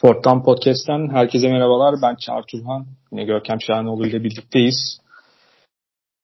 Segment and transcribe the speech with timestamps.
[0.00, 1.94] Forttan Podcast'ten herkese merhabalar.
[2.02, 2.86] Ben Çağrı Turhan.
[3.12, 5.00] Yine Görkem Şahanoğlu ile birlikteyiz.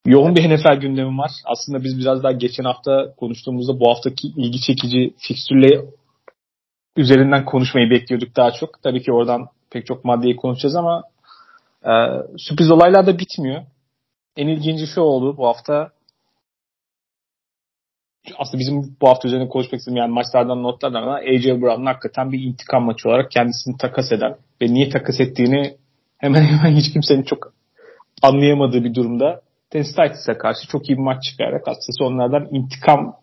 [0.07, 1.31] Yoğun bir NFL gündemi var.
[1.45, 5.85] Aslında biz biraz daha geçen hafta konuştuğumuzda bu haftaki ilgi çekici fikstürle
[6.97, 8.83] üzerinden konuşmayı bekliyorduk daha çok.
[8.83, 11.03] Tabii ki oradan pek çok maddeyi konuşacağız ama
[11.85, 11.93] e,
[12.39, 13.63] sürpriz olaylar da bitmiyor.
[14.37, 15.91] En ilginci şu oldu bu hafta
[18.39, 22.41] aslında bizim bu hafta üzerine konuşmak istediğim yani maçlardan notlardan ama AJ Brown'un hakikaten bir
[22.41, 25.77] intikam maçı olarak kendisini takas eden ve niye takas ettiğini
[26.19, 27.53] hemen hemen hiç kimsenin çok
[28.23, 33.17] anlayamadığı bir durumda Tennessee Titans'a karşı çok iyi bir maç çıkararak aslında onlardan intikam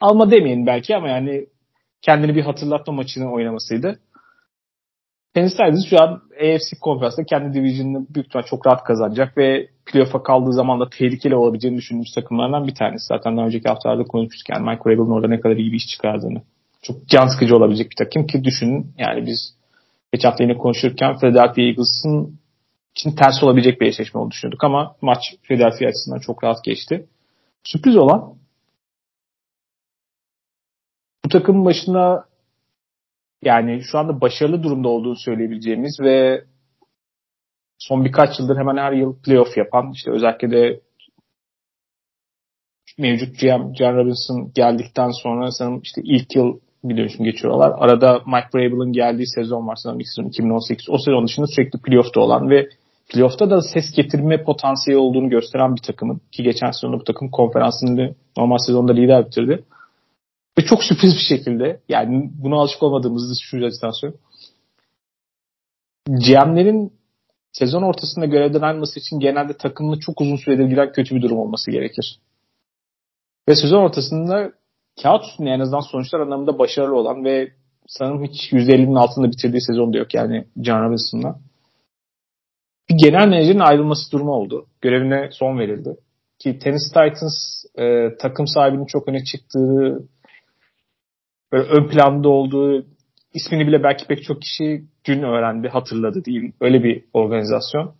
[0.00, 1.46] alma demeyin belki ama yani
[2.02, 4.00] kendini bir hatırlatma maçını oynamasıydı.
[5.34, 10.22] Tennessee Titans şu an AFC konferansında kendi division'ını büyük ihtimal çok rahat kazanacak ve playoff'a
[10.22, 13.06] kaldığı zaman da tehlikeli olabileceğini düşündüğümüz takımlardan bir tanesi.
[13.06, 16.42] Zaten daha önceki haftalarda konuşmuştuk yani Mike Vrabel'ın orada ne kadar iyi bir iş çıkardığını.
[16.82, 19.54] Çok can sıkıcı olabilecek bir takım ki düşünün yani biz
[20.12, 22.38] geç hafta yine konuşurken Philadelphia Eagles'ın
[22.96, 27.06] için ters olabilecek bir eşleşme olduğunu düşünüyorduk ama maç Philadelphia açısından çok rahat geçti.
[27.64, 28.34] Sürpriz olan
[31.24, 32.24] bu takımın başında
[33.44, 36.44] yani şu anda başarılı durumda olduğunu söyleyebileceğimiz ve
[37.78, 40.80] son birkaç yıldır hemen her yıl playoff yapan işte özellikle de
[42.98, 47.72] mevcut GM John Robinson geldikten sonra sanırım işte ilk yıl biliyorsun geçiyorlar.
[47.78, 50.90] Arada Mike Vrabel'ın geldiği sezon var sanırım ilk sezon 2018.
[50.90, 52.68] O sezon dışında sürekli playoff'ta olan ve
[53.12, 58.14] playoff'ta da ses getirme potansiyeli olduğunu gösteren bir takımın ki geçen sezonda bu takım konferansını
[58.36, 59.64] normal sezonda lider bitirdi.
[60.58, 64.26] Ve çok sürpriz bir şekilde yani buna alışık olmadığımızı şu açıdan söylüyorum.
[66.06, 66.92] GM'lerin
[67.52, 71.70] sezon ortasında görevden ayrılması için genelde takımını çok uzun süredir giren kötü bir durum olması
[71.70, 72.18] gerekir.
[73.48, 74.52] Ve sezon ortasında
[75.02, 77.52] kağıt üstünde en azından sonuçlar anlamında başarılı olan ve
[77.86, 81.38] sanırım hiç %50'nin altında bitirdiği sezon da yok yani John Robinson'la.
[82.90, 84.66] Bir genel menajerin ayrılması durumu oldu.
[84.80, 85.96] Görevine son verildi.
[86.38, 90.08] Ki Tennessee Titans e, takım sahibinin çok öne çıktığı
[91.54, 92.86] böyle ön planda olduğu
[93.34, 96.52] ismini bile belki pek çok kişi dün öğrendi, hatırladı değil.
[96.60, 97.94] Öyle bir organizasyon.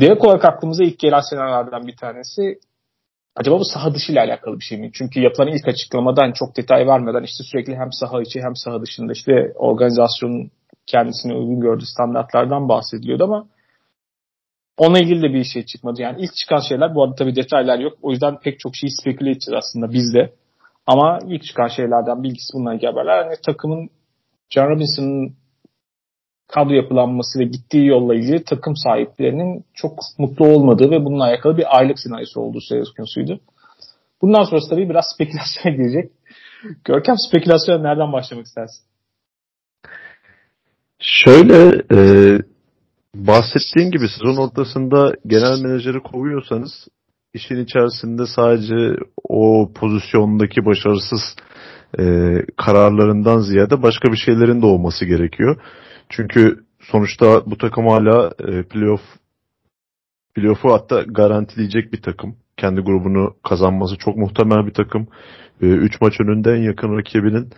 [0.00, 2.58] Direkt olarak aklımıza ilk gelen senaryolardan bir tanesi
[3.36, 4.90] acaba bu saha dışı ile alakalı bir şey mi?
[4.92, 9.12] Çünkü yapılan ilk açıklamadan çok detay vermeden işte sürekli hem saha içi hem saha dışında
[9.12, 10.50] işte organizasyonun
[10.86, 13.48] kendisine uygun gördüğü standartlardan bahsediliyordu ama
[14.76, 16.02] onunla ilgili de bir şey çıkmadı.
[16.02, 17.98] Yani ilk çıkan şeyler bu arada tabii detaylar yok.
[18.02, 20.32] O yüzden pek çok şeyi speküle edeceğiz aslında biz de.
[20.88, 23.24] Ama ilk çıkan şeylerden bilgisi bununla ilgili haberler.
[23.24, 23.90] Yani takımın
[24.50, 25.36] John Robinson'ın
[26.46, 31.78] kadro yapılanması ve gittiği yolla ilgili takım sahiplerinin çok mutlu olmadığı ve bununla alakalı bir
[31.78, 33.40] aylık senaryosu olduğu söz konusuydu.
[34.22, 36.12] Bundan sonrası tabii biraz spekülasyon girecek.
[36.84, 38.84] Görkem spekülasyon nereden başlamak istersin?
[41.00, 41.98] Şöyle e,
[43.14, 46.88] bahsettiğin gibi sezon ortasında genel menajeri kovuyorsanız
[47.38, 48.96] işin içerisinde sadece
[49.28, 51.36] o pozisyondaki başarısız
[51.98, 52.04] e,
[52.56, 55.56] kararlarından ziyade başka bir şeylerin de olması gerekiyor.
[56.08, 59.02] Çünkü sonuçta bu takım hala e, playoff
[60.34, 62.36] playoff'u hatta garantileyecek bir takım.
[62.56, 65.08] Kendi grubunu kazanması çok muhtemel bir takım.
[65.60, 67.50] 3 e, maç önünde en yakın rakibinin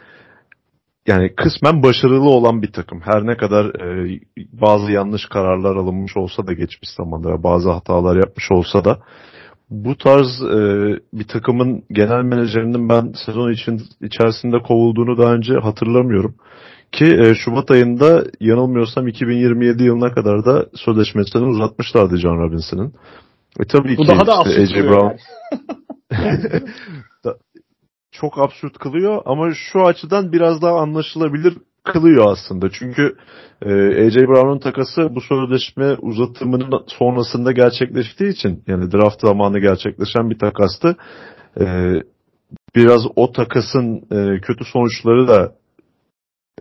[1.06, 3.00] yani kısmen başarılı olan bir takım.
[3.00, 4.20] Her ne kadar e,
[4.52, 8.98] bazı yanlış kararlar alınmış olsa da geçmiş zamanda bazı hatalar yapmış olsa da
[9.70, 10.58] bu tarz e,
[11.12, 16.34] bir takımın genel menajerinin ben sezon için içerisinde kovulduğunu daha önce hatırlamıyorum.
[16.92, 22.92] Ki e, Şubat ayında yanılmıyorsam 2027 yılına kadar da sözleşmesini uzatmışlardı John Robinson'ın.
[23.60, 25.16] E tabii Bu ki daha da işte AJ Brown
[26.12, 26.64] yani.
[28.12, 32.70] çok absürt kılıyor ama şu açıdan biraz daha anlaşılabilir kılıyor aslında.
[32.70, 33.16] Çünkü
[33.62, 33.70] e,
[34.06, 40.96] AJ Brown'un takası bu sözleşme uzatımının sonrasında gerçekleştiği için yani draft zamanı gerçekleşen bir takastı.
[41.60, 41.64] E,
[42.76, 45.52] biraz o takasın e, kötü sonuçları da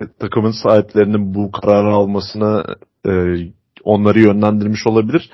[0.01, 2.65] e, takımın sahiplerinin bu kararı almasına
[3.07, 3.11] e,
[3.83, 5.29] onları yönlendirmiş olabilir.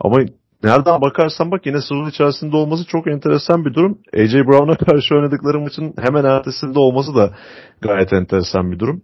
[0.00, 0.18] Ama
[0.62, 3.98] nereden bakarsan bak yine sezon içerisinde olması çok enteresan bir durum.
[4.14, 7.34] AJ Brown'a karşı oynadıkları maçın hemen ertesinde olması da
[7.80, 9.02] gayet enteresan bir durum.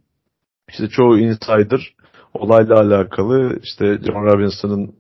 [0.69, 1.95] İşte çoğu insider
[2.35, 4.95] olayla alakalı işte John Robinson'ın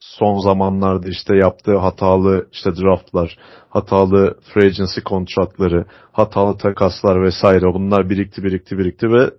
[0.00, 3.38] son zamanlarda işte yaptığı hatalı işte draftlar,
[3.68, 9.30] hatalı free agency kontratları, hatalı takaslar vesaire bunlar birikti birikti birikti ve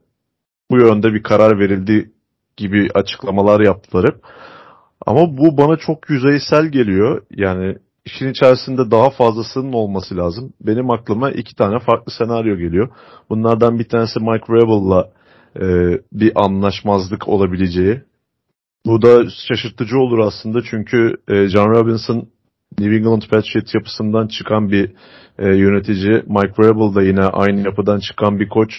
[0.72, 2.12] bu yönde bir karar verildi
[2.58, 4.22] gibi açıklamalar yaptılar hep.
[5.06, 7.22] Ama bu bana çok yüzeysel geliyor.
[7.32, 10.54] Yani işin içerisinde daha fazlasının olması lazım.
[10.62, 12.90] Benim aklıma iki tane farklı senaryo geliyor.
[13.30, 15.10] Bunlardan bir tanesi Mike Rebel'la
[15.62, 15.66] e,
[16.12, 18.02] bir anlaşmazlık olabileceği.
[18.86, 22.28] Bu da şaşırtıcı olur aslında çünkü e, John Robinson
[22.80, 24.92] New England Patriots yapısından çıkan bir
[25.40, 26.12] e, yönetici.
[26.12, 28.72] Mike Vrabel da yine aynı yapıdan çıkan bir koç.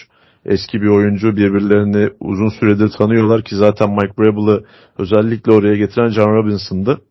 [0.45, 4.63] Eski bir oyuncu birbirlerini uzun süredir tanıyorlar ki zaten Mike Vrabel'ı
[4.97, 7.01] özellikle oraya getiren John Robinson'dı.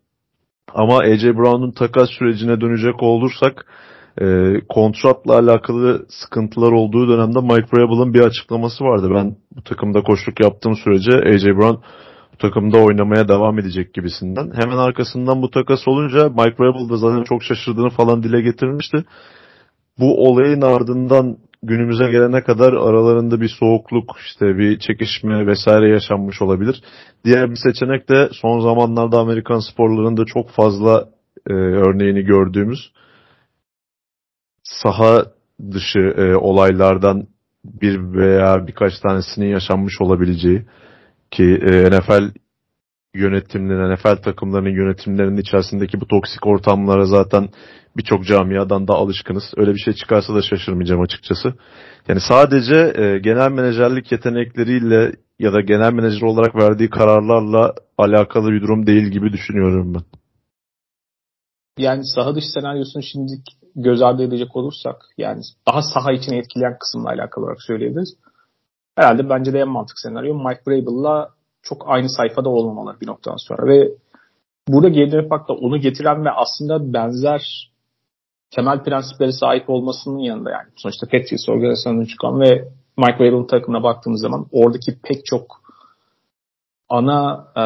[0.75, 3.67] Ama AJ Brown'un takas sürecine dönecek olursak
[4.21, 9.11] e, kontratla alakalı sıkıntılar olduğu dönemde Mike Vrabel'ın bir açıklaması vardı.
[9.15, 11.83] Ben bu takımda koşluk yaptığım sürece AJ Brown
[12.33, 14.51] bu takımda oynamaya devam edecek gibisinden.
[14.55, 19.05] Hemen arkasından bu takas olunca Mike Vrabel da zaten çok şaşırdığını falan dile getirmişti.
[19.99, 26.83] Bu olayın ardından günümüze gelene kadar aralarında bir soğukluk, işte bir çekişme vesaire yaşanmış olabilir.
[27.25, 31.09] Diğer bir seçenek de son zamanlarda Amerikan sporlarında çok fazla
[31.51, 32.93] e, örneğini gördüğümüz
[34.83, 35.25] saha
[35.73, 37.27] dışı e, olaylardan
[37.65, 40.67] bir veya birkaç tanesinin yaşanmış olabileceği
[41.31, 42.31] ki e, NFL
[43.15, 47.49] yönetimlerinin, NFL takımlarının yönetimlerinin içerisindeki bu toksik ortamlara zaten
[47.97, 49.45] birçok camiadan da alışkınız.
[49.57, 51.55] Öyle bir şey çıkarsa da şaşırmayacağım açıkçası.
[52.09, 58.63] Yani sadece e, genel menajerlik yetenekleriyle ya da genel menajer olarak verdiği kararlarla alakalı bir
[58.63, 60.03] durum değil gibi düşünüyorum ben.
[61.79, 63.33] Yani saha dışı senaryosunu şimdi
[63.77, 68.17] göz ardı edecek olursak yani daha saha içine etkileyen kısımla alakalı olarak söyleyebiliriz.
[68.97, 71.31] Herhalde bence de en mantıklı senaryo Mike Vrabel'la
[71.63, 73.91] çok aynı sayfada olmamaları bir noktadan sonra ve
[74.69, 77.71] burada bak da onu getiren ve aslında benzer
[78.51, 84.21] temel prensiplere sahip olmasının yanında yani sonuçta Patriots organizasyonunun çıkan ve Mike Vrabel'ın takımına baktığımız
[84.21, 85.63] zaman oradaki pek çok
[86.89, 87.65] ana e,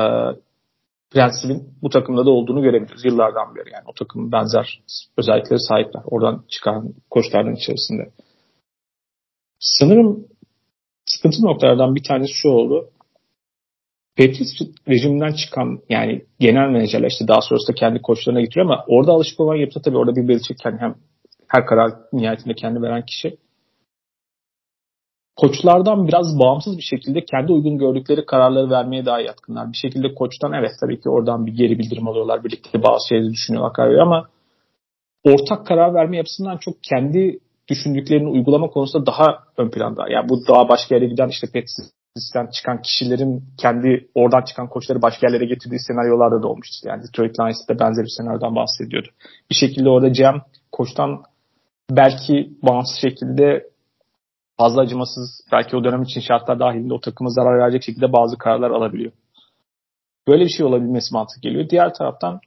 [1.10, 3.72] prensibin bu takımda da olduğunu görebiliriz yıllardan beri.
[3.72, 4.82] Yani o takımın benzer
[5.16, 6.02] özelliklere sahipler.
[6.04, 8.10] Oradan çıkan koçlardan içerisinde.
[9.58, 10.26] Sanırım
[11.04, 12.90] sıkıntı noktalardan bir tanesi şu oldu.
[14.16, 19.40] Patriots rejiminden çıkan yani genel menajerler işte daha sonrasında kendi koçlarına getiriyor ama orada alışık
[19.40, 20.94] olan yapıda tabii orada bir Belichick hem
[21.48, 23.36] her karar nihayetinde kendi veren kişi
[25.40, 29.72] koçlardan biraz bağımsız bir şekilde kendi uygun gördükleri kararları vermeye daha yatkınlar.
[29.72, 32.44] Bir şekilde koçtan evet tabii ki oradan bir geri bildirim alıyorlar.
[32.44, 34.28] Birlikte bazı şeyleri düşünüyorlar karar ama
[35.24, 37.38] ortak karar verme yapısından çok kendi
[37.68, 40.08] düşündüklerini uygulama konusunda daha ön planda.
[40.08, 45.26] Yani bu daha başka yere giden işte Patriots'ten çıkan kişilerin kendi oradan çıkan koçları başka
[45.26, 46.88] yerlere getirdiği senaryolarda da olmuştu.
[46.88, 49.08] Yani Detroit Lions'da benzer bir senaryodan bahsediyordu.
[49.50, 50.38] Bir şekilde orada GM
[50.72, 51.22] koçtan
[51.90, 53.69] belki bağımsız şekilde
[54.60, 58.70] fazla acımasız belki o dönem için şartlar dahilinde o takıma zarar verecek şekilde bazı kararlar
[58.70, 59.12] alabiliyor.
[60.28, 61.68] Böyle bir şey olabilmesi mantık geliyor.
[61.70, 62.40] Diğer taraftan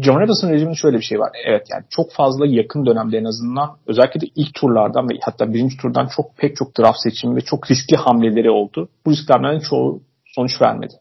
[0.00, 1.30] John Robinson rejiminin şöyle bir şey var.
[1.46, 5.76] Evet yani çok fazla yakın dönemde en azından özellikle de ilk turlardan ve hatta birinci
[5.76, 8.88] turdan çok pek çok draft seçimi ve çok riskli hamleleri oldu.
[9.06, 10.94] Bu risklerden çoğu sonuç vermedi.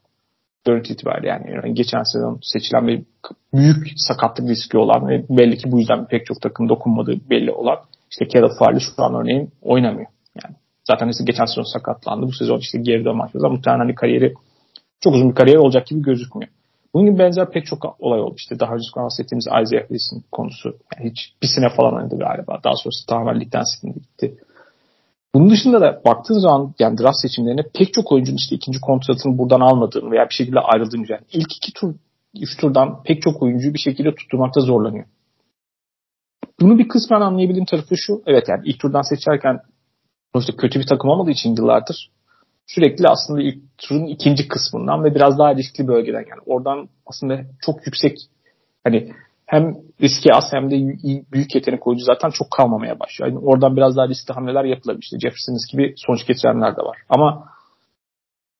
[0.65, 3.03] Görüntü itibariyle yani geçen sezon seçilen bir
[3.53, 7.77] büyük sakatlık riski olan ve belli ki bu yüzden pek çok takım dokunmadığı belli olan
[8.11, 10.07] işte Caleb Farley şu an örneğin oynamıyor.
[10.43, 12.25] Yani zaten işte geçen sezon sakatlandı.
[12.25, 14.33] Bu sezon işte geri dönmek ama muhtemelen hani kariyeri
[14.99, 16.51] çok uzun bir kariyer olacak gibi gözükmüyor.
[16.93, 18.33] Bunun gibi benzer pek çok olay oldu.
[18.37, 20.69] İşte daha önce bahsettiğimiz Isaiah Wilson konusu.
[20.69, 22.59] Yani hiç bir sene falan oynadı galiba.
[22.63, 24.37] Daha sonrası tamamen ligden silindi gitti.
[25.35, 29.59] Bunun dışında da baktığın zaman yani draft seçimlerine pek çok oyuncunun işte ikinci kontratını buradan
[29.59, 31.95] almadığını veya bir şekilde ayrıldığını yani ilk iki tur,
[32.41, 35.05] üç turdan pek çok oyuncuyu bir şekilde tutturmakta zorlanıyor.
[36.61, 38.21] Bunu bir kısmen anlayabildiğim tarafı şu.
[38.25, 39.59] Evet yani ilk turdan seçerken
[40.33, 42.11] sonuçta kötü bir takım olmadığı için yıllardır
[42.67, 47.85] sürekli aslında ilk turun ikinci kısmından ve biraz daha riskli bölgeden yani oradan aslında çok
[47.85, 48.17] yüksek
[48.83, 49.11] hani
[49.45, 50.75] hem riski az hem de
[51.31, 53.31] büyük yetenek oyuncu zaten çok kalmamaya başlıyor.
[53.31, 55.03] Yani oradan biraz daha riskli hamleler yapılabilir.
[55.03, 56.97] İşte Jefferson gibi sonuç getirenler de var.
[57.09, 57.50] Ama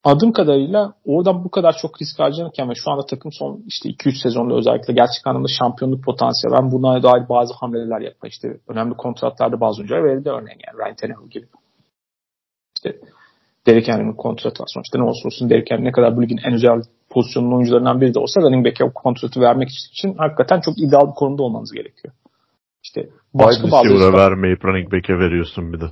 [0.03, 4.23] adım kadarıyla oradan bu kadar çok risk harcanırken ve şu anda takım son işte 2-3
[4.23, 9.59] sezonda özellikle gerçek anlamda şampiyonluk potansiyeli ben buna dair bazı hamleler yapma işte önemli kontratlarda
[9.59, 11.45] bazı oyuncular verildi örneğin yani Ryan Tannehill gibi.
[12.75, 12.99] İşte
[13.67, 16.53] Derek Henry'nin kontratı var sonuçta ne olursa olsun Derek Henry ne kadar bu ligin en
[16.53, 21.07] özel pozisyonun oyuncularından biri de olsa running back'e o kontratı vermek için hakikaten çok ideal
[21.07, 22.13] bir konumda olmanız gerekiyor.
[22.83, 25.85] İşte başka bazı vermeyip running back'e veriyorsun bir de.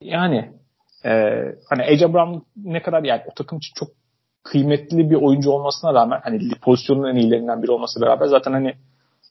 [0.00, 0.52] Yani
[1.04, 1.10] e,
[1.70, 3.88] hani AJ Brown ne kadar yani o takım için çok
[4.42, 8.74] kıymetli bir oyuncu olmasına rağmen hani pozisyonun en iyilerinden biri olması beraber zaten hani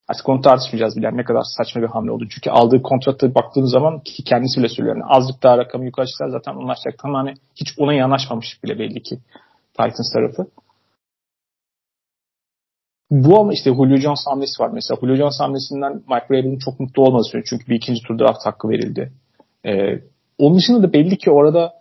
[0.07, 2.27] artık onu tartışmayacağız bile ne kadar saçma bir hamle oldu.
[2.29, 4.95] Çünkü aldığı kontratı baktığınız zaman ki kendisi bile söylüyor.
[4.95, 6.99] Yani azıcık daha rakamı yukarı çıkar zaten anlaşacak.
[6.99, 9.17] Tam hani hiç ona yanaşmamış bile belli ki
[9.73, 10.47] Titans tarafı.
[13.11, 14.99] Bu ama işte Julio Jones hamlesi var mesela.
[15.01, 17.47] Julio Jones hamlesinden Mike Vrabel'in çok mutlu söylüyor.
[17.49, 19.11] Çünkü bir ikinci tur draft hakkı verildi.
[19.65, 19.99] Ee,
[20.41, 21.73] onun dışında da belli ki orada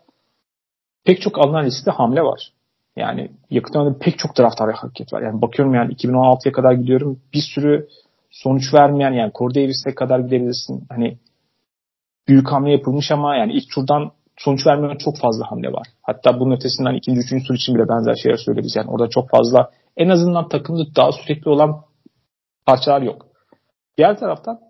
[1.04, 2.52] pek çok alınan liste hamle var.
[2.96, 5.22] Yani yakın dönemde pek çok taraftar hareket var.
[5.22, 7.20] Yani bakıyorum yani 2016'ya kadar gidiyorum.
[7.34, 7.88] Bir sürü
[8.30, 10.84] sonuç vermeyen yani Corey kadar gidebilirsin.
[10.88, 11.18] Hani
[12.28, 15.86] büyük hamle yapılmış ama yani ilk turdan sonuç vermeyen çok fazla hamle var.
[16.02, 18.76] Hatta bunun ötesinden ikinci, üçüncü tur için bile benzer şeyler söyleriz.
[18.76, 21.82] Yani orada çok fazla en azından takımda daha sürekli olan
[22.66, 23.26] parçalar yok.
[23.98, 24.60] Diğer taraftan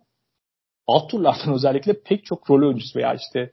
[0.86, 3.52] alt turlardan özellikle pek çok rol oyuncusu veya işte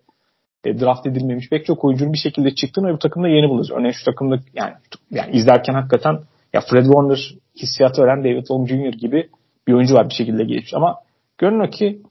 [0.67, 3.71] e, draft edilmemiş pek çok oyuncunun bir şekilde çıktığını ve bu takımda yeni buluyoruz.
[3.71, 4.74] Örneğin şu takımda yani,
[5.12, 6.19] yani izlerken hakikaten
[6.53, 8.93] ya Fred Warner hissiyatı veren David Holm Jr.
[8.97, 9.29] gibi
[9.67, 10.74] bir oyuncu var bir şekilde gelişmiş.
[10.74, 10.95] Ama
[11.38, 12.01] görünüyor ki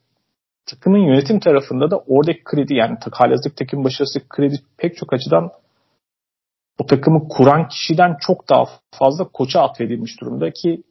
[0.66, 5.50] takımın yönetim tarafında da oradaki kredi yani halihazırda takım başarısı kredi pek çok açıdan
[6.78, 10.82] o takımı kuran kişiden çok daha fazla koça atfedilmiş durumda ki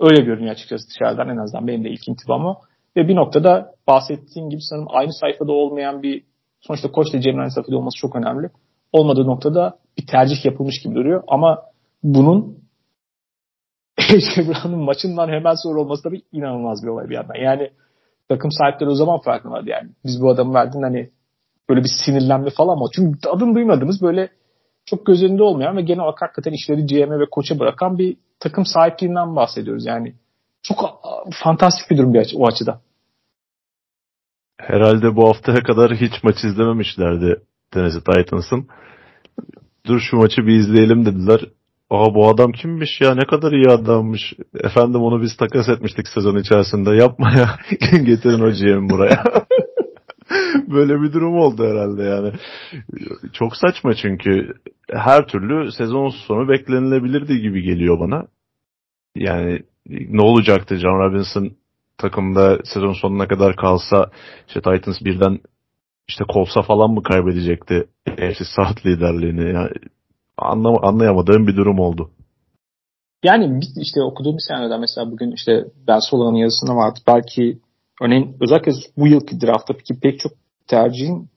[0.00, 2.56] öyle görünüyor açıkçası dışarıdan en azından benim de ilk intibam o.
[2.96, 6.24] Ve bir noktada bahsettiğim gibi sanırım aynı sayfada olmayan bir
[6.66, 8.50] sonuçta koç ile aynı sayfada olması çok önemli.
[8.92, 11.62] Olmadığı noktada bir tercih yapılmış gibi duruyor ama
[12.02, 12.62] bunun
[13.98, 17.34] Brown'un maçından hemen sonra olması da bir inanılmaz bir olay bir yandan.
[17.34, 17.70] Yani
[18.28, 19.90] takım sahipleri o zaman farkındalardı yani.
[20.04, 21.10] Biz bu adamı verdin hani
[21.68, 22.84] böyle bir sinirlenme falan mı?
[22.94, 24.28] Çünkü adını duymadığımız böyle
[24.84, 28.64] çok göz önünde olmayan ve genel olarak hakikaten işleri GM'e ve koça bırakan bir takım
[28.64, 29.86] sahipliğinden bahsediyoruz.
[29.86, 30.14] Yani
[30.62, 31.00] çok
[31.32, 32.80] fantastik bir durum bir açı, o açıda.
[34.66, 37.40] Herhalde bu haftaya kadar hiç maç izlememişlerdi
[37.70, 38.68] Tennessee Titans'ın.
[39.86, 41.40] Dur şu maçı bir izleyelim dediler.
[41.90, 44.32] Aa bu adam kimmiş ya ne kadar iyi adammış.
[44.54, 46.90] Efendim onu biz takas etmiştik sezon içerisinde.
[46.90, 47.58] Yapma ya.
[48.04, 49.24] Getirin GM buraya.
[50.68, 52.32] Böyle bir durum oldu herhalde yani.
[53.32, 54.54] Çok saçma çünkü
[54.90, 58.26] her türlü sezon sonu beklenilebilirdi gibi geliyor bana.
[59.16, 61.50] Yani ne olacaktı John Robinson
[62.02, 64.10] takımda sezon sonuna kadar kalsa
[64.48, 65.38] işte Titans birden
[66.08, 69.54] işte Colts'a falan mı kaybedecekti NFC South liderliğini?
[69.54, 69.68] Yani
[70.38, 72.10] anlam anlayamadığım bir durum oldu.
[73.24, 76.98] Yani işte okuduğum bir senede mesela bugün işte Ben Sola'nın yazısında vardı.
[77.06, 77.58] Belki
[78.02, 80.32] örneğin özellikle bu yılki drafttaki pek çok
[80.66, 81.28] tercihin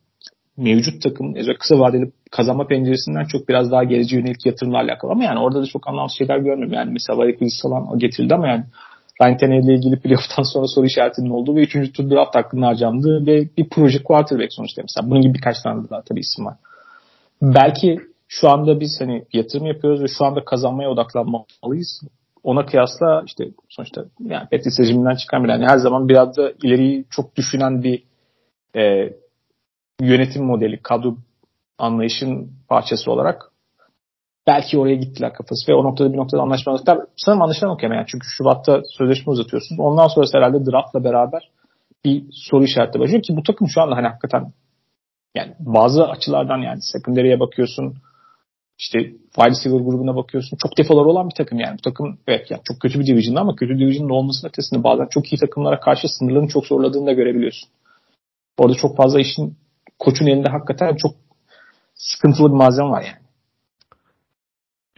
[0.58, 5.24] mevcut takım özellikle kısa vadeli kazanma penceresinden çok biraz daha geleceğe yönelik yatırımlarla alakalı ama
[5.24, 6.74] yani orada da çok anlamsız şeyler görmüyorum.
[6.74, 8.66] Yani mesela Varik Willis falan getirildi ama yani
[9.22, 11.94] Ryan Tannehill ile ilgili playoff'tan sonra soru işaretinin olduğu ve 3.
[11.94, 15.10] tur draft hakkında harcandığı ve bir proje quarterback sonuçta mesela.
[15.10, 16.56] Bunun gibi birkaç tane daha tabii isim var.
[17.42, 22.02] Belki şu anda biz hani yatırım yapıyoruz ve şu anda kazanmaya odaklanmalıyız.
[22.44, 27.06] Ona kıyasla işte sonuçta yani Pettis rejiminden çıkan bir yani her zaman biraz da ileriyi
[27.10, 28.04] çok düşünen bir
[28.76, 29.14] e,
[30.02, 31.18] yönetim modeli, kadro
[31.78, 33.52] anlayışın parçası olarak
[34.48, 38.28] belki oraya gittiler kafası ve o noktada bir noktada anlaşmazlıklar sanırım anlaşılan okuyamam yani çünkü
[38.38, 39.80] Şubat'ta sözleşme uzatıyorsunuz.
[39.80, 41.50] Ondan sonra herhalde draftla beraber
[42.06, 44.52] bir soru işareti başlıyor ki bu takım şu anda hani hakikaten
[45.36, 47.96] yani bazı açılardan yani secondary'e bakıyorsun
[48.80, 49.00] işte
[49.36, 50.58] wide receiver grubuna bakıyorsun.
[50.62, 51.78] Çok defoları olan bir takım yani.
[51.78, 55.34] Bu takım evet yani çok kötü bir division'da ama kötü division'da olmasının ötesinde bazen çok
[55.34, 57.70] iyi takımlara karşı sınırların çok zorladığını da görebiliyorsun.
[58.58, 59.58] Orada çok fazla işin
[60.00, 61.12] koçun elinde hakikaten çok
[61.96, 63.25] sıkıntılı bir malzeme var yani.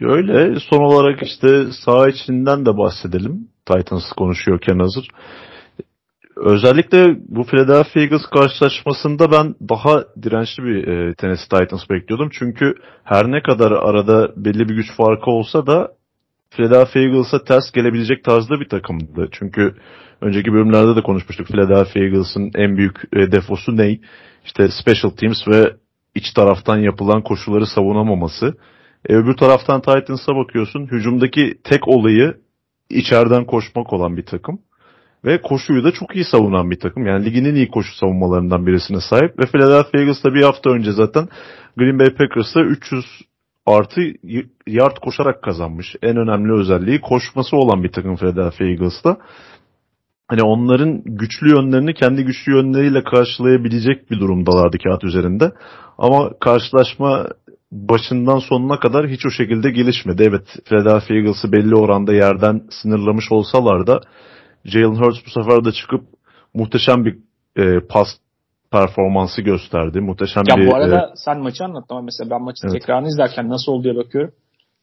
[0.00, 0.60] Öyle.
[0.60, 3.48] Son olarak işte sağ içinden de bahsedelim.
[3.66, 5.08] Titans konuşuyorken hazır.
[6.36, 12.28] Özellikle bu Philadelphia Eagles karşılaşmasında ben daha dirençli bir e, Tennessee Titans bekliyordum.
[12.32, 12.74] Çünkü
[13.04, 15.92] her ne kadar arada belli bir güç farkı olsa da
[16.50, 19.28] Philadelphia Eagles'a ters gelebilecek tarzda bir takımdı.
[19.32, 19.74] Çünkü
[20.20, 21.46] önceki bölümlerde de konuşmuştuk.
[21.46, 23.98] Philadelphia Eagles'ın en büyük e, defosu ne?
[24.44, 25.72] İşte special teams ve
[26.14, 28.54] iç taraftan yapılan koşuları savunamaması.
[29.06, 30.86] E, öbür taraftan Titans'a bakıyorsun.
[30.86, 32.34] Hücumdaki tek olayı
[32.90, 34.58] içeriden koşmak olan bir takım.
[35.24, 37.06] Ve koşuyu da çok iyi savunan bir takım.
[37.06, 39.38] Yani ligin en iyi koşu savunmalarından birisine sahip.
[39.38, 41.28] Ve Philadelphia Eagles da bir hafta önce zaten
[41.76, 43.04] Green Bay Packers'a 300
[43.66, 44.00] artı
[44.66, 45.96] yard koşarak kazanmış.
[46.02, 49.16] En önemli özelliği koşması olan bir takım Philadelphia Eagles'ta.
[50.28, 55.52] Hani onların güçlü yönlerini kendi güçlü yönleriyle karşılayabilecek bir durumdalardı kağıt üzerinde.
[55.98, 57.26] Ama karşılaşma
[57.72, 60.22] başından sonuna kadar hiç o şekilde gelişmedi.
[60.22, 64.00] Evet Philadelphia Eagles'ı belli oranda yerden sınırlamış olsalar da
[64.64, 66.04] Jalen Hurts bu sefer de çıkıp
[66.54, 67.18] muhteşem bir
[67.56, 68.08] e, pas
[68.72, 70.00] performansı gösterdi.
[70.00, 70.62] Muhteşem ya bir...
[70.62, 71.12] Ya bu arada e...
[71.14, 72.80] sen maçı anlat ama mesela ben maçın evet.
[72.80, 74.32] tekrarını izlerken nasıl oldu diye bakıyorum.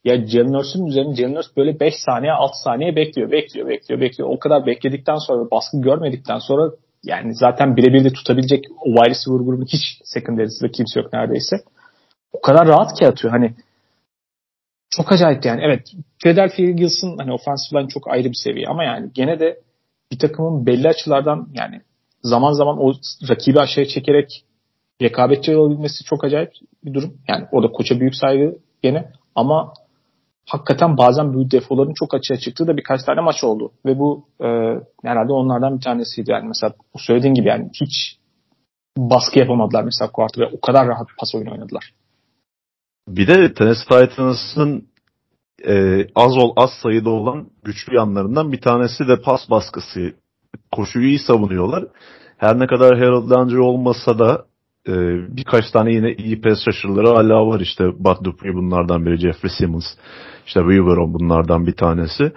[0.03, 4.29] Ya Jalen Hurts'un üzerine Jalen Hurts böyle 5 saniye 6 saniye bekliyor, bekliyor, bekliyor, bekliyor.
[4.29, 6.71] O kadar bekledikten sonra baskı görmedikten sonra
[7.03, 11.55] yani zaten birebir de tutabilecek o wide receiver grubunun hiç secondary'sinde kimse yok neredeyse.
[12.34, 13.34] O kadar rahat ki atıyor.
[13.34, 13.55] Hani
[14.89, 15.62] çok acayip yani.
[15.63, 15.91] Evet
[16.24, 19.60] Philadelphia Eagles'ın hani offensive line çok ayrı bir seviye ama yani gene de
[20.12, 21.82] bir takımın belli açılardan yani
[22.24, 22.94] zaman zaman o
[23.29, 24.46] rakibi aşağıya çekerek
[25.01, 26.51] rekabetçi olabilmesi çok acayip
[26.86, 27.17] bir durum.
[27.27, 29.74] Yani o da koça büyük saygı gene ama
[30.46, 33.72] hakikaten bazen büyük defoların çok açığa çıktığı da birkaç tane maç oldu.
[33.86, 34.48] Ve bu e,
[35.03, 36.32] herhalde onlardan bir tanesiydi.
[36.32, 38.17] Yani mesela söylediğin gibi yani hiç
[38.98, 41.94] baskı yapamadılar mesela ve o kadar rahat pas oyunu oynadılar.
[43.07, 44.88] Bir de Tennessee Titans'ın
[45.67, 50.13] e, az ol az sayıda olan güçlü yanlarından bir tanesi de pas baskısı.
[50.71, 51.85] Koşuyu iyi savunuyorlar.
[52.38, 54.45] Her ne kadar Harold Landry olmasa da
[54.88, 54.93] e,
[55.38, 57.59] birkaç tane yine iyi pes şaşırları hala var.
[57.59, 59.85] İşte Bud Dupree bunlardan biri, Jeffrey Simmons,
[60.45, 62.31] işte Weaver bunlardan bir tanesi.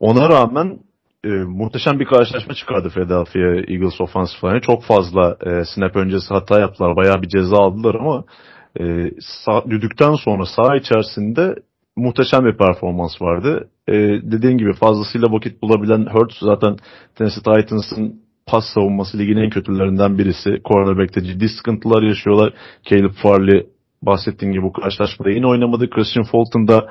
[0.00, 0.78] Ona rağmen
[1.24, 4.00] e, muhteşem bir karşılaşma çıkardı Philadelphia Eagles
[4.44, 4.60] line.
[4.60, 6.96] Çok fazla e, snap öncesi hata yaptılar.
[6.96, 8.24] Bayağı bir ceza aldılar ama
[8.80, 11.54] e, sağ, düdükten sonra saha içerisinde
[11.96, 13.68] muhteşem bir performans vardı.
[13.88, 16.76] E, dediğin gibi fazlasıyla vakit bulabilen Hurts zaten
[17.14, 20.60] Tennessee Titans'ın pas savunması ligin en kötülerinden birisi.
[20.64, 22.54] Cornerback'te ciddi sıkıntılar yaşıyorlar.
[22.84, 23.66] Caleb Farley
[24.02, 25.90] bahsettiğim gibi bu karşılaşmada yine oynamadı.
[25.90, 26.86] Christian Fulton da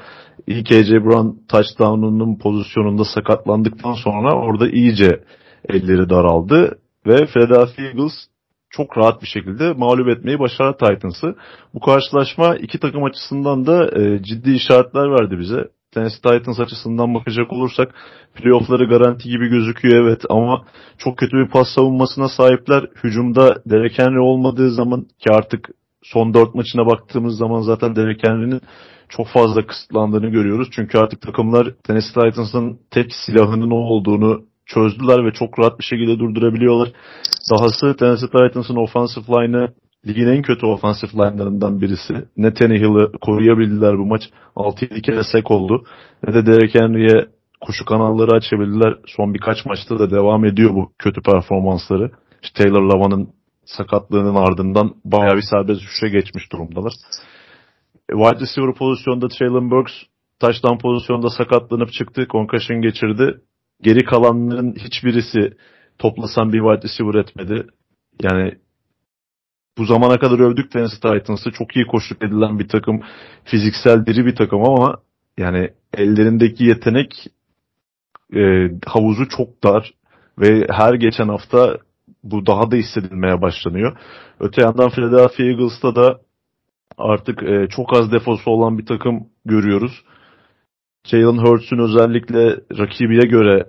[0.48, 5.24] ilk AJ Brown touchdown'unun pozisyonunda sakatlandıktan sonra orada iyice
[5.70, 8.14] elleri daraldı ve Philadelphia Eagles
[8.74, 11.36] çok rahat bir şekilde mağlup etmeyi başardı Titans'ı.
[11.74, 15.70] Bu karşılaşma iki takım açısından da e, ciddi işaretler verdi bize.
[15.92, 17.94] Tennessee Titans açısından bakacak olursak
[18.36, 20.66] playoff'ları garanti gibi gözüküyor evet ama
[20.98, 22.88] çok kötü bir pas savunmasına sahipler.
[23.04, 25.70] Hücumda Derek Henry olmadığı zaman ki artık
[26.04, 28.62] son dört maçına baktığımız zaman zaten Derek Henry'nin
[29.10, 30.68] çok fazla kısıtlandığını görüyoruz.
[30.72, 36.20] Çünkü artık takımlar Tennessee Titans'ın tek silahının o olduğunu çözdüler ve çok rahat bir şekilde
[36.20, 36.90] durdurabiliyorlar.
[37.52, 39.74] Dahası Tennessee Titans'ın offensive line'ı
[40.08, 42.14] ligin en kötü offensive line'larından birisi.
[42.38, 44.22] Ne Tannehill'ı koruyabildiler bu maç.
[44.56, 45.84] 6-7 kere sek oldu.
[46.28, 47.28] Ne de Derek Henry'e
[47.62, 48.96] koşu kanalları açabildiler.
[49.06, 52.12] Son birkaç maçta da devam ediyor bu kötü performansları.
[52.44, 53.30] İşte Taylor Lavan'ın
[53.66, 56.94] sakatlığının ardından bayağı bir serbest düşüşe geçmiş durumdalar.
[58.10, 59.94] E, wide receiver pozisyonda Traylon Burks
[60.40, 62.28] taştan pozisyonda sakatlanıp çıktı.
[62.30, 63.42] Concussion geçirdi.
[63.82, 65.58] Geri kalanların hiçbirisi
[65.98, 67.68] toplasan bir wide receiver etmedi.
[68.22, 68.58] Yani
[69.78, 71.52] bu zamana kadar övdük Tennessee Titans'ı.
[71.52, 73.02] Çok iyi koştuk edilen bir takım.
[73.46, 74.98] Fiziksel diri bir takım ama
[75.38, 77.28] yani ellerindeki yetenek
[78.36, 79.94] e, havuzu çok dar
[80.40, 81.78] ve her geçen hafta
[82.24, 83.98] bu daha da hissedilmeye başlanıyor.
[84.40, 86.22] Öte yandan Philadelphia Eagles'ta da
[86.98, 90.04] artık e, çok az defosu olan bir takım görüyoruz.
[91.08, 93.66] Jalen Hurts'un özellikle rakibiye göre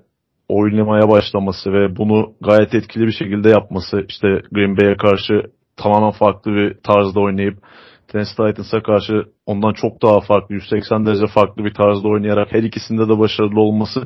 [0.49, 5.43] oynamaya başlaması ve bunu gayet etkili bir şekilde yapması işte Green Bay'e karşı
[5.77, 7.59] tamamen farklı bir tarzda oynayıp
[8.09, 13.09] Tennessee Titans'a karşı ondan çok daha farklı 180 derece farklı bir tarzda oynayarak her ikisinde
[13.09, 14.05] de başarılı olması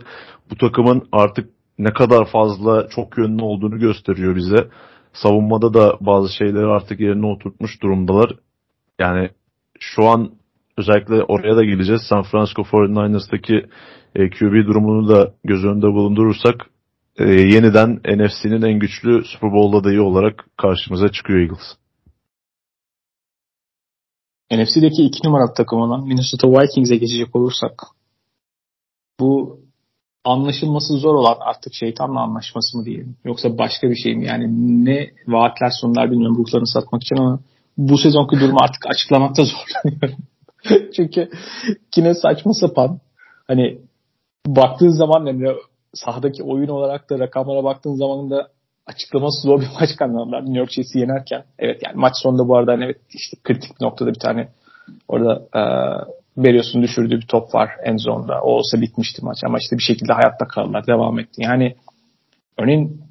[0.50, 4.68] bu takımın artık ne kadar fazla çok yönlü olduğunu gösteriyor bize.
[5.12, 8.30] Savunmada da bazı şeyleri artık yerine oturtmuş durumdalar.
[8.98, 9.30] Yani
[9.80, 10.30] şu an
[10.78, 12.02] özellikle oraya da geleceğiz.
[12.08, 13.66] San Francisco 49ers'taki
[14.14, 16.54] e, QB durumunu da göz önünde bulundurursak
[17.18, 21.76] e, yeniden NFC'nin en güçlü Super Bowl adayı olarak karşımıza çıkıyor Eagles.
[24.52, 27.82] NFC'deki iki numaralı takım olan Minnesota Vikings'e geçecek olursak
[29.20, 29.60] bu
[30.24, 34.26] anlaşılması zor olan artık şeytanla anlaşması mı diyelim yoksa başka bir şey mi?
[34.26, 34.46] Yani
[34.84, 37.40] ne vaatler sunlar bilmiyorum ruhlarını satmak için ama
[37.78, 40.18] bu sezonki durumu artık açıklamakta zorlanıyorum.
[40.96, 41.30] Çünkü
[41.96, 43.00] yine saçma sapan
[43.48, 43.78] hani
[44.46, 45.56] baktığın zaman yani
[45.94, 48.48] sahadaki oyun olarak da rakamlara baktığın zaman da
[48.86, 51.44] açıklaması zor bir maç kazandılar New York Jets'i yenerken.
[51.58, 54.48] Evet yani maç sonunda bu arada hani evet işte kritik noktada bir tane
[55.08, 55.62] orada e,
[56.44, 58.40] Berrios'un düşürdüğü bir top var en zonda.
[58.42, 60.86] O olsa bitmişti maç ama işte bir şekilde hayatta kaldılar.
[60.86, 61.42] Devam etti.
[61.42, 61.76] Yani
[62.58, 63.07] örneğin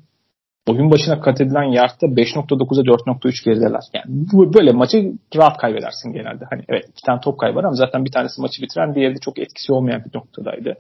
[0.68, 3.82] oyun başına kat edilen yardta 5.9'a 4.3 gerideler.
[3.94, 6.46] Yani bu, böyle maçı rahat kaybedersin genelde.
[6.50, 9.20] Hani evet iki tane top kaybı var ama zaten bir tanesi maçı bitiren diğeri de
[9.20, 10.78] çok etkisi olmayan bir noktadaydı.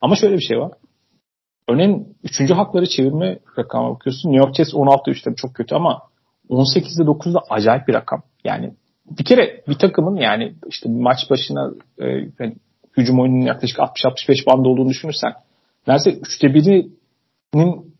[0.00, 0.72] Ama şöyle bir şey var.
[1.68, 4.32] Örneğin üçüncü hakları çevirme rakamına bakıyorsun.
[4.32, 6.02] New York Jets 16-3 tabii çok kötü ama
[6.50, 8.22] 18'de 9'da acayip bir rakam.
[8.44, 8.72] Yani
[9.10, 12.06] bir kere bir takımın yani işte maç başına e,
[12.38, 12.54] yani
[12.96, 15.32] hücum oyununun yaklaşık 60-65 bandı olduğunu düşünürsen
[15.86, 17.91] neredeyse üçte birinin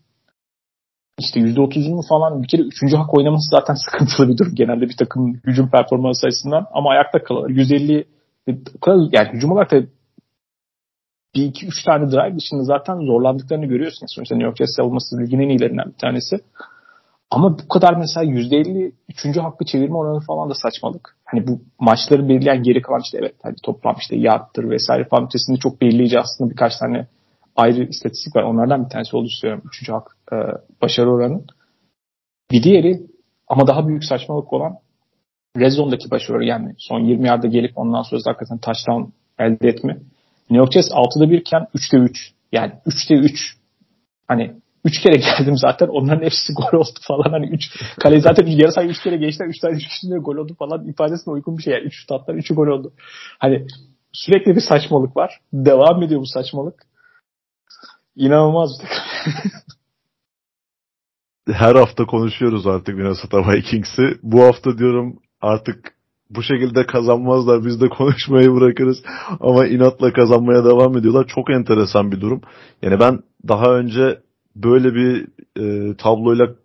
[1.19, 5.33] işte %30'unu falan bir kere üçüncü hak oynaması zaten sıkıntılı bir durum genelde bir takımın
[5.47, 7.49] hücum performansı açısından ama ayakta kalır.
[7.49, 8.05] 150
[8.87, 9.81] yani hücum olarak da
[11.35, 14.05] bir iki üç tane drive dışında zaten zorlandıklarını görüyorsun.
[14.15, 16.39] Sonuçta New York Jets savunması ligin en iyilerinden bir tanesi.
[17.31, 21.17] Ama bu kadar mesela %50 üçüncü hakkı çevirme oranı falan da saçmalık.
[21.25, 25.57] Hani bu maçları belirleyen geri kalan işte evet hani toplam işte yardtır vesaire falan ötesinde
[25.57, 27.07] çok belirleyici aslında birkaç tane
[27.55, 28.43] ayrı istatistik var.
[28.43, 29.61] Onlardan bir tanesi oldu istiyorum.
[29.67, 30.35] Üçüncü hak e,
[30.81, 31.41] başarı oranı.
[32.51, 33.13] Bir diğeri
[33.47, 34.77] Ama daha büyük saçmalık olan
[35.57, 39.03] Red Zone'daki başarı yani son 20 yarda gelip ondan sonra hakikaten touchdown
[39.39, 39.93] elde etme.
[40.49, 42.31] New York Jets 6'da 1 iken 3'te 3.
[42.51, 43.57] Yani 3'te 3.
[44.27, 47.31] Hani 3 kere geldim zaten onların hepsi gol oldu falan.
[47.31, 50.87] Hani 3 kale zaten yarı sayı 3 kere geçtiler 3 tane üstünde gol oldu falan
[50.87, 51.73] ifadesine uygun bir şey.
[51.73, 52.93] Yani 3 şut attılar 3'ü gol oldu.
[53.39, 53.65] Hani
[54.13, 55.39] sürekli bir saçmalık var.
[55.53, 56.92] Devam ediyor bu saçmalık.
[58.15, 58.69] İnanılmaz.
[61.51, 64.17] Her hafta konuşuyoruz artık Minnesota Vikings'i.
[64.23, 65.93] Bu hafta diyorum artık
[66.29, 68.97] bu şekilde kazanmazlar biz de konuşmayı bırakırız
[69.39, 71.27] ama inatla kazanmaya devam ediyorlar.
[71.27, 72.41] Çok enteresan bir durum.
[72.81, 74.19] Yani ben daha önce
[74.55, 75.27] böyle bir
[75.59, 76.55] e, tabloyla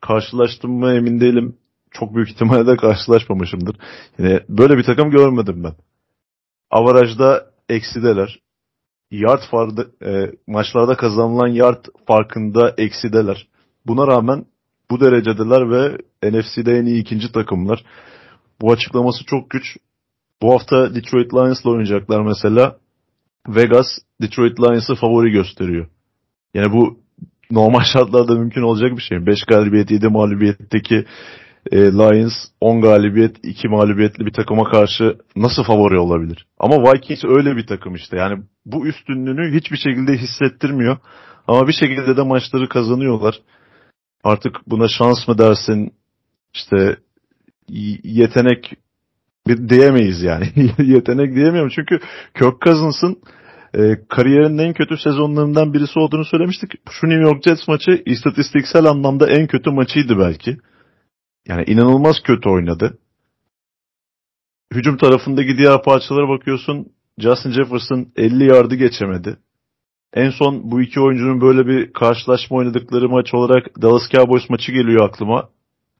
[0.00, 1.56] karşılaştım mı emin değilim.
[1.90, 3.76] Çok büyük ihtimalle de karşılaşmamışımdır.
[4.18, 5.74] Yani böyle bir takım görmedim ben.
[6.70, 8.40] Avarajda eksideler.
[9.10, 13.48] Yard farkı, e, maçlarda kazanılan yard farkında eksideler.
[13.86, 14.44] Buna rağmen
[14.90, 17.84] bu derecedeler ve NFC'de en iyi ikinci takımlar.
[18.60, 19.76] Bu açıklaması çok güç.
[20.42, 22.76] Bu hafta Detroit Lions'la oynayacaklar mesela.
[23.48, 23.86] Vegas
[24.20, 25.86] Detroit Lions'ı favori gösteriyor.
[26.54, 26.98] Yani bu
[27.50, 29.26] normal şartlarda mümkün olacak bir şey.
[29.26, 31.04] 5 galibiyet 7 mağlubiyetteki
[31.72, 36.46] e, Lions 10 galibiyet 2 mağlubiyetli bir takıma karşı nasıl favori olabilir?
[36.58, 38.16] Ama Vikings öyle bir takım işte.
[38.16, 40.96] Yani bu üstünlüğünü hiçbir şekilde hissettirmiyor.
[41.48, 43.34] Ama bir şekilde de maçları kazanıyorlar.
[44.24, 45.92] Artık buna şans mı dersin?
[46.54, 46.96] İşte
[48.04, 48.72] yetenek
[49.68, 50.52] diyemeyiz yani.
[50.78, 52.00] yetenek diyemiyorum çünkü
[52.38, 53.18] Kirk Cousins'ın
[53.74, 56.70] e, kariyerinin en kötü sezonlarından birisi olduğunu söylemiştik.
[56.90, 60.56] Şu New York Jets maçı istatistiksel anlamda en kötü maçıydı belki.
[61.48, 62.98] Yani inanılmaz kötü oynadı.
[64.74, 66.92] Hücum tarafındaki diğer parçalara bakıyorsun.
[67.18, 69.38] Justin Jefferson 50 yardı geçemedi.
[70.14, 75.08] En son bu iki oyuncunun böyle bir karşılaşma oynadıkları maç olarak Dallas Cowboys maçı geliyor
[75.08, 75.48] aklıma.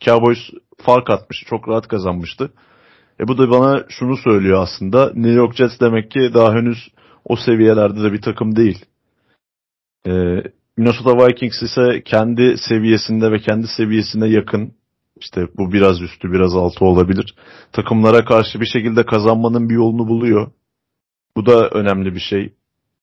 [0.01, 0.39] Cowboys
[0.79, 1.45] fark atmış.
[1.47, 2.53] Çok rahat kazanmıştı.
[3.21, 5.07] E bu da bana şunu söylüyor aslında.
[5.07, 6.79] New York Jets demek ki daha henüz
[7.25, 8.85] o seviyelerde de bir takım değil.
[10.07, 10.13] E,
[10.77, 14.73] Minnesota Vikings ise kendi seviyesinde ve kendi seviyesine yakın
[15.21, 17.35] işte bu biraz üstü biraz altı olabilir.
[17.73, 20.51] Takımlara karşı bir şekilde kazanmanın bir yolunu buluyor.
[21.37, 22.55] Bu da önemli bir şey.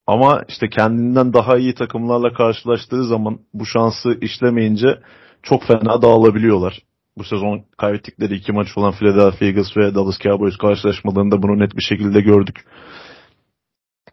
[0.08, 5.00] Ama işte kendinden daha iyi takımlarla karşılaştığı zaman bu şansı işlemeyince
[5.44, 6.82] çok fena dağılabiliyorlar.
[7.18, 11.82] Bu sezon kaybettikleri iki maç olan Philadelphia Eagles ve Dallas Cowboys karşılaşmalarında bunu net bir
[11.82, 12.66] şekilde gördük.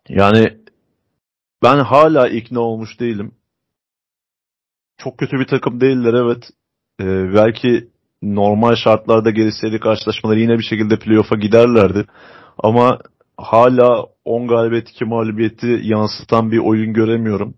[0.09, 0.59] Yani
[1.63, 3.35] ben hala ikna olmuş değilim.
[4.99, 6.51] Çok kötü bir takım değiller evet.
[7.01, 7.89] Ee, belki
[8.23, 12.07] normal şartlarda gelişseydi karşılaşmaları yine bir şekilde playoff'a giderlerdi.
[12.59, 12.99] Ama
[13.37, 17.55] hala 10 galibiyet 2 mağlubiyeti yansıtan bir oyun göremiyorum.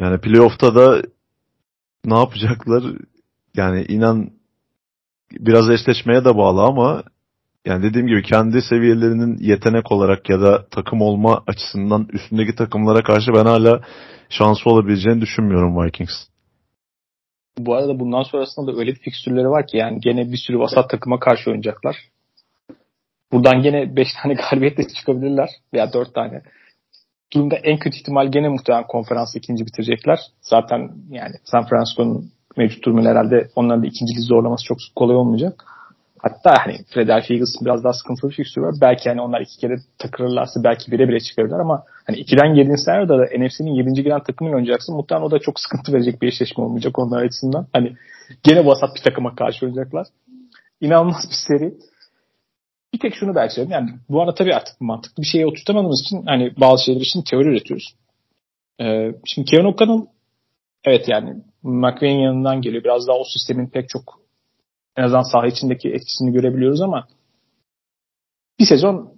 [0.00, 1.02] Yani playoff'ta da
[2.04, 2.84] ne yapacaklar?
[3.56, 4.30] Yani inan
[5.32, 7.02] biraz eşleşmeye de bağlı ama
[7.66, 13.32] yani dediğim gibi kendi seviyelerinin yetenek olarak ya da takım olma açısından üstündeki takımlara karşı
[13.34, 13.80] ben hala
[14.28, 16.31] şanslı olabileceğini düşünmüyorum Vikings.
[17.58, 20.90] Bu arada bundan sonrasında da öyle bir fikstürleri var ki yani gene bir sürü vasat
[20.90, 21.96] takıma karşı oynayacaklar.
[23.32, 26.42] Buradan gene 5 tane galibiyetle çıkabilirler veya 4 tane.
[27.32, 30.20] Durumda en kötü ihtimal gene muhtemelen konferans ikinci bitirecekler.
[30.40, 35.64] Zaten yani San Francisco'nun mevcut durumu herhalde onların da ikinciliği zorlaması çok kolay olmayacak.
[36.22, 38.74] Hatta hani Philadelphia Eagles'ın biraz daha sıkıntılı bir fikstürü var.
[38.80, 43.18] Belki hani onlar iki kere takılırlarsa belki bire bire çıkarırlar ama hani ikiden girdiğin senaryoda
[43.18, 44.96] da NFC'nin yedinci giren takımıyla oynayacaksın.
[44.96, 47.66] Muhtemelen o da çok sıkıntı verecek bir eşleşme olmayacak onlar açısından.
[47.72, 47.96] Hani
[48.42, 50.06] gene vasat bir takıma karşı oynayacaklar.
[50.80, 51.74] İnanılmaz bir seri.
[52.94, 53.72] Bir tek şunu belki söyleyeyim.
[53.72, 57.48] Yani bu arada tabii artık mantıklı bir şeye oturtamadığımız için hani bazı şeyler için teori
[57.48, 57.94] üretiyoruz.
[58.80, 60.06] Ee, şimdi Kevin O'Connell
[60.84, 62.84] evet yani McVay'in yanından geliyor.
[62.84, 64.21] Biraz daha o sistemin pek çok
[64.96, 67.06] en azından saha içindeki etkisini görebiliyoruz ama
[68.58, 69.12] bir sezon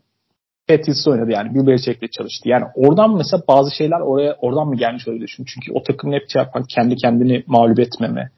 [0.68, 1.54] Patriots'ta oynadı yani.
[1.54, 2.48] Bill Belichick'le çalıştı.
[2.48, 5.44] Yani oradan mesela bazı şeyler oraya oradan mı gelmiş öyle düşün.
[5.44, 8.30] Çünkü o takımın hep şey yapan kendi kendini mağlup etmeme.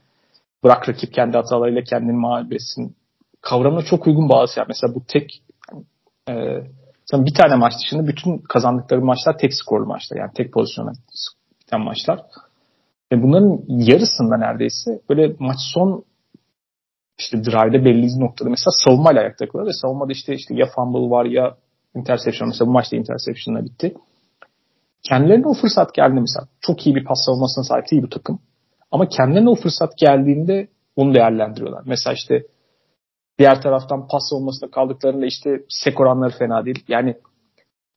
[0.64, 2.96] Bırak rakip kendi hatalarıyla kendini mağlup etsin.
[3.40, 4.68] Kavramına çok uygun bazı şeyler.
[4.68, 5.42] Mesela bu tek
[6.28, 6.34] e,
[7.12, 10.16] bir tane maç dışında bütün kazandıkları maçlar tek skorlu maçlar.
[10.18, 10.92] Yani tek pozisyona
[11.60, 12.20] biten maçlar.
[13.12, 16.04] Ve bunların yarısında neredeyse böyle maç son
[17.18, 21.24] işte drive'de belli noktada mesela savunmayla ayakta kalıyor ve savunmada işte işte ya fumble var
[21.24, 21.56] ya
[21.94, 23.94] interception mesela bu maçta interception'la bitti.
[25.08, 26.48] Kendilerine o fırsat geldi mesela.
[26.60, 28.38] Çok iyi bir pas savunmasına sahip değil bu takım.
[28.90, 31.82] Ama kendilerine o fırsat geldiğinde onu değerlendiriyorlar.
[31.86, 32.46] Mesela işte
[33.38, 36.84] diğer taraftan pas savunmasında kaldıklarında işte sek oranları fena değil.
[36.88, 37.16] Yani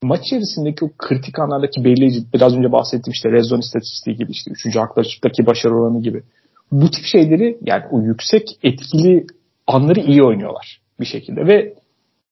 [0.03, 4.51] maç içerisindeki o kritik anlardaki belirleyici biraz önce bahsettiğim işte red zone istatistiği gibi işte
[4.51, 4.75] 3.
[4.75, 6.23] haklar başarı oranı gibi
[6.71, 9.25] bu tip şeyleri yani o yüksek etkili
[9.67, 11.73] anları iyi oynuyorlar bir şekilde ve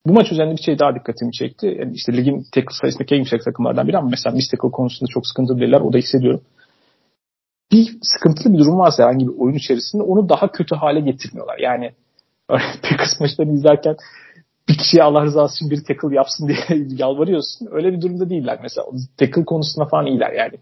[0.05, 1.77] bu maç üzerinde bir şey daha dikkatimi çekti.
[1.79, 5.27] Yani işte ligin tackle sayısındaki en yüksek takımlardan biri ama mesela miss tackle konusunda çok
[5.27, 5.81] sıkıntı değiller.
[5.81, 6.41] O da hissediyorum.
[7.71, 11.57] Bir sıkıntılı bir durum varsa herhangi bir oyun içerisinde onu daha kötü hale getirmiyorlar.
[11.59, 11.91] Yani
[12.83, 13.95] Packers maçlarını izlerken
[14.69, 17.67] bir kişiye Allah rızası için bir tackle yapsın diye yalvarıyorsun.
[17.71, 18.59] Öyle bir durumda değiller.
[18.61, 20.53] Mesela tackle konusunda falan iyiler yani.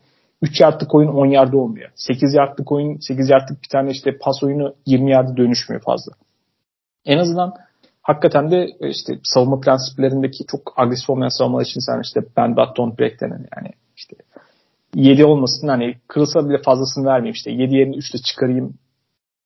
[0.42, 1.90] 3 yardlık oyun 10 yarda olmuyor.
[1.96, 6.12] 8 yardlık oyun 8 yardlık bir tane işte pas oyunu 20 yarda dönüşmüyor fazla.
[7.06, 7.54] En azından
[8.02, 13.00] hakikaten de işte savunma prensiplerindeki çok agresif olmayan savunmalar için sen işte bend but don't
[13.00, 14.16] break denen yani işte
[14.96, 18.74] 7 olmasın hani kırılsa bile fazlasını vermeyeyim işte 7 yerini 3'te çıkarayım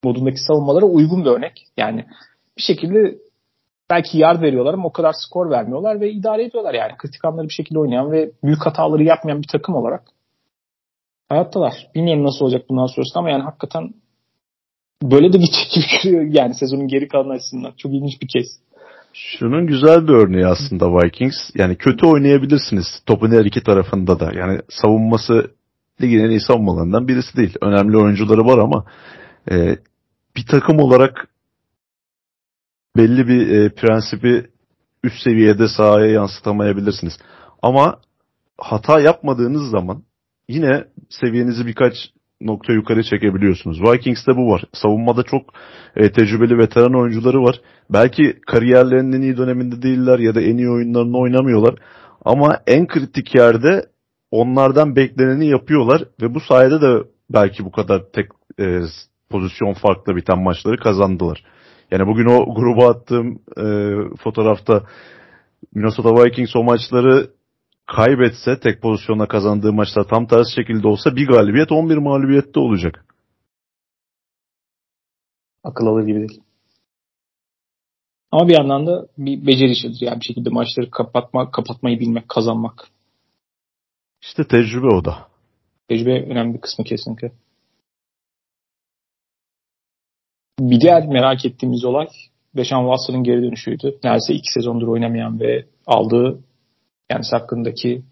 [0.04, 1.66] modundaki savunmalara uygun bir örnek.
[1.76, 2.04] Yani
[2.56, 3.18] bir şekilde
[3.90, 6.92] belki yard veriyorlar ama o kadar skor vermiyorlar ve idare ediyorlar yani.
[6.98, 10.02] Kritik anları bir şekilde oynayan ve büyük hataları yapmayan bir takım olarak
[11.30, 11.72] hayattalar.
[11.94, 13.94] Bilmiyorum nasıl olacak bundan sonrası ama yani hakikaten
[15.02, 15.50] böyle de bir
[16.02, 17.72] gibi yani sezonun geri kalan açısından.
[17.76, 18.46] Çok ilginç bir kez.
[19.12, 21.36] Şunun güzel bir örneği aslında Vikings.
[21.54, 24.32] Yani kötü oynayabilirsiniz topun her iki tarafında da.
[24.34, 25.50] Yani savunması
[26.02, 27.54] ligin en iyi savunmalarından birisi değil.
[27.62, 28.84] Önemli oyuncuları var ama
[29.50, 29.76] e,
[30.36, 31.28] bir takım olarak
[32.96, 34.46] belli bir e, prensibi
[35.04, 37.18] üst seviyede sahaya yansıtamayabilirsiniz.
[37.62, 38.00] Ama
[38.58, 40.02] hata yapmadığınız zaman
[40.50, 41.94] yine seviyenizi birkaç
[42.40, 43.82] nokta yukarı çekebiliyorsunuz.
[43.82, 44.64] Vikings'te bu var.
[44.72, 45.42] Savunmada çok
[45.96, 47.60] e, tecrübeli veteran oyuncuları var.
[47.90, 51.74] Belki kariyerlerinin en iyi döneminde değiller ya da en iyi oyunlarını oynamıyorlar.
[52.24, 53.86] Ama en kritik yerde
[54.30, 58.26] onlardan bekleneni yapıyorlar ve bu sayede de belki bu kadar tek
[58.60, 58.80] e,
[59.30, 61.44] pozisyon farklı biten maçları kazandılar.
[61.90, 63.64] Yani bugün o gruba attığım e,
[64.16, 64.82] fotoğrafta
[65.74, 67.30] Minnesota Vikings o maçları
[67.96, 73.04] kaybetse tek pozisyonla kazandığı maçlar tam tersi şekilde olsa bir galibiyet 11 mağlubiyette olacak.
[75.64, 76.40] Akıl alır gibi değil.
[78.32, 79.98] Ama bir yandan da bir beceri işidir.
[80.00, 82.88] Yani bir şekilde maçları kapatmak, kapatmayı bilmek, kazanmak.
[84.22, 85.28] İşte tecrübe o da.
[85.88, 87.32] Tecrübe önemli bir kısmı kesinlikle.
[90.60, 92.08] Bir diğer merak ettiğimiz olay
[92.56, 93.98] Deşan Watson'ın geri dönüşüydü.
[94.04, 96.40] Neredeyse iki sezondur oynamayan ve aldığı
[97.10, 98.02] kendisi hakkındaki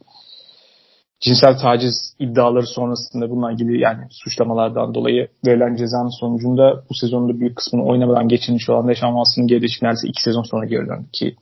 [1.20, 7.56] cinsel taciz iddiaları sonrasında bununla ilgili yani suçlamalardan dolayı verilen cezanın sonucunda bu sezonda büyük
[7.56, 11.36] kısmını oynamadan geçirmiş olan Deşan Watson'ın geri dönüşü neredeyse iki sezon sonra geri döndü ki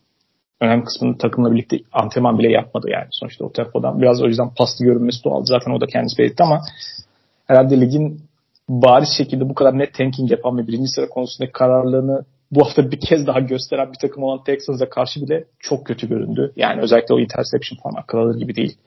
[0.60, 4.02] önemli kısmını takımla birlikte antrenman bile yapmadı yani sonuçta o tempodan.
[4.02, 5.44] Biraz o yüzden paslı görünmesi doğal.
[5.44, 6.60] Zaten o da kendisi belirtti ama
[7.46, 8.20] herhalde ligin
[8.68, 13.00] bariz şekilde bu kadar net tanking yapan ve birinci sıra konusundaki kararlılığını bu hafta bir
[13.00, 16.52] kez daha gösteren bir takım olan Texans'a karşı bile çok kötü göründü.
[16.56, 18.78] Yani özellikle o interception falan akıl alır gibi değil.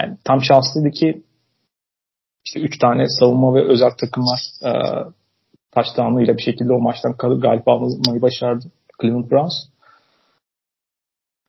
[0.00, 1.22] Yani tam şanslıydı ki
[2.46, 4.70] işte üç tane savunma ve özel takımlar e,
[5.74, 8.64] touchdown'ıyla bir şekilde o maçtan galip almayı başardı
[9.00, 9.54] Cleveland Browns.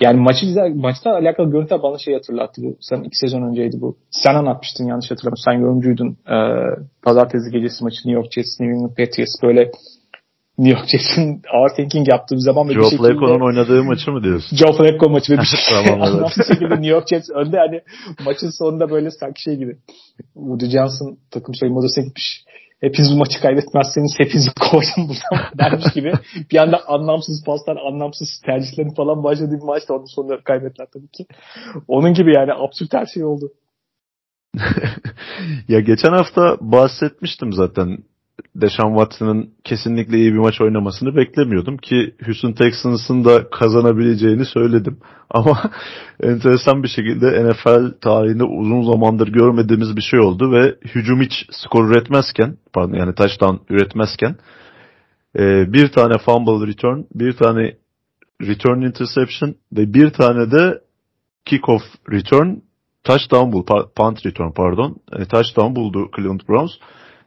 [0.01, 2.62] Yani maçı güzel, maçta alakalı görüntüler bana şey hatırlattı.
[2.63, 3.97] Bu, sen iki sezon önceydi bu.
[4.12, 5.43] Sen anlatmıştın yanlış hatırlamıyorum.
[5.45, 6.17] Sen yorumcuydun.
[6.30, 6.36] Ee,
[7.01, 9.71] Pazartesi gecesi maçı New York Jets, New England Patriots böyle
[10.58, 14.12] New York Jets'in ağır tanking yaptığı bir zaman ve Joe bir şekilde Flacco'nun oynadığı maçı
[14.12, 14.58] mı diyorsun?
[14.58, 17.82] Joe Flacco maçı ve bir şekilde tamam, anlamsız şekilde New York Jets önde hani
[18.26, 19.78] maçın sonunda böyle sanki şey gibi
[20.34, 22.43] Woody Johnson takım soyunma odasına gitmiş
[22.80, 26.13] hepiniz bu maçı kaybetmezseniz hepinizi kovacağım buradan dermiş gibi
[26.52, 31.26] bir anda anlamsız paslar, anlamsız tercihlerin falan başladığı bir maçta onun sonunda kaybettiler tabii ki.
[31.88, 33.52] Onun gibi yani absürt her şey oldu.
[35.67, 37.98] ya geçen hafta bahsetmiştim zaten
[38.56, 44.97] Deshaun Watson'ın kesinlikle iyi bir maç oynamasını beklemiyordum ki Houston Texans'ın da kazanabileceğini söyledim.
[45.30, 45.71] Ama
[46.23, 51.89] enteresan bir şekilde NFL tarihinde uzun zamandır görmediğimiz bir şey oldu ve hücum hiç skor
[51.89, 54.36] üretmezken, pardon yani touchdown üretmezken
[55.39, 57.78] e, bir tane fumble return, bir tane
[58.41, 60.82] return interception ve bir tane de
[61.45, 62.56] kickoff return
[63.04, 66.71] touchdown buldu, punt return pardon, e, touchdown buldu Cleveland Browns.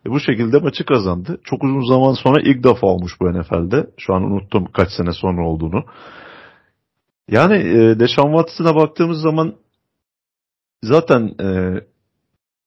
[0.07, 1.41] E bu şekilde maçı kazandı.
[1.45, 3.91] Çok uzun zaman sonra ilk defa olmuş bu NFL'de.
[3.97, 5.85] Şu an unuttum kaç sene sonra olduğunu.
[7.31, 9.55] Yani e, Deshaun Watson'a baktığımız zaman
[10.83, 11.81] zaten e,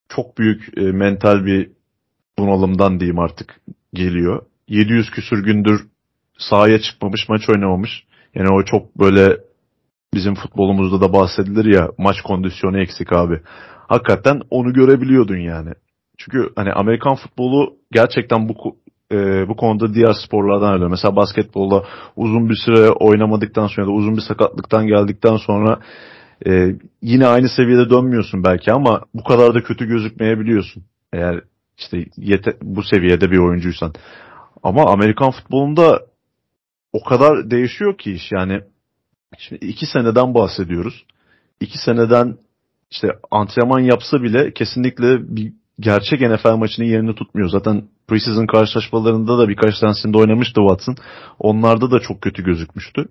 [0.08, 1.70] çok büyük e, mental bir
[2.38, 3.60] bunalımdan diyeyim artık
[3.94, 4.42] geliyor.
[4.68, 5.86] 700 küsür gündür
[6.38, 8.04] sahaya çıkmamış, maç oynamamış.
[8.34, 9.38] Yani o çok böyle
[10.14, 13.40] bizim futbolumuzda da bahsedilir ya maç kondisyonu eksik abi.
[13.88, 15.70] Hakikaten onu görebiliyordun yani.
[16.18, 18.76] Çünkü hani Amerikan futbolu gerçekten bu
[19.12, 20.88] e, bu konuda diğer sporlardan öyle.
[20.88, 21.84] Mesela basketbolda
[22.16, 25.80] uzun bir süre oynamadıktan sonra da uzun bir sakatlıktan geldikten sonra
[26.46, 30.84] e, yine aynı seviyede dönmüyorsun belki ama bu kadar da kötü gözükmeyebiliyorsun.
[31.12, 31.40] Eğer
[31.78, 33.92] işte yete, bu seviyede bir oyuncuysan.
[34.62, 36.00] Ama Amerikan futbolunda
[36.92, 38.60] o kadar değişiyor ki iş yani
[39.38, 41.04] şimdi iki seneden bahsediyoruz.
[41.60, 42.36] İki seneden
[42.90, 47.48] işte antrenman yapsa bile kesinlikle bir gerçek NFL maçının yerini tutmuyor.
[47.48, 50.96] Zaten preseason karşılaşmalarında da birkaç tanesinde oynamıştı Watson.
[51.38, 53.08] Onlarda da çok kötü gözükmüştü.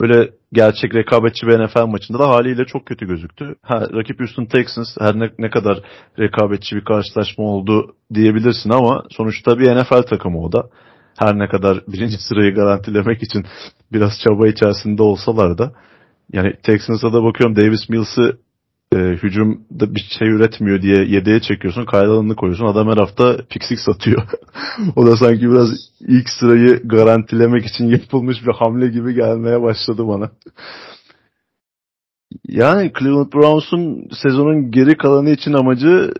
[0.00, 3.54] Böyle gerçek rekabetçi bir NFL maçında da haliyle çok kötü gözüktü.
[3.62, 5.80] Ha, rakip Houston Texans her ne, ne kadar
[6.18, 10.68] rekabetçi bir karşılaşma oldu diyebilirsin ama sonuçta bir NFL takımı o da.
[11.18, 13.44] Her ne kadar birinci sırayı garantilemek için
[13.92, 15.72] biraz çaba içerisinde olsalar da
[16.32, 18.38] yani Texans'a da bakıyorum Davis Mills'ı
[18.96, 21.84] e, hücumda bir şey üretmiyor diye yedeğe çekiyorsun.
[21.84, 22.66] Kaylanını koyuyorsun.
[22.66, 24.22] Adam her hafta piksik satıyor.
[24.96, 25.68] o da sanki biraz
[26.00, 30.30] ilk sırayı garantilemek için yapılmış bir hamle gibi gelmeye başladı bana.
[32.48, 36.12] Yani Cleveland Browns'un sezonun geri kalanı için amacı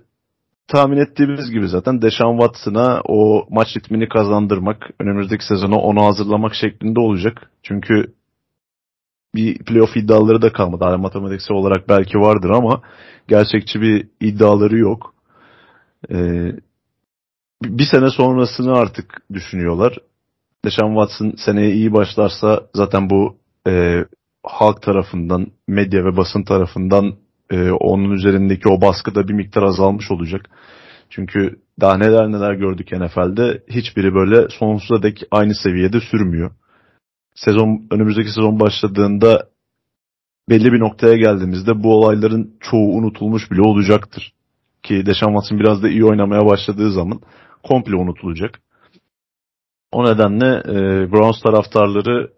[0.69, 7.01] tahmin ettiğimiz gibi zaten Deshaun Watson'a o maç ritmini kazandırmak, önümüzdeki sezona onu hazırlamak şeklinde
[7.01, 7.51] olacak.
[7.63, 8.13] Çünkü
[9.37, 10.85] bir playoff iddiaları da kalmadı.
[10.85, 12.83] Yani matematiksel olarak belki vardır ama
[13.29, 15.15] gerçekçi bir iddiaları yok.
[16.11, 16.53] Ee,
[17.63, 19.99] bir sene sonrasını artık düşünüyorlar.
[20.65, 23.37] Deshaun Watson seneye iyi başlarsa zaten bu
[23.69, 24.05] e,
[24.45, 27.15] halk tarafından, medya ve basın tarafından
[27.51, 30.51] e, onun üzerindeki o baskı da bir miktar azalmış olacak.
[31.11, 36.51] Çünkü daha neler neler gördük NFL'de hiçbiri böyle sonsuza dek aynı seviyede sürmüyor
[37.37, 39.49] sezon önümüzdeki sezon başladığında
[40.49, 44.33] belli bir noktaya geldiğimizde bu olayların çoğu unutulmuş bile olacaktır.
[44.83, 47.21] Ki Deşan Watson biraz da iyi oynamaya başladığı zaman
[47.63, 48.61] komple unutulacak.
[49.93, 52.31] O nedenle e, Browns taraftarları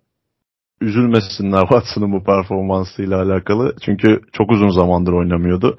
[0.80, 3.74] üzülmesinler Watson'ın bu performansıyla alakalı.
[3.84, 5.78] Çünkü çok uzun zamandır oynamıyordu.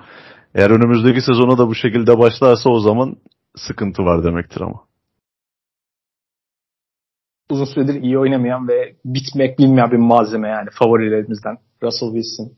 [0.56, 3.16] Eğer önümüzdeki sezona da bu şekilde başlarsa o zaman
[3.56, 4.89] sıkıntı var demektir ama
[7.50, 12.52] uzun süredir iyi oynamayan ve bitmek bilmeyen bir malzeme yani favorilerimizden Russell Wilson.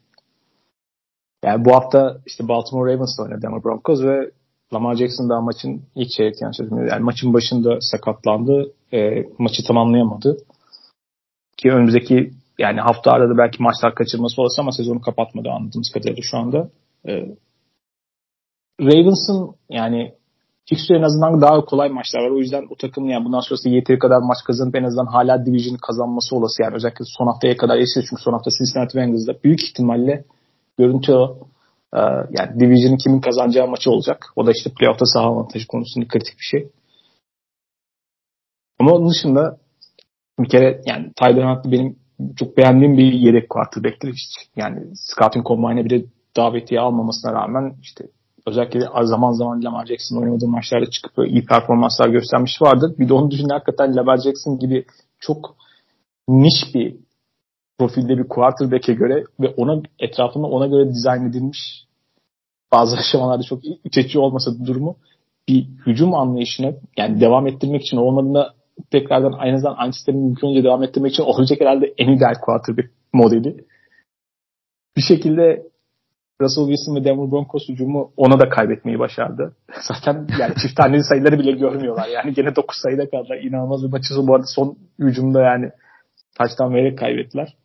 [1.46, 4.32] Yani bu hafta işte Baltimore Ravens'la oynadı ama Broncos ve
[4.74, 6.60] Lamar Jackson daha maçın ilk çeyrek yanlış
[6.92, 8.74] Yani maçın başında sakatlandı.
[8.94, 10.38] E, maçı tamamlayamadı.
[11.58, 16.38] Ki önümüzdeki yani hafta arada belki maçlar kaçırması olsa ama sezonu kapatmadı anladığımız kadarıyla şu
[16.38, 16.70] anda.
[17.08, 17.12] E,
[18.82, 20.14] Ravens'ın yani
[20.72, 22.30] Fikstür en azından daha kolay maçlar var.
[22.30, 25.78] O yüzden o takımın yani bundan sonrası yeteri kadar maç kazanıp en azından hala Division'ı
[25.78, 26.64] kazanması olası.
[26.64, 28.06] Yani özellikle son haftaya kadar yaşıyor.
[28.10, 30.26] Çünkü son hafta Cincinnati Bengals'da büyük ihtimalle
[30.78, 31.38] görüntü o.
[31.94, 32.00] Ee,
[32.38, 34.26] yani Division'ı kimin kazanacağı maçı olacak.
[34.36, 36.70] O da işte playoff'ta saha avantajı konusunda kritik bir şey.
[38.80, 39.58] Ama onun dışında
[40.40, 41.96] bir kere yani Tyler Huntley benim
[42.36, 44.16] çok beğendiğim bir yedek quarterback'tir.
[44.56, 46.06] Yani scouting combine'e bile
[46.38, 48.06] davetiye almamasına rağmen işte
[48.48, 52.96] özellikle zaman zaman Lamar Jackson oynadığı maçlarda çıkıp iyi performanslar göstermiş vardır.
[53.00, 54.86] Bir de onun dışında hakikaten Lamar Jackson gibi
[55.20, 55.56] çok
[56.28, 56.96] niş bir
[57.80, 61.86] profilde bir quarterback'e göre ve ona etrafında ona göre dizayn edilmiş
[62.72, 64.96] bazı aşamalarda çok iç olmasa da durumu
[65.48, 68.54] bir hücum anlayışını yani devam ettirmek için olmadığında
[68.92, 72.90] tekrardan aynı zamanda aynı sistemi mümkün önce devam ettirmek için olacak herhalde en ideal quarterback
[73.14, 73.66] modeli.
[74.98, 75.64] Bir şekilde
[76.42, 79.56] Russell Wilson ve Denver Broncos hücumu ona da kaybetmeyi başardı.
[79.82, 82.08] Zaten yani çift taneli sayıları bile görmüyorlar.
[82.08, 83.38] Yani gene 9 sayıda kaldılar.
[83.38, 85.72] İnanılmaz bir maçı bu arada son hücumda yani
[86.38, 87.56] taçtan vererek kaybettiler.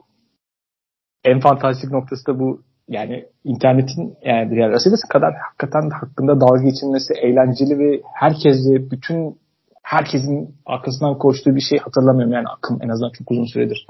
[1.25, 7.15] En fantastik noktası da bu yani internetin yani, Russell Wilson kadar hakikaten hakkında dalga geçilmesi
[7.15, 9.39] eğlenceli ve herkesle bütün
[9.83, 13.87] herkesin arkasından koştuğu bir şey hatırlamıyorum yani akım en azından çok uzun süredir.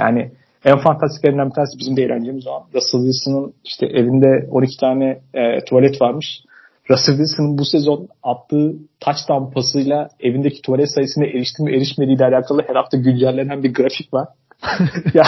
[0.00, 0.32] Yani
[0.64, 2.64] en fantastiklerinden bir tanesi bizim de eğlencemiz o.
[2.74, 6.26] Russell Wilson'ın işte evinde 12 tane e, tuvalet varmış.
[6.90, 12.62] Russell Wilson'ın bu sezon attığı touchdown pasıyla evindeki tuvalet sayısına erişti mi erişmediği ile alakalı
[12.68, 14.28] her hafta güncellenen bir grafik var.
[15.14, 15.24] ya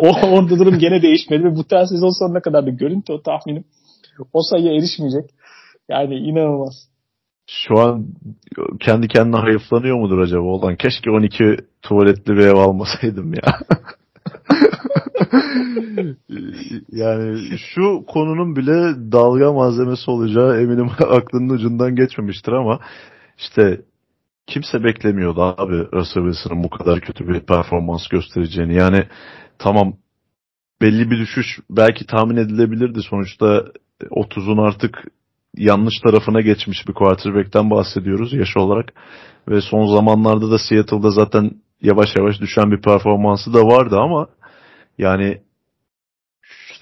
[0.00, 3.64] o orada durum gene değişmedi ve bu tarz sezon sonuna kadar da görüntü o tahminim.
[4.32, 5.30] O sayıya erişmeyecek.
[5.88, 6.88] Yani inanılmaz.
[7.46, 8.06] Şu an
[8.80, 10.76] kendi kendine hayıflanıyor mudur acaba olan?
[10.76, 13.58] Keşke 12 tuvaletli bir ev almasaydım ya.
[16.92, 22.80] yani şu konunun bile dalga malzemesi olacağı eminim aklının ucundan geçmemiştir ama
[23.38, 23.80] işte
[24.46, 28.74] kimse beklemiyordu abi Russell Wilson'ın bu kadar kötü bir performans göstereceğini.
[28.74, 29.04] Yani
[29.58, 29.96] tamam
[30.80, 33.02] belli bir düşüş belki tahmin edilebilirdi.
[33.02, 33.64] Sonuçta
[34.02, 35.04] 30'un artık
[35.56, 38.92] yanlış tarafına geçmiş bir quarterback'ten bahsediyoruz yaş olarak.
[39.48, 41.50] Ve son zamanlarda da Seattle'da zaten
[41.82, 44.26] yavaş yavaş düşen bir performansı da vardı ama
[44.98, 45.42] yani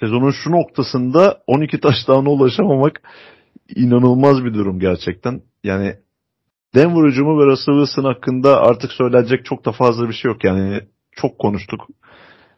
[0.00, 3.02] sezonun şu noktasında 12 taştağına ulaşamamak
[3.76, 5.42] inanılmaz bir durum gerçekten.
[5.64, 5.96] Yani
[6.74, 10.44] Denver hücumu ve Russell Wilson hakkında artık söylenecek çok da fazla bir şey yok.
[10.44, 10.80] Yani
[11.12, 11.80] çok konuştuk.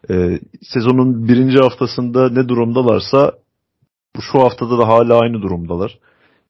[0.09, 3.31] Ee, sezonun birinci haftasında ne durumdalarsa
[4.21, 5.99] şu haftada da hala aynı durumdalar.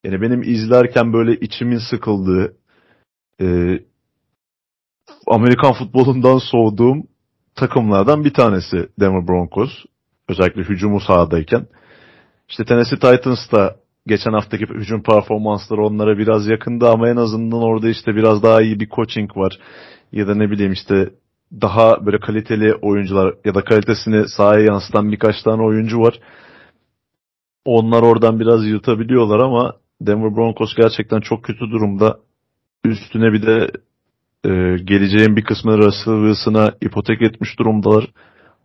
[0.04, 2.58] Yani benim izlerken böyle içimin sıkıldığı,
[3.42, 3.46] e,
[5.28, 7.08] Amerikan futbolundan soğuduğum
[7.58, 9.70] takımlardan bir tanesi Denver Broncos.
[10.30, 11.68] Özellikle hücumu sahadayken.
[12.50, 13.76] İşte Tennessee Titans da
[14.08, 18.80] geçen haftaki hücum performansları onlara biraz yakındı ama en azından orada işte biraz daha iyi
[18.80, 19.60] bir coaching var.
[20.12, 21.10] Ya da ne bileyim işte
[21.62, 26.20] daha böyle kaliteli oyuncular ya da kalitesini sahaya yansıtan birkaç tane oyuncu var.
[27.66, 32.20] Onlar oradan biraz yırtabiliyorlar ama Denver Broncos gerçekten çok kötü durumda.
[32.86, 33.72] Üstüne bir de
[34.48, 38.08] e, geleceğin bir kısmını Russell ipotek etmiş durumdalar.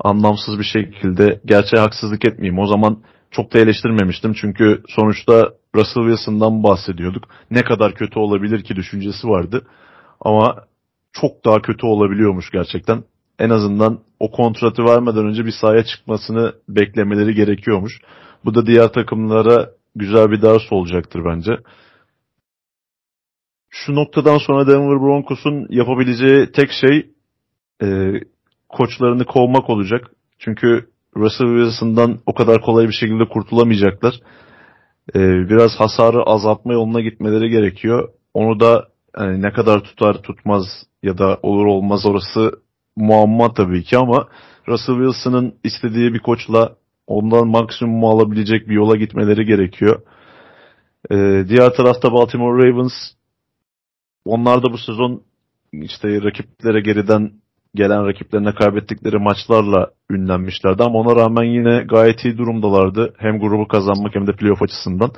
[0.01, 1.41] Anlamsız bir şekilde.
[1.45, 2.59] Gerçeğe haksızlık etmeyeyim.
[2.59, 2.99] O zaman
[3.31, 4.33] çok da eleştirmemiştim.
[4.33, 7.25] Çünkü sonuçta Russell Wilson'dan bahsediyorduk.
[7.51, 9.67] Ne kadar kötü olabilir ki düşüncesi vardı.
[10.21, 10.57] Ama
[11.13, 13.05] çok daha kötü olabiliyormuş gerçekten.
[13.39, 17.93] En azından o kontratı vermeden önce bir sahaya çıkmasını beklemeleri gerekiyormuş.
[18.45, 21.53] Bu da diğer takımlara güzel bir ders olacaktır bence.
[23.75, 27.11] Şu noktadan sonra Denver Broncos'un yapabileceği tek şey
[27.83, 28.13] e,
[28.69, 30.11] koçlarını kovmak olacak.
[30.39, 34.15] Çünkü Russell Wilson'dan o kadar kolay bir şekilde kurtulamayacaklar.
[35.15, 38.09] E, biraz hasarı azaltma yoluna gitmeleri gerekiyor.
[38.35, 40.65] Onu da yani ne kadar tutar tutmaz
[41.03, 42.51] ya da olur olmaz orası
[42.97, 44.29] muamma tabii ki ama
[44.69, 50.03] Russell Wilson'ın istediği bir koçla ondan maksimum alabilecek bir yola gitmeleri gerekiyor.
[51.11, 52.93] Ee, diğer tarafta Baltimore Ravens
[54.25, 55.23] onlar da bu sezon
[55.73, 57.33] işte rakiplere geriden
[57.75, 63.15] gelen rakiplerine kaybettikleri maçlarla ünlenmişlerdi ama ona rağmen yine gayet iyi durumdalardı.
[63.19, 65.11] Hem grubu kazanmak hem de playoff açısından.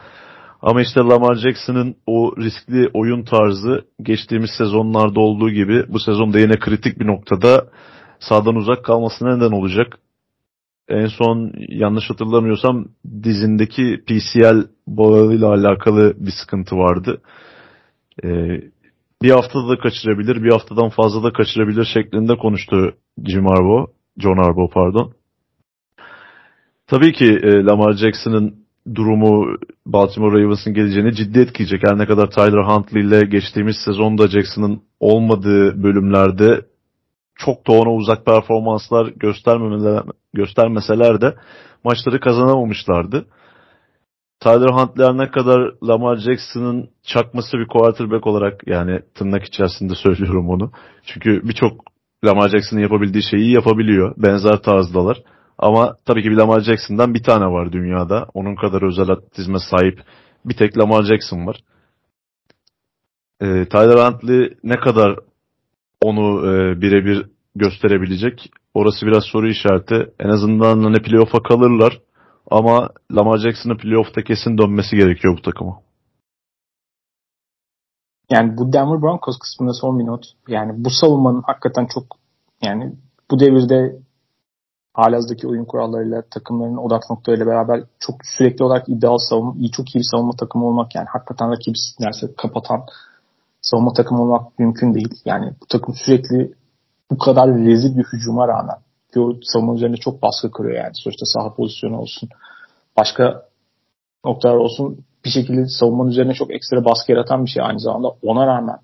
[0.62, 6.58] Ama işte Lamar Jackson'ın o riskli oyun tarzı geçtiğimiz sezonlarda olduğu gibi bu sezonda yine
[6.58, 7.66] kritik bir noktada
[8.20, 9.98] sağdan uzak kalmasına neden olacak.
[10.88, 12.88] En son yanlış hatırlamıyorsam
[13.22, 17.20] dizindeki PCL bağıyla alakalı bir sıkıntı vardı.
[18.24, 18.60] Ee,
[19.24, 22.94] bir haftada da kaçırabilir, bir haftadan fazla da kaçırabilir şeklinde konuştu
[23.26, 23.86] Jim Harbaugh,
[24.18, 25.12] John Harbaugh pardon.
[26.86, 28.54] Tabii ki e, Lamar Jackson'ın
[28.94, 29.56] durumu
[29.86, 31.82] Baltimore Ravens'ın geleceğini ciddi etkileyecek.
[31.88, 36.60] Her ne kadar Tyler Huntley ile geçtiğimiz sezonda Jackson'ın olmadığı bölümlerde
[37.34, 40.02] çok da ona uzak performanslar göstermemeler,
[40.34, 41.34] göstermeseler de
[41.84, 43.26] maçları kazanamamışlardı.
[44.44, 50.70] Tyler Huntley ne kadar Lamar Jackson'ın çakması bir quarterback olarak yani tırnak içerisinde söylüyorum onu.
[51.06, 51.84] Çünkü birçok
[52.24, 54.14] Lamar Jackson'ın yapabildiği şeyi yapabiliyor.
[54.16, 55.22] Benzer tarzdalar.
[55.58, 58.26] Ama tabii ki bir Lamar Jackson'dan bir tane var dünyada.
[58.34, 60.00] Onun kadar özel atletizme sahip
[60.44, 61.56] bir tek Lamar Jackson var.
[63.40, 65.18] Ee, Tyler Huntley ne kadar
[66.02, 67.26] onu e, birebir
[67.56, 68.50] gösterebilecek?
[68.74, 70.12] Orası biraz soru işareti.
[70.20, 72.00] En azından hani playoff'a kalırlar.
[72.50, 75.80] Ama Lamar Jackson'ın playoff'ta kesin dönmesi gerekiyor bu takıma.
[78.30, 80.24] Yani bu Denver Broncos kısmında son bir not.
[80.48, 82.04] Yani bu savunmanın hakikaten çok
[82.62, 82.92] yani
[83.30, 83.98] bu devirde
[84.94, 89.98] halazdaki oyun kurallarıyla takımların odak noktalarıyla beraber çok sürekli olarak iddialı savunma, iyi çok iyi
[89.98, 92.82] bir savunma takımı olmak yani hakikaten rakip derse kapatan
[93.60, 95.14] savunma takımı olmak mümkün değil.
[95.24, 96.54] Yani bu takım sürekli
[97.10, 98.76] bu kadar rezil bir hücuma rağmen
[99.42, 100.92] savunma üzerinde çok baskı kuruyor yani.
[100.94, 102.28] Sonuçta saha pozisyonu olsun.
[102.96, 103.48] Başka
[104.24, 108.08] noktalar olsun bir şekilde savunmanın üzerine çok ekstra baskı yaratan bir şey aynı zamanda.
[108.22, 108.78] Ona rağmen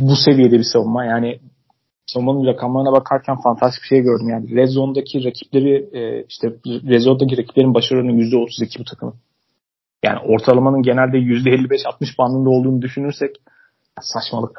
[0.00, 1.40] bu seviyede bir savunma yani
[2.06, 4.28] savunmanın rakamlarına bakarken fantastik bir şey gördüm.
[4.28, 9.14] Yani Red Zone'daki rakipleri e, işte Red Zone'daki rakiplerin başarının %32 bu takımın.
[10.04, 13.36] Yani ortalamanın genelde %55-60 bandında olduğunu düşünürsek
[14.00, 14.58] saçmalık.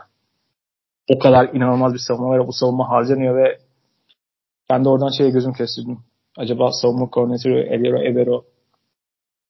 [1.15, 2.47] O kadar inanılmaz bir savunma var.
[2.47, 3.57] Bu savunma harcanıyor ve
[4.71, 5.99] ben de oradan şeye gözüm kestirdim.
[6.37, 8.43] Acaba savunma koordinatörü Evero Evero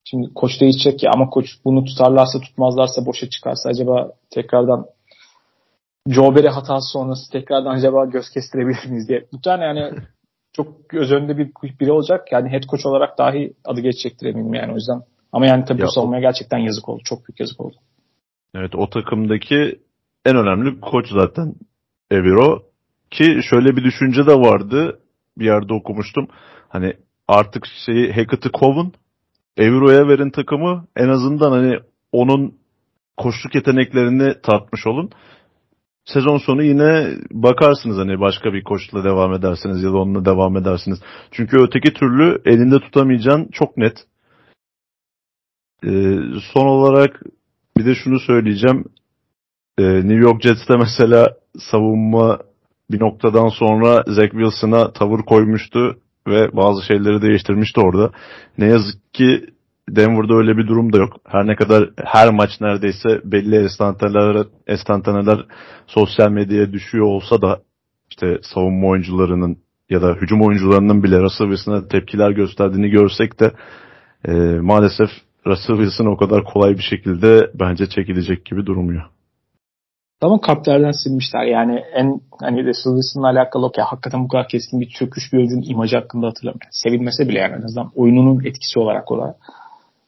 [0.03, 4.85] şimdi koç değişecek ya ama koç bunu tutarlarsa tutmazlarsa boşa çıkarsa acaba tekrardan
[6.07, 9.25] Joe Barry hatası sonrası tekrardan acaba göz kestirebilir miyiz diye.
[9.33, 9.91] Bu tane yani
[10.53, 12.31] çok göz önünde bir biri olacak.
[12.31, 15.01] Yani head coach olarak dahi adı geçecektir eminim yani o yüzden.
[15.31, 17.01] Ama yani tabii ya bu savunmaya gerçekten yazık oldu.
[17.05, 17.75] Çok büyük yazık oldu.
[18.55, 19.79] Evet o takımdaki
[20.25, 21.53] en önemli koç zaten
[22.11, 22.63] Evero.
[23.11, 24.99] Ki şöyle bir düşünce de vardı.
[25.37, 26.27] Bir yerde okumuştum.
[26.69, 26.93] Hani
[27.27, 28.93] artık şeyi Hackett'ı kovun.
[29.57, 30.87] Evero'ya verin takımı.
[30.95, 31.79] En azından hani
[32.11, 32.55] onun
[33.17, 35.11] koşluk yeteneklerini tartmış olun
[36.05, 40.99] sezon sonu yine bakarsınız hani başka bir koçla devam edersiniz ya da onunla devam edersiniz.
[41.31, 43.97] Çünkü öteki türlü elinde tutamayacağın çok net.
[45.85, 46.17] Ee,
[46.53, 47.21] son olarak
[47.77, 48.85] bir de şunu söyleyeceğim.
[49.77, 51.37] e, New York Jets'te mesela
[51.71, 52.39] savunma
[52.91, 58.11] bir noktadan sonra Zach Wilson'a tavır koymuştu ve bazı şeyleri değiştirmişti orada.
[58.57, 59.45] Ne yazık ki
[59.89, 61.17] Denver'da öyle bir durum da yok.
[61.27, 65.45] Her ne kadar her maç neredeyse belli estantaneler, estantaneler
[65.87, 67.61] sosyal medyaya düşüyor olsa da
[68.09, 69.57] işte savunma oyuncularının
[69.89, 73.51] ya da hücum oyuncularının bile Russell Wilson'a tepkiler gösterdiğini görsek de
[74.27, 74.31] e,
[74.61, 75.09] maalesef
[75.47, 79.03] Russell Wilson o kadar kolay bir şekilde bence çekilecek gibi durmuyor.
[80.21, 81.43] Ama kartlardan silmişler.
[81.43, 85.69] Yani en hani Russell Wilson'la alakalı okey hakikaten bu kadar keskin bir çöküş bir oyuncunun
[85.69, 86.67] imajı hakkında hatırlamıyorum.
[86.71, 89.35] Sevilmese bile yani en azından oyununun etkisi olarak olarak.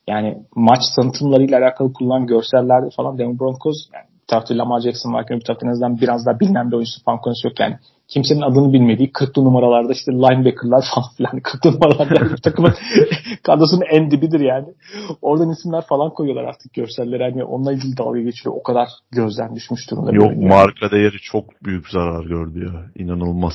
[0.08, 5.40] Yani maç tanıtımlarıyla alakalı kullanılan görsellerde falan Denver Broncos yani bir tarafta Lamar Jackson varken
[5.40, 7.78] bir tarafta en azından biraz daha bilinen bir oyuncusu falan konusu yok yani.
[8.08, 12.74] Kimsenin adını bilmediği 40'lı numaralarda işte linebacker'lar falan filan 40'lı numaralarda bir takımın
[13.44, 14.68] kadrosunun en dibidir yani.
[15.22, 17.24] Oradan isimler falan koyuyorlar artık görselleri.
[17.24, 18.56] Hani onunla ilgili dalga geçiyor.
[18.60, 20.12] O kadar gözden düşmüş durumda.
[20.12, 23.04] Yok marka değeri çok büyük zarar gördü ya.
[23.04, 23.54] İnanılmaz.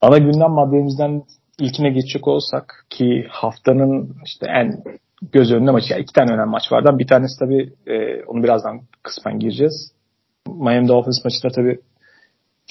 [0.00, 1.22] Ana gündem maddemizden
[1.58, 4.82] ilkine geçecek olsak ki haftanın işte en
[5.22, 5.92] göz önünde maçı.
[5.92, 6.98] Yani iki tane önemli maç vardı.
[6.98, 9.92] Bir tanesi tabii e, onu birazdan kısmen gireceğiz.
[10.46, 11.80] Miami Dolphins maçında tabii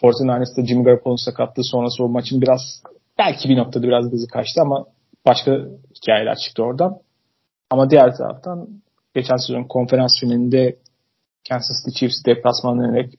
[0.04, 2.84] 49ers'ta Jimmy Garoppolo'nun sakatlığı sonrası o maçın biraz
[3.18, 4.86] belki bir noktada biraz hızı kaçtı ama
[5.26, 5.52] başka
[5.96, 6.98] hikayeler çıktı oradan.
[7.70, 8.68] Ama diğer taraftan
[9.16, 10.78] geçen sezon konferans finalinde
[11.50, 13.14] Kansas City Chiefs deplasmanına dönerek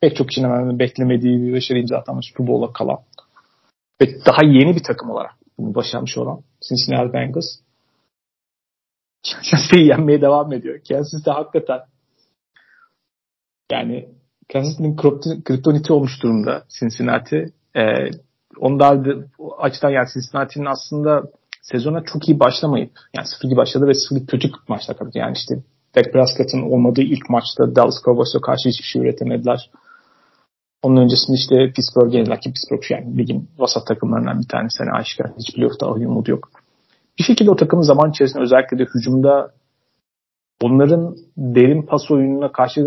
[0.00, 2.98] pek çok kişinin hemen beklemediği bir başarı imza atan Super Bowl'a kalan
[4.00, 7.46] ve daha yeni bir takım olarak bunu başarmış olan Cincinnati Bengals
[9.26, 10.80] Kansas City'yi yenmeye devam ediyor.
[10.88, 11.80] Kansas City hakikaten
[13.72, 14.08] yani
[14.52, 14.96] Kansas City'nin
[15.44, 17.52] kriptoniti olmuş durumda Cincinnati.
[17.76, 18.10] Ee,
[18.58, 19.02] onda
[19.58, 21.22] açıdan yani Cincinnati'nin aslında
[21.62, 25.10] sezona çok iyi başlamayıp yani 0 başladı ve 0 kötü maçta kaldı.
[25.14, 25.54] Yani işte
[25.94, 29.70] Dak Prescott'ın olmadığı ilk maçta Dallas Cowboys'a karşı hiçbir şey üretemediler.
[30.82, 34.78] Onun öncesinde işte Pittsburgh'e ki Pittsburgh yani ligin vasat takımlarından bir tanesi.
[34.78, 36.59] Hani aşikar hiç playoff'ta umudu yok.
[37.20, 39.52] Bir şekilde o takımın zaman içerisinde özellikle de hücumda
[40.62, 42.80] onların derin pas oyununa karşı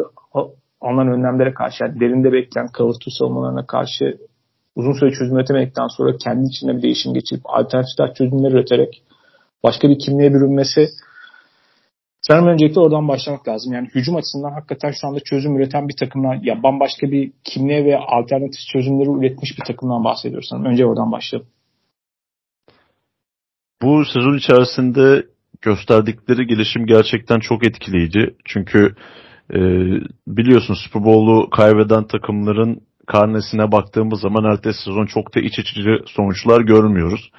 [0.82, 4.18] alınan önlemlere karşı yani derinde bekleyen kalıtı savunmalarına karşı
[4.76, 9.04] uzun süre çözüm üretemedikten sonra kendi içinde bir değişim geçirip alternatif çözümler üreterek
[9.64, 10.88] başka bir kimliğe bürünmesi
[12.22, 13.74] sanırım öncelikle oradan başlamak lazım.
[13.74, 17.98] Yani hücum açısından hakikaten şu anda çözüm üreten bir takımdan ya bambaşka bir kimliğe ve
[17.98, 20.50] alternatif çözümleri üretmiş bir takımdan bahsediyoruz.
[20.66, 21.50] Önce oradan başlayalım.
[23.84, 25.26] Bu sezon içerisinde
[25.62, 28.36] gösterdikleri gelişim gerçekten çok etkileyici.
[28.46, 28.96] Çünkü
[29.54, 29.60] e,
[30.28, 36.62] biliyorsun Super Bowl'u kaybeden takımların karnesine baktığımız zaman ertesi sezon çok da iç içici sonuçlar
[36.62, 37.32] görmüyoruz.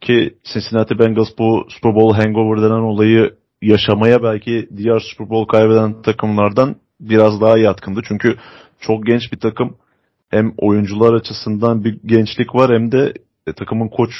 [0.00, 6.02] Ki Cincinnati Bengals bu Super Bowl hangover denen olayı yaşamaya belki diğer Super Bowl kaybeden
[6.02, 8.00] takımlardan biraz daha yatkındı.
[8.08, 8.36] Çünkü
[8.80, 9.76] çok genç bir takım
[10.30, 13.12] hem oyuncular açısından bir gençlik var hem de
[13.46, 14.10] e, takımın koç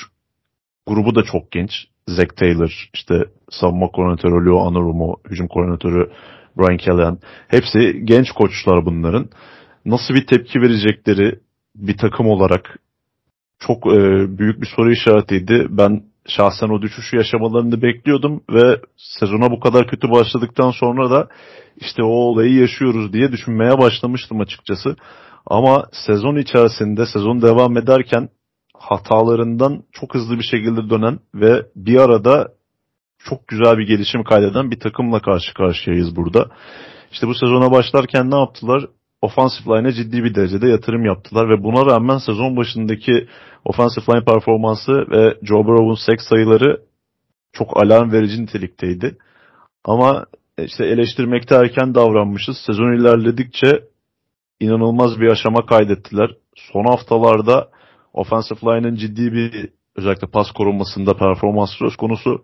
[0.89, 1.71] grubu da çok genç.
[2.09, 3.15] Zach Taylor, işte
[3.51, 6.11] savunma koordinatörü Leo Anarumo, hücum koordinatörü
[6.59, 7.19] Brian Callahan.
[7.49, 9.29] Hepsi genç koçlar bunların.
[9.85, 11.39] Nasıl bir tepki verecekleri
[11.75, 12.79] bir takım olarak
[13.59, 13.99] çok e,
[14.39, 15.67] büyük bir soru işaretiydi.
[15.71, 21.29] Ben şahsen o düşüşü yaşamalarını bekliyordum ve sezona bu kadar kötü başladıktan sonra da
[21.77, 24.97] işte o olayı yaşıyoruz diye düşünmeye başlamıştım açıkçası.
[25.47, 28.29] Ama sezon içerisinde sezon devam ederken
[28.79, 32.49] hatalarından çok hızlı bir şekilde dönen ve bir arada
[33.19, 36.47] çok güzel bir gelişim kaydeden bir takımla karşı karşıyayız burada.
[37.13, 38.87] İşte bu sezona başlarken ne yaptılar?
[39.23, 43.29] Offensive line'e ciddi bir derecede yatırım yaptılar ve buna rağmen sezon başındaki
[43.65, 46.81] offensive line performansı ve Joe Burrow'un sek sayıları
[47.53, 49.19] çok alarm verici nitelikteydi.
[49.85, 50.27] Ama
[50.59, 52.57] işte eleştirmekte erken davranmışız.
[52.67, 53.85] Sezon ilerledikçe
[54.61, 56.31] inanılmaz bir aşama kaydettiler.
[56.73, 57.69] Son haftalarda
[58.13, 62.43] offensive line'ın ciddi bir özellikle pas korunmasında performans söz konusu.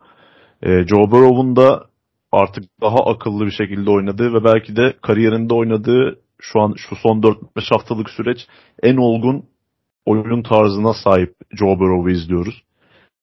[0.63, 1.85] E, Joe Burrow'un da
[2.33, 7.21] artık daha akıllı bir şekilde oynadığı ve belki de kariyerinde oynadığı şu an şu son
[7.21, 7.37] 4-5
[7.71, 8.39] haftalık süreç
[8.83, 9.45] en olgun
[10.07, 12.63] oyun tarzına sahip Joe Burrow'u izliyoruz.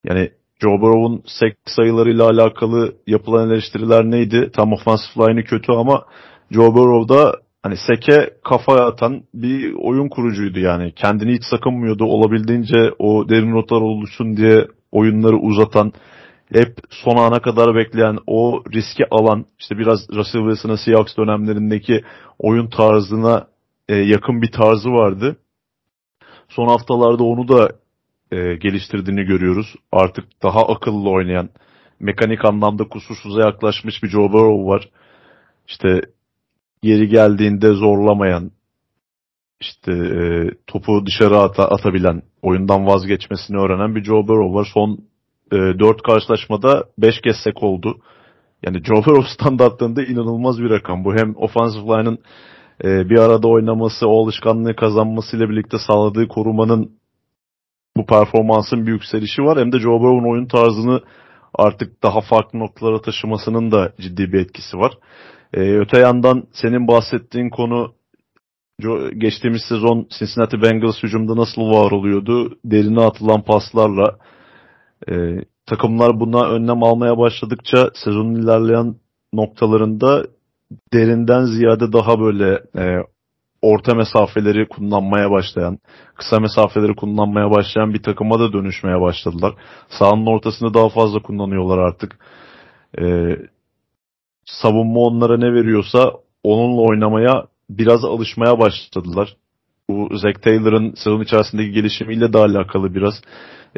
[0.03, 0.31] Yani
[0.61, 4.51] Joe Burrow'un sek sayılarıyla alakalı yapılan eleştiriler neydi?
[4.53, 6.05] Tam offensive line'ı kötü ama
[6.51, 10.93] Joe Burrow da hani seke kafa atan bir oyun kurucuydu yani.
[10.95, 12.05] Kendini hiç sakınmıyordu.
[12.05, 15.93] Olabildiğince o derin rotalar oluşsun diye oyunları uzatan,
[16.53, 22.03] hep son ana kadar bekleyen, o riski alan, işte biraz Russell Wilson'ın Seahawks dönemlerindeki
[22.39, 23.47] oyun tarzına
[23.89, 25.37] e, yakın bir tarzı vardı.
[26.49, 27.71] Son haftalarda onu da
[28.31, 29.75] e, geliştirdiğini görüyoruz.
[29.91, 31.49] Artık daha akıllı oynayan,
[31.99, 34.89] mekanik anlamda kusursuza yaklaşmış bir Joe Burrow var.
[35.67, 36.01] işte
[36.83, 38.51] yeri geldiğinde zorlamayan,
[39.61, 44.67] işte e, topu dışarı ata, atabilen, oyundan vazgeçmesini öğrenen bir Joe Burrow var.
[44.73, 44.99] Son
[45.51, 47.97] e, 4 karşılaşmada 5 kez sek oldu.
[48.65, 51.05] Yani Joe Burrow standartlarında inanılmaz bir rakam.
[51.05, 52.19] Bu hem offensive line'ın
[52.83, 56.91] e, bir arada oynaması, o alışkanlığı kazanmasıyla birlikte sağladığı korumanın
[57.97, 59.59] bu performansın bir yükselişi var.
[59.59, 61.01] Hem de Joe Burrow'un oyun tarzını
[61.55, 64.91] artık daha farklı noktalara taşımasının da ciddi bir etkisi var.
[65.53, 67.93] Ee, öte yandan senin bahsettiğin konu
[69.17, 72.57] geçtiğimiz sezon Cincinnati Bengals hücumda nasıl var oluyordu?
[72.65, 74.17] Derine atılan paslarla
[75.09, 75.13] e,
[75.65, 78.95] takımlar buna önlem almaya başladıkça sezonun ilerleyen
[79.33, 80.25] noktalarında
[80.93, 82.97] derinden ziyade daha böyle e,
[83.61, 85.79] orta mesafeleri kullanmaya başlayan,
[86.15, 89.53] kısa mesafeleri kullanmaya başlayan bir takıma da dönüşmeye başladılar.
[89.89, 92.19] Sahanın ortasını daha fazla kullanıyorlar artık.
[92.99, 93.37] Ee,
[94.45, 96.11] savunma onlara ne veriyorsa
[96.43, 99.35] onunla oynamaya biraz alışmaya başladılar.
[99.89, 103.13] Bu Zach Taylor'ın sezon içerisindeki gelişimiyle de alakalı biraz.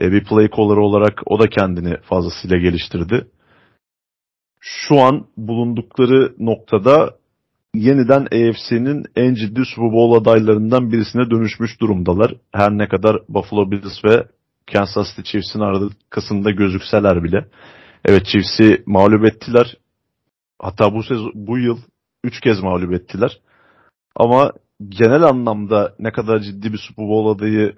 [0.02, 3.28] Ee, bir play caller olarak o da kendini fazlasıyla geliştirdi.
[4.60, 7.18] Şu an bulundukları noktada
[7.76, 12.36] yeniden AFC'nin en ciddi Super Bowl adaylarından birisine dönüşmüş durumdalar.
[12.52, 14.28] Her ne kadar Buffalo Bills ve
[14.74, 17.46] Kansas City Chiefs'in arkasında gözükseler bile.
[18.06, 19.78] Evet Chiefs'i mağlup ettiler.
[20.64, 21.78] Hatta bu sezon, bu yıl
[22.24, 23.40] 3 kez mağlup ettiler.
[24.16, 24.52] Ama
[24.90, 27.76] genel anlamda ne kadar ciddi bir Super Bowl adayı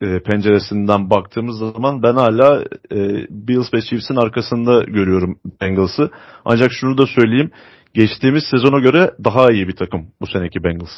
[0.00, 2.98] e, penceresinden baktığımız zaman ben hala e,
[3.30, 6.10] Bills ve Chiefs'in arkasında görüyorum Bengals'ı.
[6.44, 7.50] Ancak şunu da söyleyeyim
[7.94, 10.92] geçtiğimiz sezona göre daha iyi bir takım bu seneki Bengals.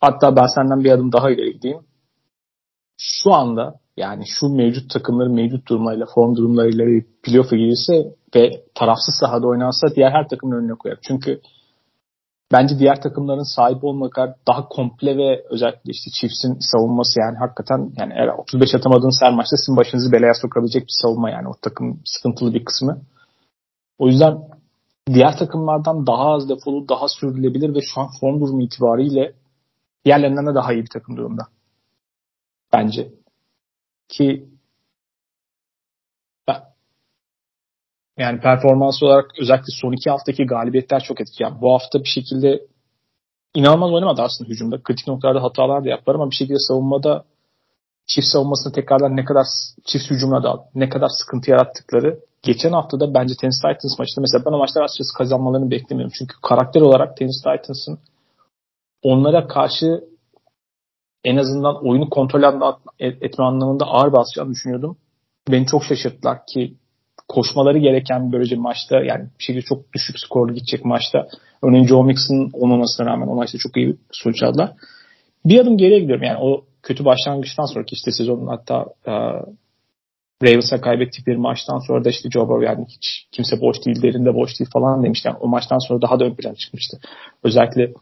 [0.00, 1.80] Hatta ben senden bir adım daha ileri gideyim.
[2.98, 6.84] Şu anda yani şu mevcut takımların mevcut durumlarıyla, form durumlarıyla
[7.22, 10.98] playoff'a girirse ve tarafsız sahada oynansa diğer her takımın önüne koyar.
[11.08, 11.40] Çünkü
[12.52, 14.16] bence diğer takımların sahip olmak
[14.48, 19.56] daha komple ve özellikle işte Chiefs'in savunması yani hakikaten yani eğer 35 atamadığınız her maçta
[19.56, 23.00] sizin başınızı belaya sokabilecek bir savunma yani o takım sıkıntılı bir kısmı.
[23.98, 24.38] O yüzden
[25.06, 29.32] diğer takımlardan daha az defolu, daha sürdürülebilir ve şu an form durumu itibariyle
[30.04, 31.42] diğerlerinden de daha iyi bir takım durumda.
[32.72, 33.19] Bence.
[34.10, 34.48] Ki
[38.18, 41.42] yani performans olarak özellikle son iki haftaki galibiyetler çok etkili.
[41.42, 42.66] Yani bu hafta bir şekilde
[43.54, 44.82] inanılmaz oynamadı aslında hücumda.
[44.82, 47.24] Kritik noktalarda hatalar da yaptılar ama bir şekilde savunmada
[48.06, 49.46] çift savunmasını tekrardan ne kadar
[49.84, 54.44] çift hücumla da ne kadar sıkıntı yarattıkları geçen hafta da bence Tennessee Titans maçında mesela
[54.46, 56.12] ben o maçlar açıkçası kazanmalarını beklemiyorum.
[56.18, 57.98] Çünkü karakter olarak Tennessee Titans'ın
[59.02, 60.04] onlara karşı
[61.24, 62.42] en azından oyunu kontrol
[62.98, 64.96] etme anlamında ağır basacağını düşünüyordum.
[65.50, 66.74] Beni çok şaşırttılar ki
[67.28, 71.28] koşmaları gereken böylece maçta yani bir şekilde çok düşük skorlu gidecek maçta.
[71.62, 74.72] Örneğin Joe Mixon olmamasına rağmen o maçta çok iyi sonuç aldılar.
[75.44, 78.86] Bir adım geriye gidiyorum yani o kötü başlangıçtan sonraki işte sezonun hatta
[80.42, 84.60] Ravens'a kaybettikleri maçtan sonra da işte Joe Burrow yani hiç kimse boş değil, derinde boş
[84.60, 85.28] değil falan demişti.
[85.28, 87.00] Yani o maçtan sonra daha da ön plana çıkmıştı.
[87.44, 87.92] Özellikle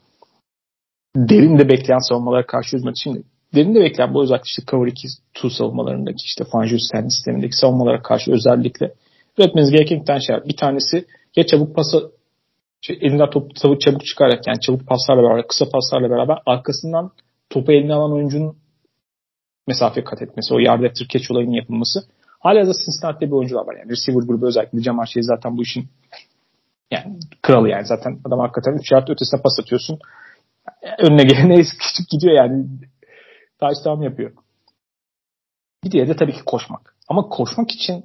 [1.28, 2.94] derinde bekleyen savunmalara karşı yüzmek.
[3.02, 3.22] Şimdi
[3.54, 5.08] derinde bekleyen bu özellikle işte cover 2
[5.50, 8.94] savunmalarındaki işte Fangio kendi sistemindeki savunmalara karşı özellikle
[9.38, 10.36] üretmeniz gereken iki tane şey.
[10.48, 11.04] Bir tanesi
[11.36, 12.10] ya çabuk pası
[12.80, 17.10] şey, elinden topu çabuk, çabuk çıkarak yani çabuk paslarla beraber, kısa paslarla beraber arkasından
[17.50, 18.56] topu eline alan oyuncunun
[19.66, 22.00] mesafe kat etmesi, o yard after catch olayının yapılması.
[22.40, 23.76] Hala da Cincinnati'de bir oyuncular var.
[23.76, 25.88] Yani receiver grubu özellikle Jamar Chase zaten bu işin
[26.90, 29.98] yani kralı yani zaten adam hakikaten 3 yard ötesine pas atıyorsun.
[30.98, 32.66] Önüne gelene küçük gidiyor yani.
[33.60, 34.32] Touchdown yapıyor.
[35.84, 36.94] Bir diğeri de tabii ki koşmak.
[37.08, 38.04] Ama koşmak için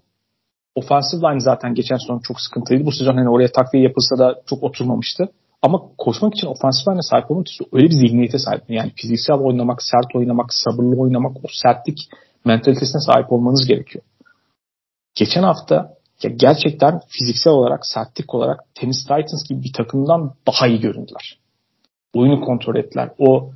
[0.76, 2.86] offensive line zaten geçen sezon çok sıkıntılıydı.
[2.86, 5.30] Bu sezon hani oraya takviye yapılsa da çok oturmamıştı.
[5.62, 8.62] Ama koşmak için offensive line'e sahip olmak için öyle bir zihniyete sahip.
[8.70, 11.98] Yani fiziksel oynamak, sert oynamak, sabırlı oynamak, o sertlik
[12.46, 14.04] mentalitesine sahip olmanız gerekiyor
[15.16, 15.94] geçen hafta
[16.24, 21.40] ya gerçekten fiziksel olarak, sertlik olarak Tennis Titans gibi bir takımdan daha iyi göründüler.
[22.14, 23.10] Oyunu kontrol ettiler.
[23.18, 23.52] O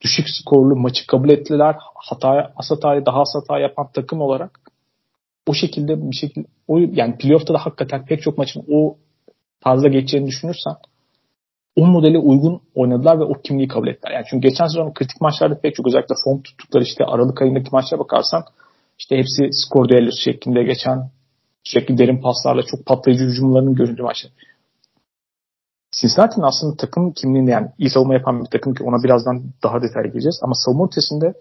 [0.00, 1.76] düşük skorlu maçı kabul ettiler.
[1.94, 4.60] Hataya, as hatayı daha az hata yapan takım olarak
[5.46, 8.96] o şekilde bir şekilde o yani playoff'ta da hakikaten pek çok maçın o
[9.60, 10.74] tarzda geçeceğini düşünürsen
[11.76, 14.12] o modele uygun oynadılar ve o kimliği kabul ettiler.
[14.12, 18.00] Yani çünkü geçen sezon kritik maçlarda pek çok özellikle form tuttukları işte Aralık ayındaki maçlara
[18.00, 18.44] bakarsan
[18.98, 21.10] işte hepsi skor duellosu şeklinde geçen
[21.64, 24.32] sürekli derin paslarla çok patlayıcı hücumlarının göründüğü maçlar.
[26.00, 30.08] Cincinnati'nin aslında takım kimliğinde yani iyi savunma yapan bir takım ki ona birazdan daha detaylı
[30.08, 30.40] gireceğiz.
[30.42, 31.34] Ama savunma ötesinde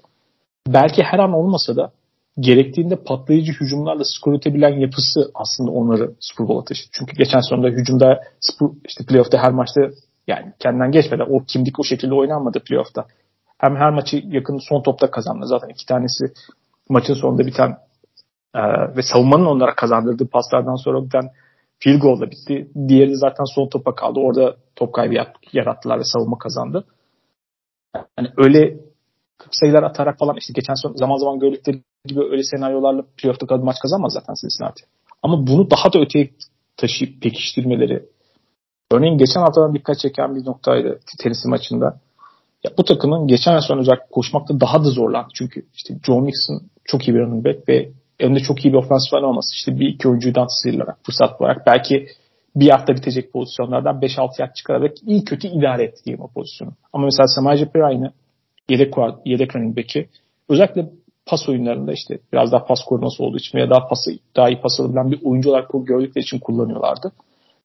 [0.67, 1.91] belki her an olmasa da
[2.39, 6.89] gerektiğinde patlayıcı hücumlarla skor üretebilen yapısı aslında onları Super Bowl'a taşıdı.
[6.91, 8.21] Çünkü geçen sonunda hücumda
[8.85, 9.81] işte playoff'ta her maçta
[10.27, 13.05] yani kendinden geçmeden o kimlik o şekilde oynanmadı playoff'ta.
[13.57, 15.45] Hem her maçı yakın son topta kazandı.
[15.45, 16.25] Zaten iki tanesi
[16.89, 17.77] maçın sonunda biten
[18.55, 18.61] e,
[18.97, 21.29] ve savunmanın onlara kazandırdığı paslardan sonra biten
[21.83, 22.71] field goal'la bitti.
[22.87, 24.19] Diğeri zaten son topa kaldı.
[24.19, 25.13] Orada top kaybı
[25.53, 26.85] yarattılar ve savunma kazandı.
[27.95, 28.79] Yani öyle
[29.51, 34.13] sayılar atarak falan işte geçen son zaman zaman gördükleri gibi öyle senaryolarla playoff'ta maç kazanmaz
[34.13, 34.83] zaten Cincinnati.
[35.23, 36.29] Ama bunu daha da öteye
[36.77, 38.05] taşıyıp pekiştirmeleri
[38.91, 41.99] örneğin geçen haftadan dikkat çeken bir noktaydı tenisi maçında.
[42.63, 45.27] Ya bu takımın geçen sene özellikle koşmakta daha da zorlandı.
[45.33, 47.91] Çünkü işte Joe Mixon çok iyi bir running back ve
[48.23, 49.55] önünde çok iyi bir ofensif olması.
[49.55, 52.07] İşte bir iki oyuncudan sıyrılarak, fırsat bularak belki
[52.55, 56.71] bir hafta bitecek pozisyonlardan 5-6 yard çıkararak iyi kötü idare ettiğim o pozisyonu.
[56.93, 58.11] Ama mesela Samaje Perayne
[58.69, 58.93] yedek,
[59.25, 60.09] yedek running back'i
[60.49, 60.89] özellikle
[61.25, 64.79] pas oyunlarında işte biraz daha pas koruması olduğu için veya daha pası, daha iyi pas
[64.79, 67.11] alabilen bir oyuncu olarak gördükleri için kullanıyorlardı.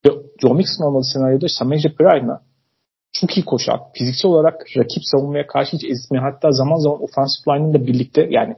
[0.05, 0.09] Ve
[0.41, 2.31] Joe Mixon olmadığı senaryoda Samaje Perayne
[3.11, 7.73] çok iyi koşan, fiziksel olarak rakip savunmaya karşı hiç ezilmeyen hatta zaman zaman offensive line'ın
[7.73, 8.55] da birlikte yani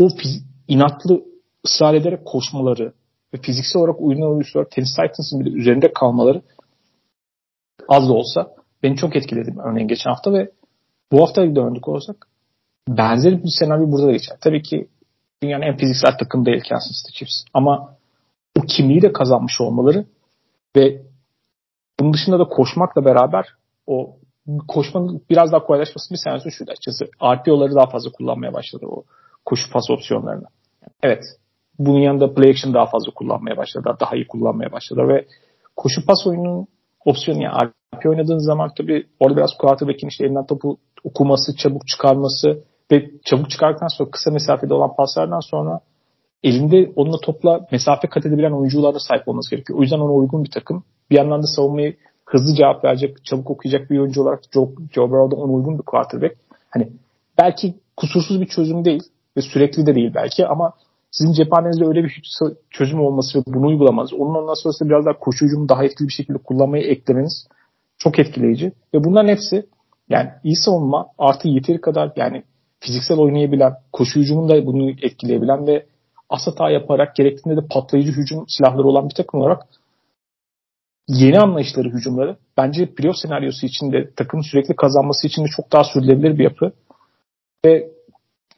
[0.00, 1.22] o fiz- inatlı
[1.66, 2.92] ısrar ederek koşmaları
[3.34, 6.42] ve fiziksel olarak uyumlu oyuncular Tennis Titans'ın bile üzerinde kalmaları
[7.88, 10.50] az da olsa beni çok etkiledi örneğin geçen hafta ve
[11.12, 12.28] bu hafta döndük olsak
[12.88, 14.36] benzer bir senaryo burada da geçer.
[14.40, 14.88] Tabii ki
[15.42, 17.44] dünyanın en fiziksel takım değil Kansas City Chiefs.
[17.54, 17.96] Ama
[18.58, 20.06] o kimliği de kazanmış olmaları
[20.76, 21.02] ve
[22.00, 23.46] bunun dışında da koşmakla beraber
[23.86, 24.16] o
[24.68, 27.04] koşmanın biraz daha kolaylaşması bir senaryosu şuydu açıkçası.
[27.22, 29.04] RPO'ları daha fazla kullanmaya başladı o
[29.44, 30.46] koşu pas opsiyonlarını.
[31.02, 31.24] Evet.
[31.78, 33.96] Bunun yanında play action daha fazla kullanmaya başladı.
[34.00, 35.26] Daha iyi kullanmaya başladı ve
[35.76, 36.66] koşu pas oyunun
[37.04, 42.64] opsiyonu yani RP oynadığın zaman tabii orada biraz quarterback'in işte elinden topu okuması, çabuk çıkarması
[42.92, 45.80] ve çabuk çıkardıktan sonra kısa mesafede olan paslardan sonra
[46.42, 49.78] elinde onunla topla mesafe kat edebilen oyunculara sahip olması gerekiyor.
[49.78, 50.84] O yüzden ona uygun bir takım.
[51.10, 51.96] Bir yandan da savunmayı
[52.26, 56.36] hızlı cevap verecek, çabuk okuyacak bir oyuncu olarak Joe, Joe Burrow'da ona uygun bir quarterback.
[56.70, 56.92] Hani
[57.38, 59.02] belki kusursuz bir çözüm değil
[59.36, 60.72] ve sürekli de değil belki ama
[61.14, 62.22] sizin cephanenizde öyle bir
[62.70, 66.12] çözüm olması ve bunu uygulamanız, onun ondan sonrasında biraz daha koşu hücumu daha etkili bir
[66.12, 67.46] şekilde kullanmayı eklemeniz
[67.98, 68.72] çok etkileyici.
[68.94, 69.66] Ve bunların hepsi
[70.08, 72.44] yani iyi savunma artı yeteri kadar yani
[72.80, 75.86] fiziksel oynayabilen, koşu hücumun da bunu etkileyebilen ve
[76.30, 79.66] as hata yaparak gerektiğinde de patlayıcı hücum silahları olan bir takım olarak
[81.08, 86.38] yeni anlayışları hücumları bence playoff senaryosu içinde takımın sürekli kazanması için de çok daha sürdürülebilir
[86.38, 86.72] bir yapı.
[87.64, 87.93] Ve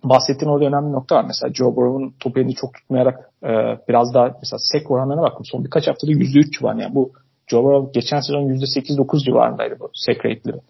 [0.04, 1.24] bahsettiğin orada önemli nokta var.
[1.24, 3.48] Mesela Joe Burrow'un topu elini çok tutmayarak e,
[3.88, 5.44] biraz daha mesela sek oranlarına baktım.
[5.44, 6.82] Son birkaç haftada %3 civarında.
[6.82, 7.12] Yani bu
[7.46, 10.60] Joe Burrow geçen sezon %8-9 civarındaydı bu sek rate'leri.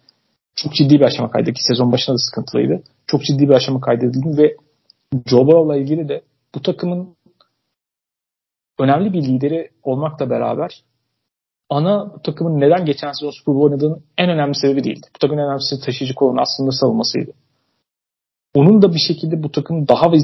[0.54, 2.82] Çok ciddi bir aşama kaydı ki sezon başında da sıkıntılıydı.
[3.06, 4.56] Çok ciddi bir aşama kaydedildi ve
[5.26, 6.22] Joe Burrow'la ilgili de
[6.54, 7.16] bu takımın
[8.78, 10.82] önemli bir lideri olmakla beraber
[11.68, 15.06] ana bu takımın neden geçen sezon Super Bowl oynadığının en önemli sebebi değildi.
[15.14, 17.32] Bu takımın en önemli taşıyıcı konu aslında savunmasıydı.
[18.56, 20.16] Onun da bir şekilde bu takım daha ve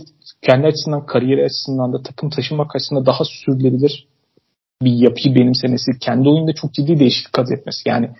[0.43, 4.07] kendi açısından kariyer açısından da takım taşımak açısından daha sürdürülebilir
[4.83, 7.89] bir yapıyı benimsemesi, kendi oyunda çok ciddi değişiklik kat etmesi.
[7.89, 8.11] Yani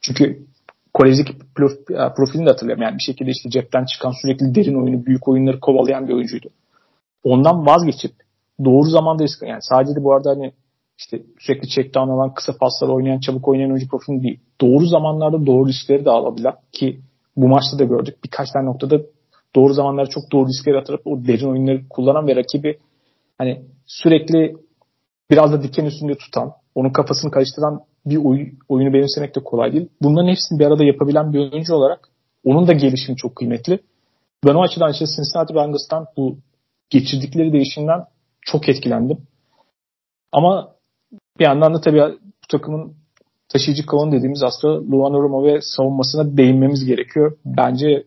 [0.00, 0.46] çünkü
[0.94, 1.32] kolejdeki
[2.16, 2.82] profilini de hatırlıyorum.
[2.82, 6.48] Yani bir şekilde işte cepten çıkan sürekli derin oyunu, büyük oyunları kovalayan bir oyuncuydu.
[7.24, 8.12] Ondan vazgeçip
[8.64, 10.52] doğru zamanda risk yani sadece de bu arada hani
[10.98, 14.40] işte sürekli check down alan, kısa paslar oynayan, çabuk oynayan oyuncu profili değil.
[14.60, 17.00] Doğru zamanlarda doğru riskleri de alabilen ki
[17.36, 18.24] bu maçta da gördük.
[18.24, 19.00] Birkaç tane noktada
[19.56, 22.78] doğru zamanlarda çok doğru riskleri atıp o derin oyunları kullanan ve rakibi
[23.38, 24.56] hani sürekli
[25.30, 29.88] biraz da diken üstünde tutan, onun kafasını karıştıran bir oy, oyunu benimsemek de kolay değil.
[30.02, 32.08] Bunların hepsini bir arada yapabilen bir oyuncu olarak
[32.44, 33.80] onun da gelişimi çok kıymetli.
[34.46, 36.38] Ben o açıdan işte Cincinnati Bengals'tan bu
[36.90, 38.04] geçirdikleri değişimden
[38.40, 39.18] çok etkilendim.
[40.32, 40.74] Ama
[41.38, 42.94] bir yandan da tabii bu takımın
[43.48, 47.38] taşıyıcı kavun dediğimiz aslında Luan Romo ve savunmasına değinmemiz gerekiyor.
[47.44, 48.04] Bence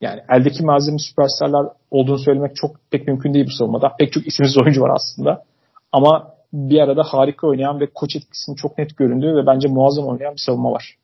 [0.00, 3.96] yani eldeki malzeme süperstarlar olduğunu söylemek çok pek mümkün değil bu savunmada.
[3.98, 5.44] Pek çok isimsiz oyuncu var aslında.
[5.92, 10.32] Ama bir arada harika oynayan ve koç etkisinin çok net göründüğü ve bence muazzam oynayan
[10.32, 10.96] bir savunma var.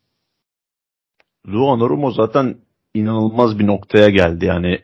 [1.49, 2.57] Luan Romo zaten
[2.95, 4.45] inanılmaz bir noktaya geldi.
[4.45, 4.79] Yani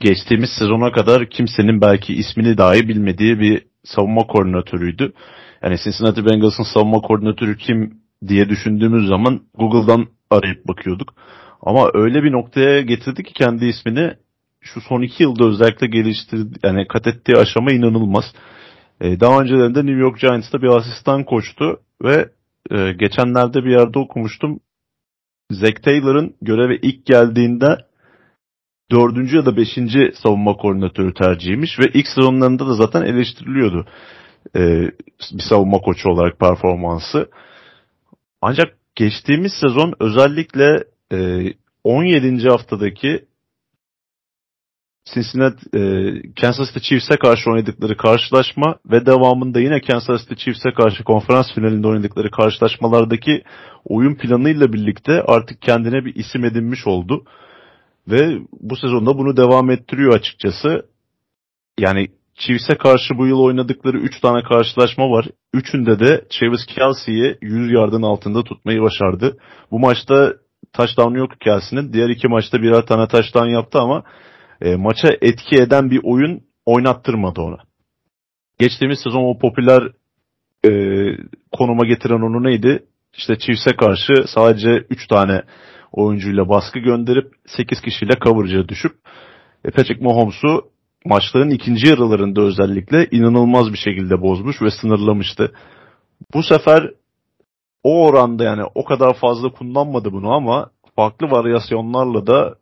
[0.00, 5.12] geçtiğimiz sezona kadar kimsenin belki ismini dahi bilmediği bir savunma koordinatörüydü.
[5.62, 11.14] Yani Cincinnati Bengals'ın savunma koordinatörü kim diye düşündüğümüz zaman Google'dan arayıp bakıyorduk.
[11.64, 14.14] Ama öyle bir noktaya getirdi ki kendi ismini
[14.60, 18.24] şu son iki yılda özellikle geliştirdi yani kat ettiği aşama inanılmaz.
[19.00, 22.28] Ee, daha önceden de New York Giants'ta bir asistan koçtu ve
[22.70, 24.60] e, geçenlerde bir yerde okumuştum.
[25.50, 27.78] Zack Taylor'ın göreve ilk geldiğinde
[28.90, 33.86] dördüncü ya da beşinci savunma koordinatörü tercihiymiş ve ilk sezonlarında da zaten eleştiriliyordu
[34.56, 34.90] e,
[35.32, 37.30] bir savunma koçu olarak performansı.
[38.42, 40.84] Ancak geçtiğimiz sezon özellikle
[41.14, 41.54] e,
[41.84, 42.48] 17.
[42.48, 43.24] haftadaki
[45.14, 45.80] Cincinnati, e,
[46.40, 51.88] Kansas City Chiefs'e karşı oynadıkları karşılaşma ve devamında yine Kansas City Chiefs'e karşı konferans finalinde
[51.88, 53.42] oynadıkları karşılaşmalardaki
[53.84, 57.24] oyun planıyla birlikte artık kendine bir isim edinmiş oldu.
[58.08, 60.86] Ve bu sezonda bunu devam ettiriyor açıkçası.
[61.78, 65.26] Yani Chiefs'e karşı bu yıl oynadıkları 3 tane karşılaşma var.
[65.54, 69.36] Üçünde de Travis Kelsey'i 100 yardın altında tutmayı başardı.
[69.70, 70.32] Bu maçta
[70.76, 71.92] touchdown yok Kelsey'nin.
[71.92, 74.02] Diğer iki maçta birer tane touchdown yaptı ama
[74.60, 77.58] e, maça etki eden bir oyun oynattırmadı ona.
[78.58, 79.82] Geçtiğimiz sezon o popüler
[80.66, 80.70] e,
[81.52, 82.84] konuma getiren onu neydi?
[83.16, 85.42] İşte Chiefs'e karşı sadece 3 tane
[85.92, 88.92] oyuncuyla baskı gönderip 8 kişiyle coverage'a düşüp
[89.64, 90.70] e, Patrick Mahomes'u
[91.04, 95.52] maçların ikinci yarılarında özellikle inanılmaz bir şekilde bozmuş ve sınırlamıştı.
[96.34, 96.90] Bu sefer
[97.84, 102.54] o oranda yani o kadar fazla kullanmadı bunu ama farklı varyasyonlarla da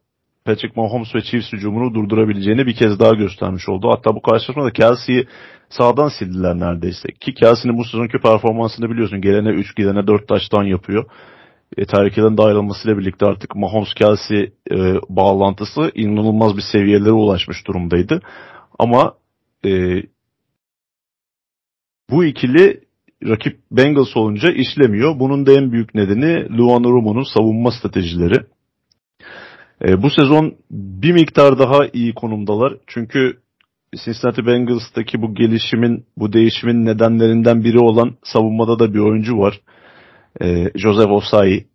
[0.45, 3.91] Patrick Mahomes ve Chiefs hücumunu durdurabileceğini bir kez daha göstermiş oldu.
[3.91, 5.27] Hatta bu karşılaşmada Kelsey'yi
[5.69, 7.09] sağdan sildiler neredeyse.
[7.21, 9.21] Ki Kelsey'nin bu sezonki performansını biliyorsun.
[9.21, 11.05] Gelene 3 gidene 4 taştan yapıyor.
[11.77, 14.77] E, Tyreek Hill'in de birlikte artık Mahomes Kelsey e,
[15.09, 18.21] bağlantısı inanılmaz bir seviyelere ulaşmış durumdaydı.
[18.79, 19.15] Ama
[19.65, 20.03] e,
[22.11, 22.81] bu ikili
[23.29, 25.19] rakip Bengals olunca işlemiyor.
[25.19, 28.47] Bunun da en büyük nedeni Luan Romo'nun savunma stratejileri.
[29.85, 32.77] E, bu sezon bir miktar daha iyi konumdalar.
[32.87, 33.39] Çünkü
[34.05, 39.61] Cincinnati Bengals'taki bu gelişimin, bu değişimin nedenlerinden biri olan savunmada da bir oyuncu var.
[40.43, 41.67] E, Joseph Osai.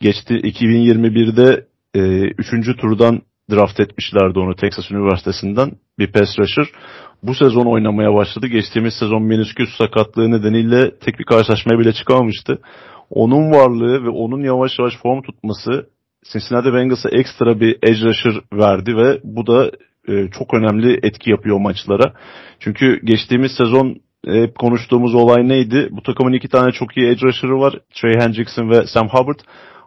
[0.00, 2.00] Geçti 2021'de e,
[2.38, 2.76] 3.
[2.76, 6.66] turdan draft etmişlerdi onu Texas Üniversitesi'nden bir pass rusher.
[7.22, 8.46] Bu sezon oynamaya başladı.
[8.46, 12.58] Geçtiğimiz sezon menisküs sakatlığı nedeniyle tek bir karşılaşmaya bile çıkamamıştı.
[13.10, 15.86] Onun varlığı ve onun yavaş yavaş form tutması
[16.32, 19.70] Cincinnati Bengals'a ekstra bir edge rusher verdi ve bu da
[20.08, 22.12] e, çok önemli etki yapıyor maçlara.
[22.60, 23.96] Çünkü geçtiğimiz sezon
[24.26, 25.88] hep konuştuğumuz olay neydi?
[25.90, 27.74] Bu takımın iki tane çok iyi edge rusher'ı var.
[27.94, 29.38] Trey Hendrickson ve Sam Hubbard.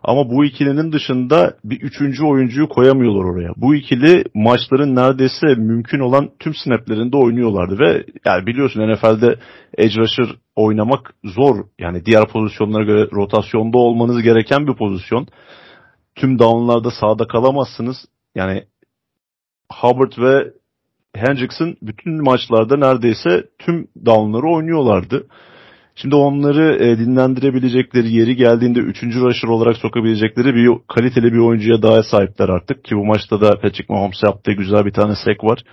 [0.04, 3.54] Ama bu ikilinin dışında bir üçüncü oyuncuyu koyamıyorlar oraya.
[3.58, 9.36] Bu ikili maçların neredeyse mümkün olan tüm snaplerinde oynuyorlardı ve yani biliyorsun NFL'de
[9.78, 11.66] edge rusher oynamak zor.
[11.80, 15.28] Yani diğer pozisyonlara göre rotasyonda olmanız gereken bir pozisyon
[16.16, 17.98] tüm downlarda sağda kalamazsınız.
[18.36, 18.64] Yani
[19.74, 20.54] Hubbard ve
[21.16, 25.28] Hendrickson bütün maçlarda neredeyse tüm downları oynuyorlardı.
[25.96, 29.04] Şimdi onları e, dinlendirebilecekleri yeri geldiğinde 3.
[29.04, 32.84] rusher olarak sokabilecekleri bir kaliteli bir oyuncuya daha sahipler artık.
[32.84, 35.64] Ki bu maçta da Patrick Mahomes yaptığı güzel bir tane sek var.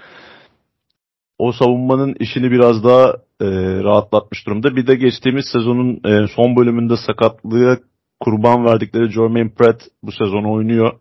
[1.39, 3.09] O savunmanın işini biraz daha
[3.41, 3.47] e,
[3.85, 4.77] rahatlatmış durumda.
[4.77, 7.81] Bir de geçtiğimiz sezonun e, son bölümünde sakatlığı
[8.21, 10.93] kurban verdikleri Jermaine Pratt bu sezon oynuyor.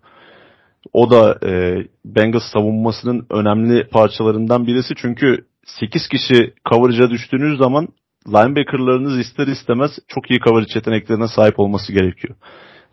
[0.93, 4.93] O da e, Bengals savunmasının önemli parçalarından birisi.
[4.97, 7.87] Çünkü 8 kişi coverage'a düştüğünüz zaman
[8.27, 12.35] linebackerlarınız ister istemez çok iyi coverage yeteneklerine sahip olması gerekiyor.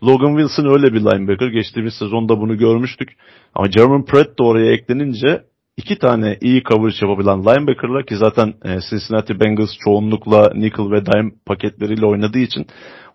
[0.03, 1.49] Logan Wilson öyle bir linebacker.
[1.49, 3.09] Geçtiğimiz sezonda bunu görmüştük.
[3.55, 5.45] Ama Jermaine Pratt de oraya eklenince
[5.77, 11.31] iki tane iyi coverage yapabilen linebacker'lar ki zaten e, Cincinnati Bengals çoğunlukla nickel ve dime
[11.47, 12.67] paketleriyle oynadığı için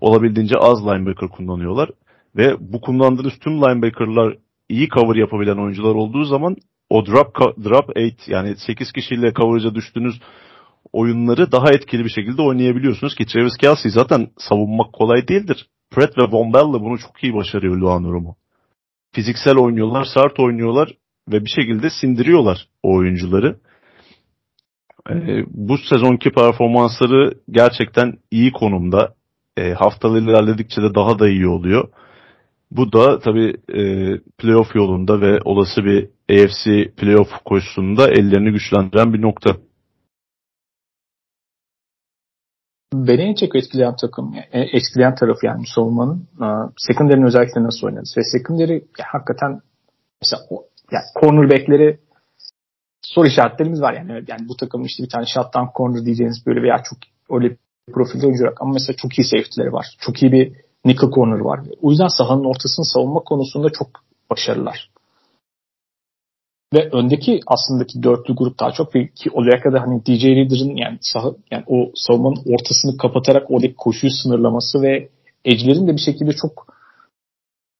[0.02, 1.90] olabildiğince az linebacker kullanıyorlar.
[2.36, 4.38] Ve bu kullandığınız tüm linebacker'lar
[4.70, 6.56] iyi cover yapabilen oyuncular olduğu zaman
[6.90, 10.20] o drop drop 8 yani 8 kişiyle coverage'a düştüğünüz
[10.94, 15.68] oyunları daha etkili bir şekilde oynayabiliyorsunuz ki Travis Kelsey zaten savunmak kolay değildir.
[15.92, 18.36] Pratt ve Von Bell bunu çok iyi başarıyor Luan Romo.
[19.16, 20.90] Fiziksel oynuyorlar, sert oynuyorlar
[21.30, 23.60] ve bir şekilde sindiriyorlar o oyuncuları.
[25.10, 29.14] Ee, bu sezonki performansları gerçekten iyi konumda.
[29.58, 31.90] Ee, haftalar ilerledikçe de daha da iyi oluyor.
[32.72, 33.84] Bu da tabii e,
[34.38, 39.56] playoff yolunda ve olası bir AFC playoff koşusunda ellerini güçlendiren bir nokta.
[42.94, 46.28] Beni en çok etkileyen takım, e, etkileyen tarafı yani savunmanın
[46.78, 48.10] secondary'nin özellikle nasıl oynadı.
[48.18, 49.62] Ve secondary hakikaten
[50.22, 50.42] mesela
[50.92, 52.00] yani cornerback'leri
[53.02, 54.12] soru işaretlerimiz var yani.
[54.28, 57.58] Yani bu takımın işte bir tane shutdown corner diyeceğiniz böyle veya çok öyle
[57.94, 58.62] profilde oyuncu yok.
[58.62, 59.86] Ama mesela çok iyi safety'leri var.
[60.00, 60.54] Çok iyi bir
[60.86, 61.60] nickel corner var.
[61.82, 63.88] O yüzden sahanın ortasını savunma konusunda çok
[64.30, 64.90] başarılılar.
[66.74, 70.98] Ve öndeki aslında ki dörtlü grup daha çok ki oraya kadar hani DJ Reader'ın yani,
[71.02, 75.10] sah yani o savunmanın ortasını kapatarak oradaki koşuyu sınırlaması ve
[75.46, 76.76] edge'lerin de bir şekilde çok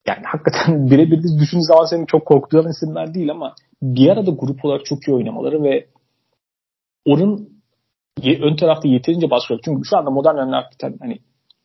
[0.08, 4.66] yani hakikaten birebir de düşündüğün zaman senin çok korkutulan isimler değil ama bir arada grup
[4.66, 5.88] olarak çok iyi oynamaları ve
[7.06, 7.50] onun
[8.24, 9.62] ön tarafta yeterince baskı yok.
[9.66, 11.20] Çünkü şu anda modern hakikaten hani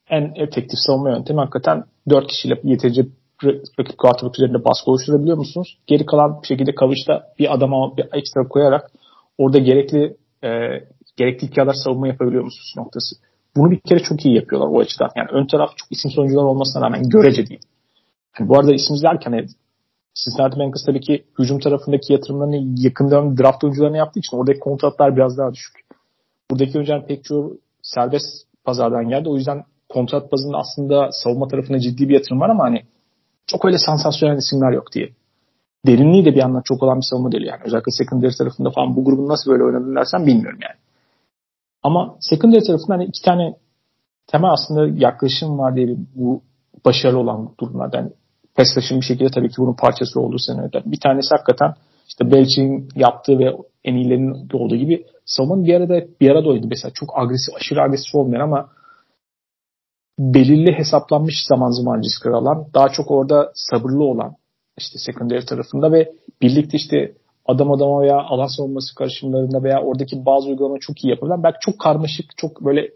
[0.09, 3.05] en efektif savunma yöntemi hakikaten 4 kişiyle yeterince
[3.43, 5.77] rakip quarterback üzerinde baskı oluşturabiliyor musunuz?
[5.87, 8.91] Geri kalan bir şekilde kavuşta bir adama bir ekstra koyarak
[9.37, 10.49] orada gerekli e,
[11.17, 13.15] gerekli kadar savunma yapabiliyor musunuz noktası.
[13.55, 15.09] Bunu bir kere çok iyi yapıyorlar o açıdan.
[15.15, 17.61] Yani ön taraf çok isim oyuncular olmasına rağmen görece değil.
[18.39, 19.45] Yani bu arada isim derken hani
[20.15, 25.15] Cincinnati Bengals tabii ki hücum tarafındaki yatırımlarını yakın dönem draft oyuncularına yaptığı için oradaki kontratlar
[25.15, 25.75] biraz daha düşük.
[26.51, 28.25] Buradaki oyuncular pek çoğu serbest
[28.65, 29.29] pazardan geldi.
[29.29, 32.83] O yüzden kontrat bazında aslında savunma tarafına ciddi bir yatırım var ama hani
[33.47, 35.09] çok öyle sansasyonel isimler yok diye.
[35.87, 37.61] Derinliği de bir yandan çok olan bir savunma değil yani.
[37.65, 40.79] Özellikle secondary tarafında falan bu grubun nasıl böyle oynadığını dersen bilmiyorum yani.
[41.83, 43.55] Ama secondary tarafında hani iki tane
[44.27, 46.41] temel aslında yaklaşım var diyelim bu
[46.85, 47.97] başarılı olan durumlarda.
[47.97, 48.11] Yani
[48.55, 50.81] PlayStation bir şekilde tabii ki bunun parçası olduğu senaryoda.
[50.85, 51.73] Bir tanesi hakikaten
[52.07, 56.67] işte Belichick'in yaptığı ve en iyilerinin olduğu gibi savunmanın bir arada bir arada oynadı.
[56.69, 58.69] Mesela çok agresif, aşırı agresif olmayan ama
[60.19, 64.35] belirli hesaplanmış zaman zaman riskler alan, daha çok orada sabırlı olan
[64.77, 66.11] işte secondary tarafında ve
[66.41, 67.13] birlikte işte
[67.45, 71.79] adam adama veya alan savunması karışımlarında veya oradaki bazı uygulama çok iyi yapılan belki çok
[71.79, 72.89] karmaşık, çok böyle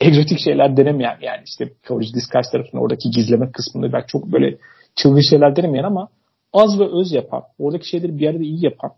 [0.00, 4.58] egzotik şeyler denemeyen yani işte coverage disguise tarafında oradaki gizleme kısmında belki çok böyle
[4.96, 6.08] çılgın şeyler denemeyen ama
[6.52, 8.92] az ve öz yapan, oradaki şeyleri bir arada iyi yapan,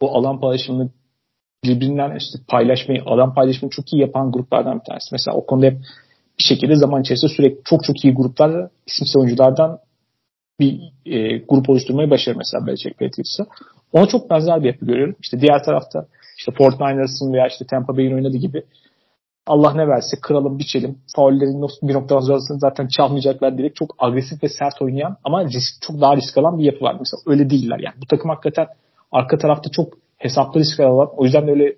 [0.00, 0.90] o alan paylaşımını
[1.64, 5.08] birbirinden işte paylaşmayı, alan paylaşımını çok iyi yapan gruplardan bir tanesi.
[5.12, 5.78] Mesela o konuda hep
[6.38, 9.78] bir şekilde zaman içerisinde sürekli çok çok iyi gruplar isimsiz oyunculardan
[10.60, 13.46] bir e, grup oluşturmayı başarır mesela Belichick Patriots'a.
[13.92, 15.16] Ona çok benzer bir yapı görüyorum.
[15.22, 16.06] İşte diğer tarafta
[16.38, 18.62] işte Fort Niners'ın veya işte Tampa Bay'in oynadığı gibi
[19.46, 20.98] Allah ne verse kıralım biçelim.
[21.16, 23.76] Faullerin bir noktadan sonrasını zaten çalmayacaklar direkt.
[23.76, 26.96] Çok agresif ve sert oynayan ama risk, çok daha risk alan bir yapı var.
[26.98, 27.94] Mesela öyle değiller yani.
[28.02, 28.66] Bu takım hakikaten
[29.12, 31.08] arka tarafta çok hesaplı risk alan.
[31.16, 31.76] O yüzden de öyle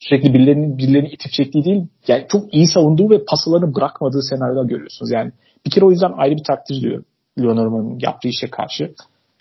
[0.00, 1.86] sürekli birilerini, birilerini itip çektiği değil.
[2.08, 5.10] Yani çok iyi savunduğu ve pasalarını bırakmadığı senaryoda görüyorsunuz.
[5.10, 5.32] Yani
[5.66, 7.04] bir kere o yüzden ayrı bir takdir diyorum.
[7.38, 8.94] Leonormand'ın yaptığı işe karşı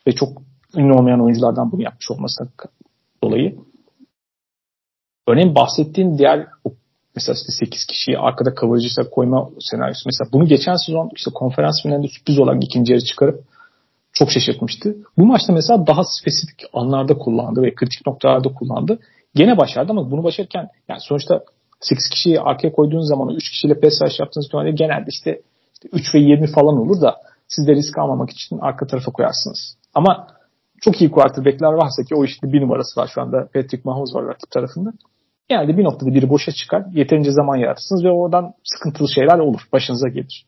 [0.08, 0.42] ve çok
[0.76, 2.50] ünlü olmayan oyunculardan bunu yapmış olması
[3.24, 3.56] dolayı.
[5.28, 6.48] Örneğin bahsettiğin diğer
[7.16, 10.02] mesela işte 8 kişiyi arkada coverage'ı koyma senaryosu.
[10.06, 13.44] Mesela bunu geçen sezon işte konferans finalinde sürpriz olan ikinci yarı çıkarıp
[14.14, 14.96] çok şaşırtmıştı.
[15.18, 19.00] Bu maçta mesela daha spesifik anlarda kullandı ve kritik noktalarda kullandı.
[19.36, 21.44] Gene başardı ama bunu başarırken yani sonuçta
[21.80, 25.42] 8 kişiyi arkaya koyduğunuz zaman 3 kişiyle pass rush yaptığınız zaman genelde işte,
[25.74, 27.16] işte 3 ve 20 falan olur da
[27.48, 29.78] siz de risk almamak için arka tarafa koyarsınız.
[29.94, 30.28] Ama
[30.82, 34.26] çok iyi quarterback'ler varsa ki o işte bir numarası var şu anda Patrick Mahomes var
[34.26, 34.94] rakip tarafında.
[35.50, 36.86] Genelde bir noktada biri boşa çıkar.
[36.94, 39.62] Yeterince zaman yaratırsınız ve oradan sıkıntılı şeyler olur.
[39.74, 40.46] Başınıza gelir.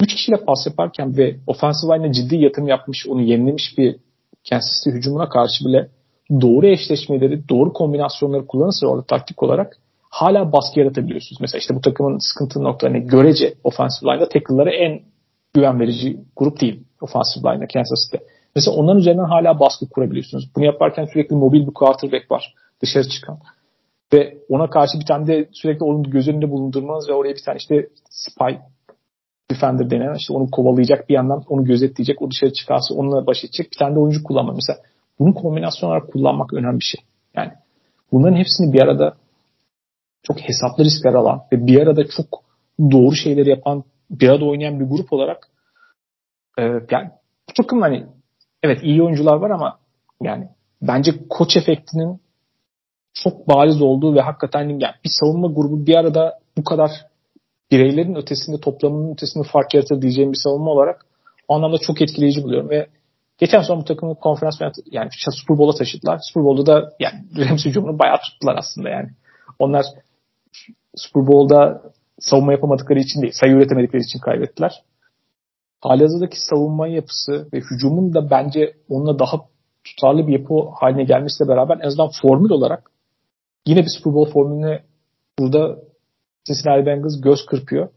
[0.00, 3.96] Üç kişiyle pas yaparken ve offensive line'e ciddi yatırım yapmış, onu yenilemiş bir
[4.50, 5.90] Kansas City hücumuna karşı bile
[6.30, 9.78] doğru eşleşmeleri, doğru kombinasyonları kullanırsa orada taktik olarak
[10.10, 11.40] hala baskı yaratabiliyorsunuz.
[11.40, 15.00] Mesela işte bu takımın sıkıntı noktalarını görece offensive line'da tackle'ları en
[15.54, 18.24] güven verici grup değil offensive line'da Kansas City.
[18.56, 20.50] Mesela onların üzerinden hala baskı kurabiliyorsunuz.
[20.56, 23.38] Bunu yaparken sürekli mobil bir quarterback var dışarı çıkan.
[24.12, 27.56] Ve ona karşı bir tane de sürekli onun göz önünde bulundurmanız ve oraya bir tane
[27.58, 28.52] işte spy
[29.50, 33.72] defender denen işte onu kovalayacak bir yandan onu gözetleyecek o dışarı çıkarsa onunla baş edecek
[33.72, 34.54] bir tane de oyuncu kullanmak.
[34.54, 34.78] Mesela
[35.18, 37.04] bunu kombinasyon olarak kullanmak önemli bir şey.
[37.34, 37.52] Yani
[38.12, 39.16] bunların hepsini bir arada
[40.22, 42.44] çok hesaplı riskler alan ve bir arada çok
[42.90, 45.48] doğru şeyleri yapan bir arada oynayan bir grup olarak
[46.58, 47.10] e, yani
[47.48, 48.06] bu takım hani
[48.62, 49.78] evet iyi oyuncular var ama
[50.22, 50.48] yani
[50.82, 52.20] bence koç efektinin
[53.14, 56.90] çok bariz olduğu ve hakikaten yani bir savunma grubu bir arada bu kadar
[57.70, 61.06] bireylerin ötesinde toplamının ötesinde fark yaratır diyeceğim bir savunma olarak
[61.48, 62.86] o anlamda çok etkileyici buluyorum ve
[63.42, 66.20] geçen son bu takımı konferans yani Super Bowl'a taşıdılar.
[66.22, 69.10] Super Bowl'da da yani Rams hücumunu bayağı tuttular aslında yani.
[69.58, 69.84] Onlar
[70.96, 71.82] Super Bowl'da
[72.20, 74.82] savunma yapamadıkları için değil, sayı üretemedikleri için kaybettiler.
[75.80, 79.36] Halihazırdaki savunma yapısı ve hücumun da bence onunla daha
[79.84, 82.90] tutarlı bir yapı haline gelmesiyle beraber en azından formül olarak
[83.66, 84.82] yine bir Super Bowl formülüne
[85.38, 85.78] burada
[86.44, 87.88] Cincinnati Bengals göz kırpıyor.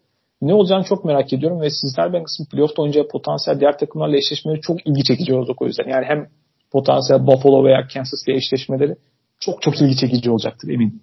[0.45, 4.87] Ne olacağını çok merak ediyorum ve Cincinnati Bengals'ın playoff'ta oynayacağı potansiyel diğer takımlarla eşleşmeleri çok
[4.87, 5.89] ilgi çekici olacak o yüzden.
[5.89, 6.27] Yani hem
[6.71, 8.95] potansiyel Buffalo veya Kansas City eşleşmeleri
[9.39, 10.99] çok çok ilgi çekici olacaktır eminim.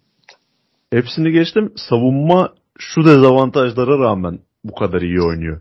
[0.92, 1.72] Hepsini geçtim.
[1.76, 5.60] Savunma şu dezavantajlara rağmen bu kadar iyi oynuyor.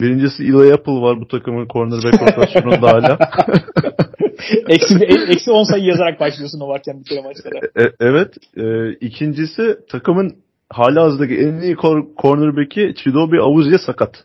[0.00, 3.18] Birincisi Eli Apple var bu takımın cornerback rotasyonunda hala.
[4.68, 7.86] eksi, eksi 10 sayı yazarak başlıyorsun o varken bir kere maçlara.
[7.86, 8.34] E, evet.
[8.56, 10.36] E, ikincisi takımın
[10.70, 11.76] hala hazırdaki en iyi
[12.22, 14.24] cornerback'i Chidobe Awuzie sakat.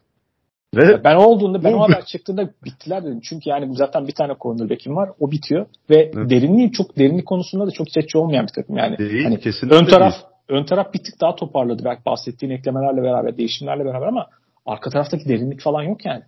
[0.76, 3.20] Ve ben o olduğunda ben o haber çıktığında bittiler dedim.
[3.24, 5.10] Çünkü yani zaten bir tane cornerback'im var.
[5.20, 6.30] O bitiyor ve evet.
[6.30, 8.98] derinliği çok derinlik konusunda da çok seçici olmayan bir takım yani.
[8.98, 9.40] Değil, hani
[9.72, 10.60] ön taraf değil.
[10.60, 14.28] ön taraf bir tık daha toparladı belki bahsettiğin eklemelerle beraber, değişimlerle beraber ama
[14.66, 16.22] arka taraftaki derinlik falan yok yani.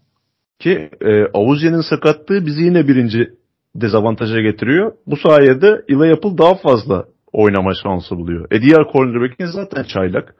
[0.59, 3.30] Ki e, Avuzya'nın sakatlığı bizi yine birinci
[3.76, 4.91] dezavantaja getiriyor.
[5.07, 7.05] Bu sayede Eli Apple daha fazla
[7.36, 8.47] oynama şansı buluyor.
[8.51, 10.36] E diğer cornerback'in zaten çaylak.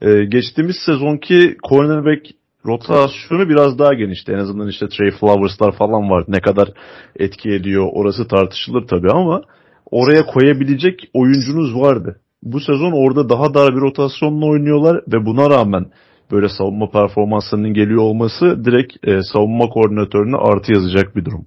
[0.00, 2.26] E, geçtiğimiz sezonki cornerback
[2.66, 4.32] rotasyonu biraz daha genişti.
[4.32, 6.24] En azından işte Trey Flowers'lar falan var.
[6.28, 6.68] Ne kadar
[7.16, 9.42] etki ediyor orası tartışılır tabii ama
[9.90, 12.20] oraya koyabilecek oyuncunuz vardı.
[12.42, 15.86] Bu sezon orada daha dar bir rotasyonla oynuyorlar ve buna rağmen
[16.32, 21.46] böyle savunma performanslarının geliyor olması direkt e, savunma koordinatörüne artı yazacak bir durum.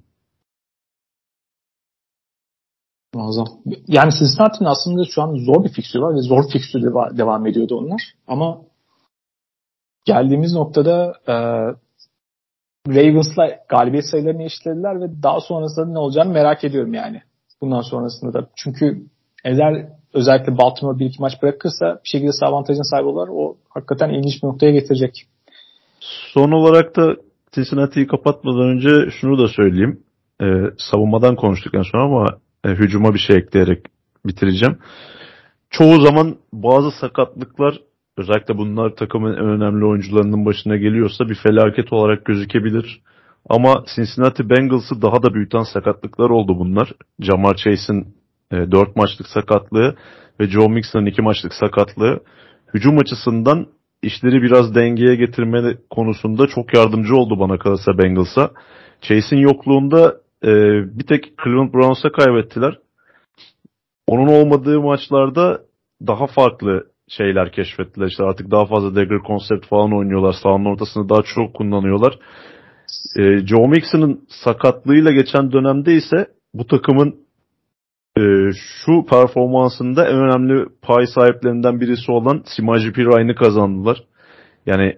[3.13, 3.47] Muazzam.
[3.87, 8.01] Yani Cincinnati'nin aslında şu an zor bir fikstürü var ve zor fikstürü devam ediyordu onlar.
[8.27, 8.61] Ama
[10.05, 11.33] geldiğimiz noktada e,
[12.87, 17.21] Ravens'la galibiyet sayılarını eşitlediler ve daha sonrasında ne olacağını merak ediyorum yani.
[17.61, 18.47] Bundan sonrasında da.
[18.55, 19.05] Çünkü
[19.45, 23.27] eğer özellikle Baltimore bir iki maç bırakırsa bir şekilde avantajın sahibi olur.
[23.31, 25.27] O hakikaten ilginç bir noktaya getirecek.
[26.33, 27.15] Son olarak da
[27.51, 30.03] Cincinnati'yi kapatmadan önce şunu da söyleyeyim.
[30.41, 30.45] Ee,
[30.77, 32.25] savunmadan konuştuk en son ama
[32.63, 33.85] e, hücuma bir şey ekleyerek
[34.25, 34.77] bitireceğim.
[35.69, 37.79] Çoğu zaman bazı sakatlıklar
[38.17, 43.01] özellikle bunlar takımın en önemli oyuncularının başına geliyorsa bir felaket olarak gözükebilir.
[43.49, 46.93] Ama Cincinnati Bengals'ı daha da büyüten sakatlıklar oldu bunlar.
[47.19, 48.07] Jamar Chase'in
[48.51, 49.95] e, 4 maçlık sakatlığı
[50.39, 52.19] ve Joe Mixon'ın 2 maçlık sakatlığı
[52.73, 53.67] hücum açısından
[54.01, 58.51] işleri biraz dengeye getirme konusunda çok yardımcı oldu bana kalırsa Bengals'a.
[59.01, 60.49] Chase'in yokluğunda e,
[60.99, 62.79] bir tek Cleveland Browns'a kaybettiler.
[64.07, 65.61] Onun olmadığı maçlarda
[66.07, 68.07] daha farklı şeyler keşfettiler.
[68.07, 70.35] İşte artık daha fazla dagger konsept falan oynuyorlar.
[70.43, 72.19] Sahanın ortasını daha çok kullanıyorlar.
[73.17, 77.15] E, Joe Mixon'ın sakatlığıyla geçen dönemde ise bu takımın
[78.17, 78.21] e,
[78.53, 84.03] şu performansında en önemli pay sahiplerinden birisi olan Simaji Pirayn'ı kazandılar.
[84.65, 84.97] Yani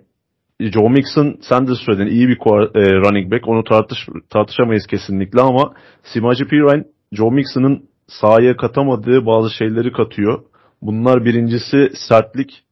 [0.60, 3.48] Joe Mixon sen de söyledin iyi bir e, running back.
[3.48, 10.44] Onu tartış tartışamayız kesinlikle ama Simaji Pirine Joe Mixon'ın sahaya katamadığı bazı şeyleri katıyor.
[10.82, 12.64] Bunlar birincisi sertlik.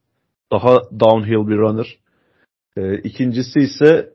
[0.52, 1.98] Daha downhill bir runner.
[2.78, 4.10] E, ikincisi ise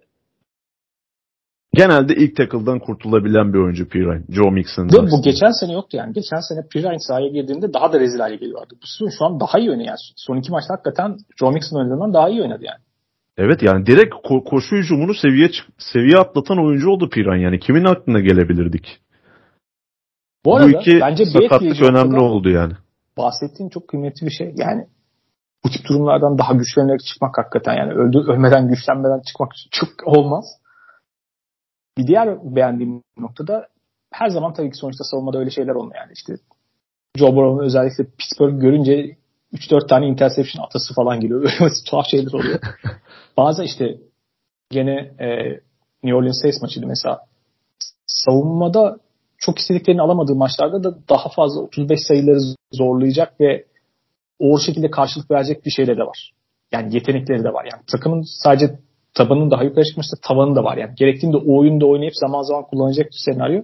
[1.75, 4.23] genelde ilk tackle'dan kurtulabilen bir oyuncu Pirine.
[4.31, 4.89] Joe Mixon.
[4.89, 6.13] Ve bu geçen sene yoktu yani.
[6.13, 8.75] Geçen sene Pirine sahaya girdiğinde daha da rezil hale geliyordu.
[8.83, 9.99] Bu şu an daha iyi oynuyor yani.
[10.17, 12.81] Son iki maçta hakikaten Joe Mixon oynadığından daha iyi oynadı yani.
[13.37, 17.61] Evet yani direkt ko- koşu hücumunu seviye seviye atlatan oyuncu oldu Piran yani.
[17.61, 19.01] Kimin aklına gelebilirdik?
[20.45, 22.73] Bu, arada, Bu iki bence sakatlık önemli oldu yani.
[23.17, 24.55] Bahsettiğin çok kıymetli bir şey.
[24.57, 24.87] Yani
[25.65, 30.45] bu tip durumlardan daha güçlenerek çıkmak hakikaten yani öldü, ölmeden güçlenmeden çıkmak çok olmaz.
[31.99, 33.69] Bir diğer beğendiğim noktada
[34.13, 36.33] her zaman tabii ki sonuçta savunmada öyle şeyler olmuyor yani işte
[37.17, 39.17] Joe Burrow'un özellikle Pittsburgh görünce
[39.53, 41.43] 3-4 tane interception atası falan geliyor.
[41.43, 42.61] Böyle tuhaf şeyler oluyor.
[43.37, 43.97] Bazı işte
[44.71, 45.29] gene e,
[46.03, 47.21] New Orleans Saints maçıydı mesela.
[48.07, 48.97] Savunmada
[49.39, 52.39] çok istediklerini alamadığı maçlarda da daha fazla 35 sayıları
[52.73, 53.65] zorlayacak ve
[54.39, 56.33] o şekilde karşılık verecek bir şeyleri de var.
[56.73, 57.65] Yani yetenekleri de var.
[57.73, 58.79] Yani takımın sadece
[59.15, 60.77] tabanının daha yukarı çıkmışsa tavanı da var.
[60.77, 63.63] Yani gerektiğinde o oyunda oynayıp zaman zaman kullanacak bir senaryo.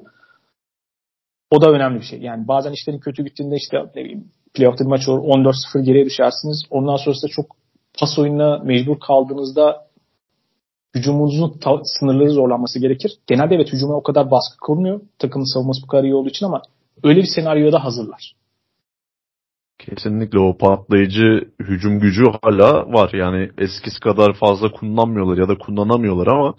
[1.50, 2.20] O da önemli bir şey.
[2.20, 6.62] Yani bazen işlerin kötü gittiğinde işte ne bileyim playoff'ta bir maç olur 14-0 geriye düşersiniz.
[6.70, 7.56] Ondan sonrasında çok
[8.00, 9.88] pas oyununa mecbur kaldığınızda
[10.94, 13.12] hücumunuzun sınırları zorlanması gerekir.
[13.26, 15.00] Genelde evet hücuma o kadar baskı kurmuyor.
[15.18, 16.62] Takımın savunması bu kadar iyi olduğu için ama
[17.02, 18.34] öyle bir senaryoda hazırlar.
[19.78, 23.10] Kesinlikle o patlayıcı hücum gücü hala var.
[23.12, 26.54] Yani eskisi kadar fazla kullanmıyorlar ya da kullanamıyorlar ama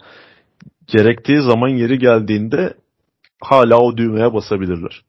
[0.86, 2.74] gerektiği zaman yeri geldiğinde
[3.40, 5.02] hala o düğmeye basabilirler.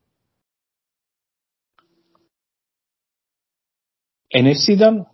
[4.34, 5.04] NFC'den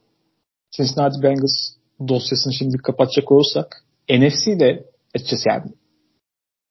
[0.71, 1.77] Cincinnati Bengals
[2.09, 4.85] dosyasını şimdi kapatacak olursak NFC'de
[5.15, 5.65] açıkçası yani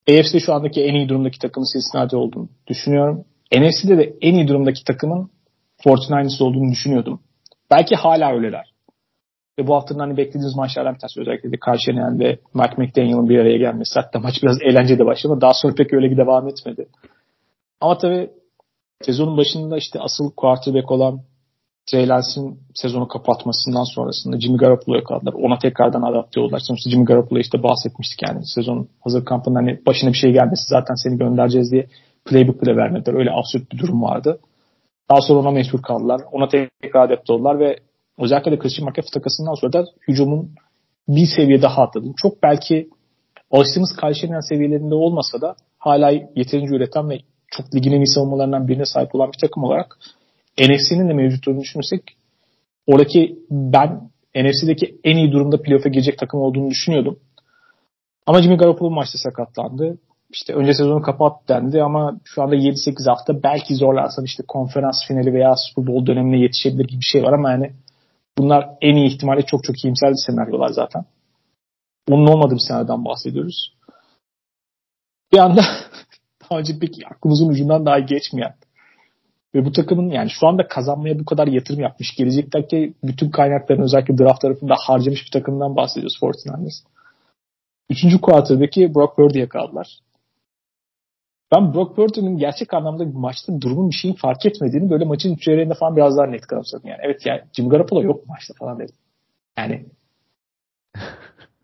[0.09, 3.25] AFC şu andaki en iyi durumdaki takımın Cincinnati olduğunu düşünüyorum.
[3.55, 5.29] NFC'de de en iyi durumdaki takımın
[5.85, 7.19] 49ers olduğunu düşünüyordum.
[7.71, 8.73] Belki hala öyleler.
[9.59, 13.39] Ve bu haftanın hani beklediğimiz maçlardan bir tanesi özellikle de karşı ve Mike McDaniel'ın bir
[13.39, 13.99] araya gelmesi.
[13.99, 15.41] Hatta maç biraz eğlenceli başladı.
[15.41, 16.87] Daha sonra pek öyle bir devam etmedi.
[17.81, 18.29] Ama tabii
[19.01, 21.21] sezonun başında işte asıl quarterback olan
[21.91, 25.33] Trey Lance'in sezonu kapatmasından sonrasında Jimmy Garoppolo'ya kaldılar.
[25.33, 26.59] Ona tekrardan adapte oldular.
[26.59, 30.95] Sonuçta Jimmy Garoppolo işte bahsetmiştik yani sezon hazır kampında hani başına bir şey gelmesi zaten
[30.95, 31.87] seni göndereceğiz diye
[32.25, 33.13] playbook bile vermediler.
[33.13, 34.39] Öyle absürt bir durum vardı.
[35.09, 36.21] Daha sonra ona mecbur kaldılar.
[36.31, 36.47] Ona
[36.81, 37.79] tekrar adapte oldular ve
[38.19, 40.49] özellikle de Christian McCaffrey takasından sonra da hücumun
[41.07, 42.13] bir seviye daha atladım.
[42.21, 42.89] Çok belki
[43.51, 48.85] alıştığımız Kayseri'nin seviyelerinde olmasa da hala yeterince üreten ve çok ligin en iyi savunmalarından birine
[48.85, 49.97] sahip olan bir takım olarak
[50.59, 52.01] NFC'nin de mevcut durumunu düşünürsek
[52.87, 57.19] oradaki ben NFC'deki en iyi durumda playoff'a girecek takım olduğunu düşünüyordum.
[58.25, 59.97] Ama Jimmy Garoppolo maçta sakatlandı.
[60.29, 65.33] İşte önce sezonu kapat dendi ama şu anda 7-8 hafta belki zorlarsan işte konferans finali
[65.33, 67.73] veya Super Bowl dönemine yetişebilir gibi bir şey var ama yani
[68.37, 71.05] bunlar en iyi ihtimalle çok çok iyimser senaryolar zaten.
[72.09, 73.73] Onun olmadığı bir senaryodan bahsediyoruz.
[75.33, 75.61] Bir anda
[76.49, 78.55] daha önce pek aklımızın ucundan daha geçmeyen
[79.55, 82.15] ve bu takımın yani şu anda kazanmaya bu kadar yatırım yapmış.
[82.15, 86.83] Gelecekteki bütün kaynaklarını özellikle draft tarafında harcamış bir takımdan bahsediyoruz 49ers.
[87.89, 89.99] Üçüncü quarter'daki Brock Purdy'ye kaldılar.
[91.55, 95.45] Ben Brock Purdy'nin gerçek anlamda bir maçta durumun bir şeyin fark etmediğini böyle maçın üç
[95.79, 96.89] falan biraz daha net kanımsadım.
[96.89, 98.95] Yani evet yani Jimmy Garoppolo yok maçta falan dedim.
[99.57, 99.85] Yani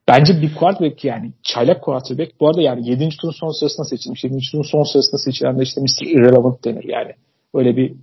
[0.08, 3.10] bence bir quarterback yani çaylak quarterback bu arada yani 7.
[3.22, 4.24] turun son sırasında seçilmiş.
[4.24, 4.38] 7.
[4.52, 6.06] turun son sırasında seçilen de işte Mr.
[6.08, 7.12] Irrelevant denir yani.
[7.54, 7.96] Öyle bir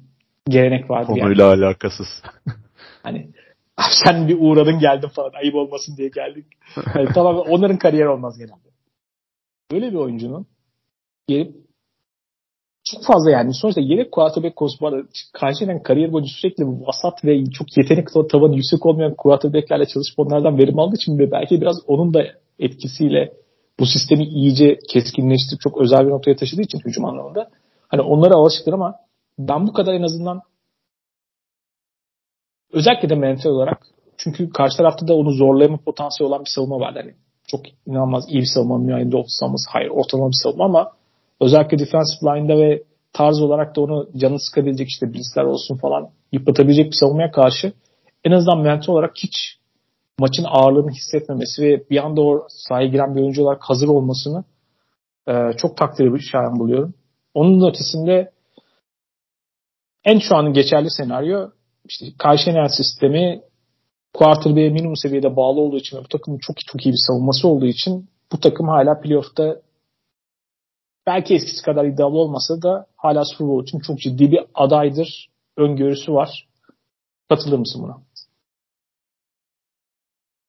[0.49, 1.65] gelenek vardı Konuyla yani.
[1.65, 2.09] alakasız.
[3.03, 3.31] hani
[4.05, 6.47] sen bir uğradın geldin falan ayıp olmasın diye geldik.
[6.95, 8.71] Yani tamam onların kariyer olmaz genelde.
[9.73, 10.47] Böyle bir oyuncunun
[11.27, 11.55] gelip
[12.85, 13.55] çok fazla yani.
[13.55, 15.05] Sonuçta yedek quarterback konusu var.
[15.33, 20.79] Karşıyla kariyer boyunca sürekli vasat ve çok yetenek tavanı yüksek olmayan quarterbacklerle çalışıp onlardan verim
[20.79, 22.23] aldığı için ve belki biraz onun da
[22.59, 23.33] etkisiyle
[23.81, 27.51] bu sistemi iyice keskinleştirip çok özel bir noktaya taşıdığı için hücum anlamında
[27.89, 28.95] hani onlara alışıktır ama
[29.49, 30.41] ben bu kadar en azından
[32.73, 33.87] özellikle de mental olarak
[34.17, 36.95] çünkü karşı tarafta da onu zorlayama potansiyeli olan bir savunma var.
[36.97, 37.15] Yani
[37.47, 40.93] çok inanılmaz iyi bir savunma müayinde olsamız hayır ortalama bir savunma ama
[41.41, 46.87] özellikle defensive line'da ve tarz olarak da onu canı sıkabilecek işte blitzler olsun falan yıpratabilecek
[46.87, 47.73] bir savunmaya karşı
[48.25, 49.61] en azından mental olarak hiç
[50.19, 54.45] maçın ağırlığını hissetmemesi ve bir anda o sahaya giren bir oyuncu olarak hazır olmasını
[55.29, 56.95] e, çok takdir şayan buluyorum.
[57.35, 58.31] Onun ötesinde
[60.05, 61.51] en şu an geçerli senaryo
[61.89, 63.43] işte Kayşener sistemi
[64.15, 67.67] quarterback'e minimum seviyede bağlı olduğu için ve bu takımın çok çok iyi bir savunması olduğu
[67.67, 69.61] için bu takım hala playoff'ta
[71.07, 75.29] belki eskisi kadar iddialı olmasa da hala Super Bowl için çok ciddi bir adaydır.
[75.57, 76.49] Öngörüsü var.
[77.29, 77.97] Katılır mısın buna?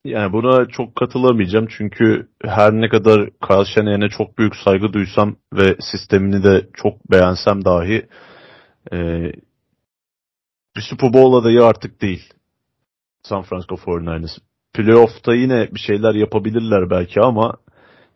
[0.06, 5.76] Yani buna çok katılamayacağım çünkü her ne kadar Kyle Shanahan'e çok büyük saygı duysam ve
[5.80, 8.08] sistemini de çok beğensem dahi
[8.94, 8.98] e,
[10.76, 12.34] bir Super Bowl adayı artık değil.
[13.24, 14.38] San Francisco 49ers.
[14.74, 17.58] Playoff'ta yine bir şeyler yapabilirler belki ama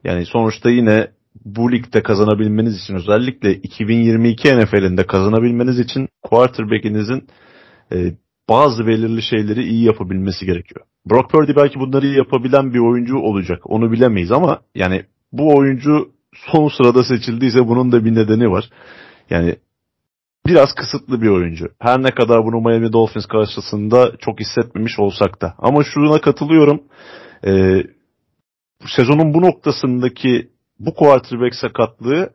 [0.04, 1.08] yani sonuçta yine
[1.46, 7.28] bu ligde kazanabilmeniz için özellikle 2022 NFL'inde kazanabilmeniz için quarterback'inizin
[7.92, 8.14] e,
[8.50, 10.86] bazı belirli şeyleri iyi yapabilmesi gerekiyor.
[11.10, 13.60] Brock Purdy belki bunları iyi yapabilen bir oyuncu olacak.
[13.66, 18.70] Onu bilemeyiz ama yani bu oyuncu son sırada seçildiyse bunun da bir nedeni var.
[19.30, 19.56] Yani
[20.48, 21.66] biraz kısıtlı bir oyuncu.
[21.80, 25.56] Her ne kadar bunu Miami Dolphins karşısında çok hissetmemiş olsak da.
[25.58, 26.84] Ama şuna katılıyorum.
[27.48, 27.84] Ee,
[28.96, 30.50] sezonun bu noktasındaki
[30.80, 32.30] bu quarterback sakatlığı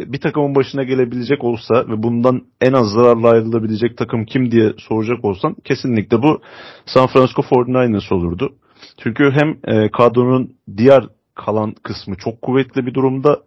[0.00, 5.24] bir takımın başına gelebilecek olsa ve bundan en az zararla ayrılabilecek takım kim diye soracak
[5.24, 6.40] olsan kesinlikle bu
[6.86, 8.54] San Francisco 49ers olurdu.
[9.02, 13.42] Çünkü hem e, kadronun diğer kalan kısmı çok kuvvetli bir durumda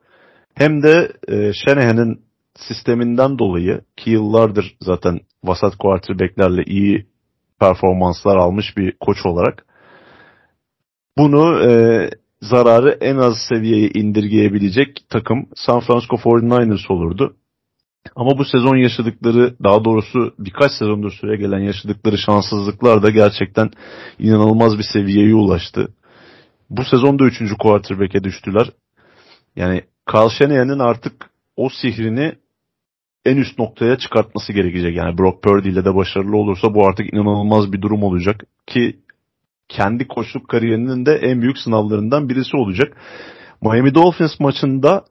[0.55, 2.19] hem de e, Shanahan'ın
[2.67, 7.05] sisteminden dolayı ki yıllardır zaten vasat quarterbacklerle iyi
[7.59, 9.65] performanslar almış bir koç olarak
[11.17, 11.71] bunu e,
[12.41, 17.35] zararı en az seviyeye indirgeyebilecek takım San Francisco 49ers olurdu.
[18.15, 23.69] Ama bu sezon yaşadıkları daha doğrusu birkaç sezondur süre gelen yaşadıkları şanssızlıklar da gerçekten
[24.19, 25.93] inanılmaz bir seviyeye ulaştı.
[26.69, 27.53] Bu sezonda 3.
[27.59, 28.71] quarterback'e düştüler.
[29.55, 29.81] Yani
[30.11, 32.35] Kyle Shanahan'ın artık o sihrini
[33.25, 34.95] en üst noktaya çıkartması gerekecek.
[34.95, 38.43] Yani Brock Purdy ile de başarılı olursa bu artık inanılmaz bir durum olacak.
[38.67, 38.99] Ki
[39.69, 42.97] kendi koçluk kariyerinin de en büyük sınavlarından birisi olacak.
[43.61, 45.05] Miami Dolphins maçında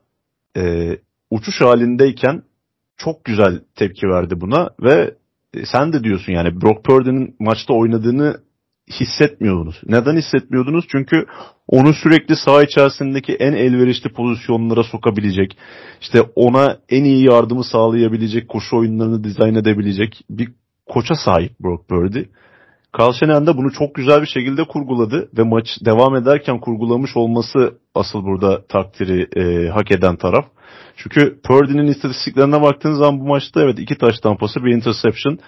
[0.56, 0.90] e,
[1.30, 2.42] uçuş halindeyken
[2.96, 5.14] çok güzel tepki verdi buna ve
[5.54, 8.40] e, sen de diyorsun yani Brock Purdy'nin maçta oynadığını
[8.90, 9.80] hissetmiyordunuz.
[9.86, 10.84] Neden hissetmiyordunuz?
[10.92, 11.26] Çünkü
[11.68, 15.56] onu sürekli saha içerisindeki en elverişli pozisyonlara sokabilecek,
[16.00, 20.48] işte ona en iyi yardımı sağlayabilecek, koşu oyunlarını dizayn edebilecek bir
[20.86, 22.22] koça sahip Brock Purdy.
[22.98, 27.78] Carl Shanahan da bunu çok güzel bir şekilde kurguladı ve maç devam ederken kurgulamış olması
[27.94, 30.44] asıl burada takdiri e, hak eden taraf.
[30.96, 35.38] Çünkü Purdy'nin istatistiklerine baktığınız zaman bu maçta evet iki taş tampası bir interception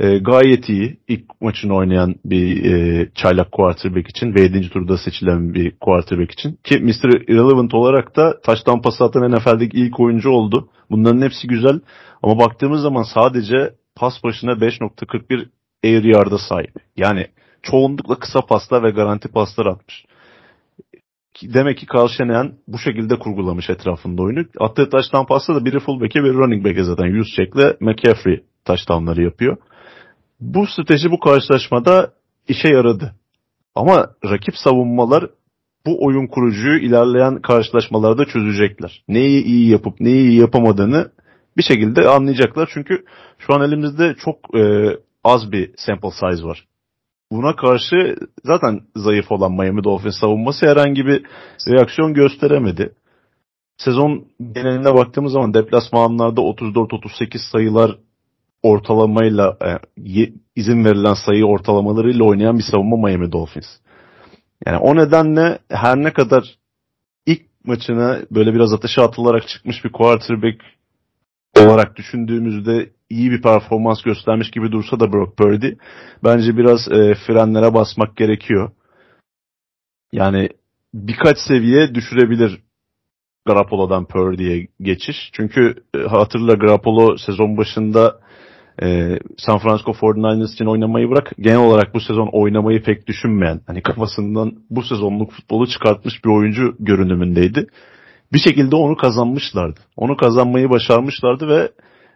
[0.00, 0.96] e, gayet iyi.
[1.08, 4.70] İlk maçını oynayan bir e, çaylak quarterback için ve 7.
[4.70, 6.58] turda seçilen bir quarterback için.
[6.64, 7.28] Ki Mr.
[7.28, 10.68] Irrelevant olarak da taştan pas atan NFL'deki ilk oyuncu oldu.
[10.90, 11.80] Bunların hepsi güzel.
[12.22, 15.48] Ama baktığımız zaman sadece pas başına 5.41
[15.84, 16.74] air yard'a sahip.
[16.96, 17.26] Yani
[17.62, 20.04] çoğunlukla kısa paslar ve garanti paslar atmış.
[21.42, 24.44] Demek ki Carl Shanahan bu şekilde kurgulamış etrafında oyunu.
[24.60, 27.14] Attığı taştan pasta da biri fullback'e biri running back'e zaten.
[27.14, 29.56] Juszczyk'le McCaffrey taştanları yapıyor.
[30.42, 32.12] Bu strateji bu karşılaşmada
[32.48, 33.14] işe yaradı.
[33.74, 35.30] Ama rakip savunmalar
[35.86, 39.04] bu oyun kurucuyu ilerleyen karşılaşmalarda çözecekler.
[39.08, 41.10] Neyi iyi yapıp neyi iyi yapamadığını
[41.56, 42.70] bir şekilde anlayacaklar.
[42.74, 43.04] Çünkü
[43.38, 44.90] şu an elimizde çok e,
[45.24, 46.66] az bir sample size var.
[47.32, 51.22] Buna karşı zaten zayıf olan Miami Dolphins savunması herhangi bir
[51.68, 52.94] reaksiyon gösteremedi.
[53.76, 57.98] Sezon geneline baktığımız zaman deplasmanlarda 34-38 sayılar
[58.62, 59.78] ortalamayla e,
[60.56, 63.66] izin verilen sayı ortalamalarıyla oynayan bir savunma Miami Dolphins.
[64.66, 66.44] Yani o nedenle her ne kadar
[67.26, 70.60] ilk maçına böyle biraz ateşe atılarak çıkmış bir quarterback
[71.56, 75.74] olarak düşündüğümüzde iyi bir performans göstermiş gibi dursa da Brock Purdy
[76.24, 78.70] bence biraz e, frenlere basmak gerekiyor.
[80.12, 80.48] Yani
[80.94, 82.62] birkaç seviye düşürebilir
[83.46, 85.30] Garoppolo'dan Purdy'ye geçiş.
[85.32, 88.20] Çünkü e, hatırla Garoppolo sezon başında
[88.82, 91.32] e, San Francisco 49ers için oynamayı bırak.
[91.38, 96.76] Genel olarak bu sezon oynamayı pek düşünmeyen, hani kafasından bu sezonluk futbolu çıkartmış bir oyuncu
[96.78, 97.66] görünümündeydi.
[98.32, 99.80] Bir şekilde onu kazanmışlardı.
[99.96, 101.68] Onu kazanmayı başarmışlardı ve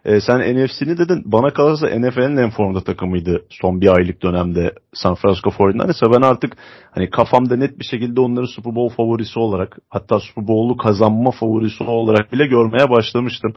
[0.04, 1.22] e, sen NFC'ni dedin.
[1.24, 6.12] Bana kalırsa NFL'in en formda takımıydı son bir aylık dönemde San Francisco 49ers'a.
[6.12, 6.56] Ben artık
[6.90, 11.84] hani kafamda net bir şekilde onları Super Bowl favorisi olarak hatta Super Bowl'u kazanma favorisi
[11.84, 13.54] olarak bile görmeye başlamıştım.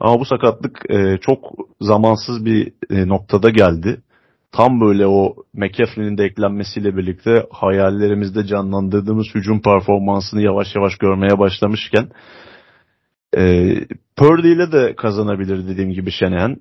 [0.00, 1.44] Ama bu sakatlık e, çok
[1.80, 4.00] zamansız bir e, noktada geldi.
[4.52, 12.08] Tam böyle o McCaffrey'nin de eklenmesiyle birlikte hayallerimizde canlandırdığımız hücum performansını yavaş yavaş görmeye başlamışken
[13.36, 13.74] e,
[14.16, 16.56] Purdy ile de kazanabilir dediğim gibi Shanahan.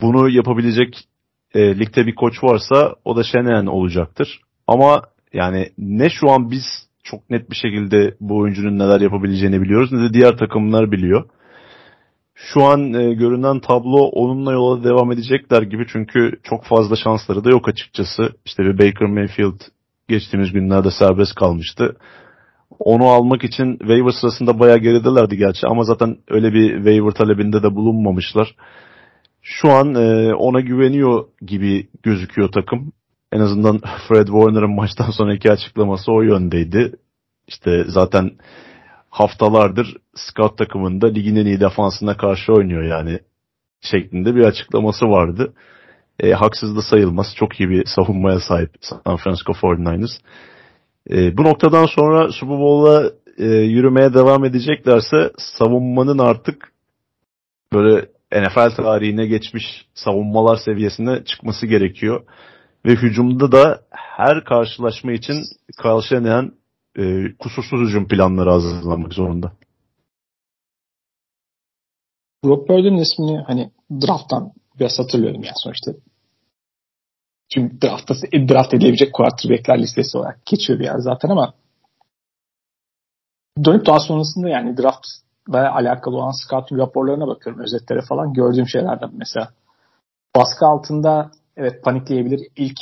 [0.00, 1.08] Bunu yapabilecek
[1.54, 4.40] e, ligde bir koç varsa o da Shanahan olacaktır.
[4.66, 5.02] Ama
[5.32, 6.64] yani ne şu an biz
[7.02, 11.24] çok net bir şekilde bu oyuncunun neler yapabileceğini biliyoruz ne de diğer takımlar biliyor.
[12.42, 17.50] Şu an e, görünen tablo onunla yola devam edecekler gibi çünkü çok fazla şansları da
[17.50, 18.28] yok açıkçası.
[18.44, 19.60] İşte bir Baker Mayfield
[20.08, 21.96] geçtiğimiz günlerde serbest kalmıştı.
[22.78, 27.74] Onu almak için waiver sırasında bayağı geridelerdi gerçi ama zaten öyle bir waiver talebinde de
[27.74, 28.56] bulunmamışlar.
[29.42, 32.92] Şu an e, ona güveniyor gibi gözüküyor takım.
[33.32, 36.92] En azından Fred Warner'ın maçtan sonraki açıklaması o yöndeydi.
[37.48, 38.30] İşte zaten
[39.10, 43.20] haftalardır scout takımında ligin en iyi defansına karşı oynuyor yani
[43.80, 45.54] şeklinde bir açıklaması vardı.
[46.20, 47.26] E, haksız da sayılmaz.
[47.36, 50.18] Çok iyi bir savunmaya sahip San Francisco 49ers.
[51.10, 56.72] E, bu noktadan sonra Super Bowl'a e, yürümeye devam edeceklerse savunmanın artık
[57.72, 59.64] böyle NFL tarihine geçmiş
[59.94, 62.22] savunmalar seviyesine çıkması gerekiyor.
[62.86, 65.42] Ve hücumda da her karşılaşma için
[65.82, 66.02] Kyle
[67.00, 69.52] e, kusursuz hücum planları hazırlamak zorunda.
[72.44, 75.92] Brock Purdy'nin ismini hani drafttan biraz hatırlıyorum yani sonuçta.
[77.52, 81.54] Çünkü draftta, draft edilebilecek quarterbackler listesi olarak geçiyor bir yer zaten ama
[83.64, 85.06] dönüp daha sonrasında yani draft
[85.48, 87.62] ve alakalı olan scouting raporlarına bakıyorum.
[87.62, 89.48] Özetlere falan gördüğüm şeylerden mesela.
[90.36, 92.48] Baskı altında evet panikleyebilir.
[92.56, 92.80] İlk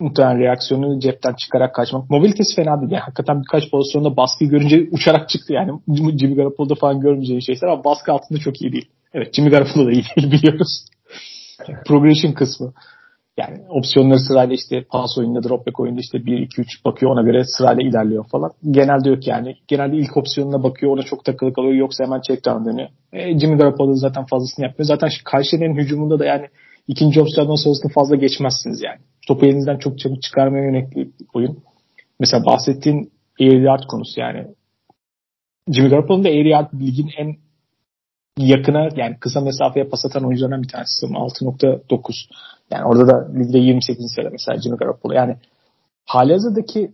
[0.00, 2.10] muhtemelen reaksiyonu cepten çıkarak kaçmak.
[2.10, 2.92] Mobilitesi fena değil.
[2.92, 5.72] Yani hakikaten birkaç pozisyonda baskı görünce uçarak çıktı yani.
[5.88, 8.88] Jimmy Garoppolo'da falan görmeyeceği şeyler ama baskı altında çok iyi değil.
[9.14, 10.84] Evet Jimmy Garoppolo da iyi değil biliyoruz.
[11.86, 12.72] Progression kısmı.
[13.36, 17.22] Yani opsiyonları sırayla işte pas oyunda, drop back oyunda işte 1, 2, 3 bakıyor ona
[17.22, 18.50] göre sırayla ilerliyor falan.
[18.70, 19.56] Genelde yok yani.
[19.68, 22.88] Genelde ilk opsiyonuna bakıyor ona çok takılı kalıyor yoksa hemen check down dönüyor.
[23.12, 24.86] E, Jimmy Garoppolo zaten fazlasını yapmıyor.
[24.86, 26.46] Zaten karşının hücumunda da yani
[26.88, 28.98] ikinci opsiyondan sonrasını fazla geçmezsiniz yani.
[29.30, 31.62] Topu elinizden çok çabuk çıkarmaya yönelik oyun.
[32.20, 34.46] Mesela bahsettiğin air yard konusu yani.
[35.72, 37.36] Jimmy Garoppolo'nun da air yard ligin en
[38.38, 41.06] yakına yani kısa mesafeye pas atan oyunculardan bir tanesi.
[41.06, 42.12] 6.9.
[42.70, 44.12] Yani orada da ligde 28.
[44.14, 45.12] sırada mesela Jimmy Garoppolo.
[45.12, 45.36] Yani
[46.06, 46.92] hali hazırdaki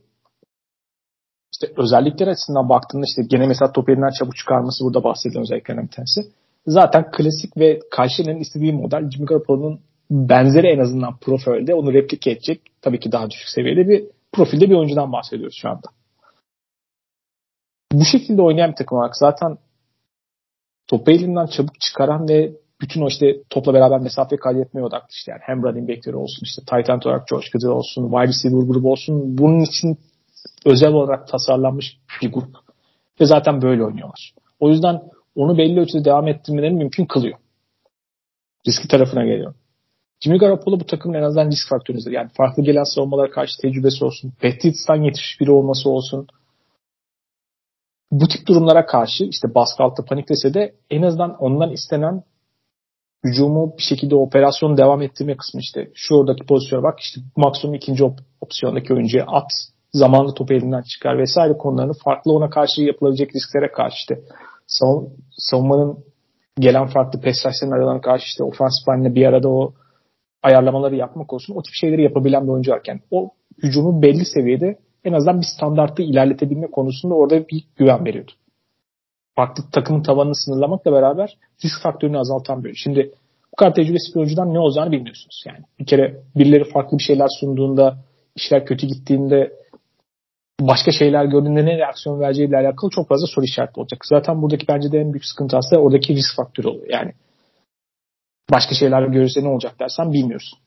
[1.52, 5.92] işte özellikler açısından baktığında işte gene mesela top elinden çabuk çıkarması burada bahsedilen özelliklerden bir
[5.92, 6.20] tanesi.
[6.66, 9.80] Zaten klasik ve karşının istediği model Jimmy Garoppolo'nun
[10.11, 14.74] benzeri en azından profilde onu replike edecek tabii ki daha düşük seviyede bir profilde bir
[14.74, 15.89] oyuncudan bahsediyoruz şu anda.
[17.93, 19.59] Bu şekilde oynayan bir takım olarak zaten
[20.87, 25.41] topu elinden çabuk çıkaran ve bütün o işte topla beraber mesafe kaydetmeye odaklı işte yani
[25.43, 29.39] hem running backleri olsun işte tight end olarak George Kittle olsun wide receiver grubu olsun
[29.39, 29.99] bunun için
[30.65, 32.57] özel olarak tasarlanmış bir grup
[33.20, 34.35] ve zaten böyle oynuyorlar.
[34.61, 35.03] O yüzden
[35.35, 37.39] onu belli ölçüde devam ettirmeleri mümkün kılıyor.
[38.66, 39.55] Riski tarafına geliyor.
[40.20, 42.10] Jimmy Garoppolo bu takımın en azından risk faktörüdür.
[42.10, 44.32] Yani farklı gelen savunmalara karşı tecrübesi olsun.
[44.43, 46.26] Patriots'tan yetişmiş biri olması olsun.
[48.10, 52.22] Bu tip durumlara karşı işte baskı altı paniklese de en azından ondan istenen
[53.24, 55.90] hücumu bir şekilde operasyonu devam ettirme kısmı işte.
[55.94, 59.51] Şu oradaki pozisyona bak işte maksimum ikinci op- opsiyondaki oyuncuya at.
[59.93, 64.20] Zamanlı topu elinden çıkar vesaire konularını farklı ona karşı yapılabilecek risklere karşı işte
[64.66, 66.05] savun- savunmanın
[66.59, 69.74] gelen farklı pes senaryolarına karşı işte ofans line'le bir arada o
[70.47, 73.31] ayarlamaları yapmak olsun o tip şeyleri yapabilen bir oyuncu varken o
[73.62, 78.32] hücumu belli seviyede en azından bir standartı ilerletebilme konusunda orada bir güven veriyordu.
[79.36, 83.10] Farklı takımın tavanını sınırlamakla beraber risk faktörünü azaltan bir Şimdi
[83.52, 85.44] bu kadar tecrübesiz bir oyuncudan ne olacağını bilmiyorsunuz.
[85.47, 87.97] Yani bir kere birileri farklı bir şeyler sunduğunda,
[88.36, 89.52] işler kötü gittiğinde
[90.60, 94.01] başka şeyler gördüğünde ne reaksiyon vereceğiyle alakalı çok fazla soru işareti olacak.
[94.05, 96.86] Zaten buradaki bence de en büyük sıkıntı aslında oradaki risk faktörü oluyor.
[96.90, 97.12] Yani
[98.52, 100.59] başka şeyler görürse ne olacak dersen bilmiyorsun.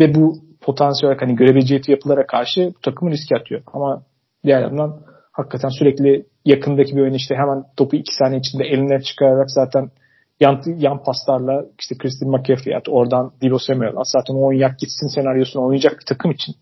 [0.00, 3.62] Ve bu potansiyel olarak hani görebileceği yapılara karşı bu takımı riske atıyor.
[3.66, 4.02] Ama
[4.44, 5.00] diğer yandan
[5.32, 9.90] hakikaten sürekli yakındaki bir oyun işte hemen topu iki saniye içinde elinden çıkararak zaten
[10.40, 15.14] yan, yan paslarla işte Christian McCaffrey at oradan Divo Samuel at zaten o oynayak gitsin
[15.14, 16.54] senaryosunu oynayacak bir takım için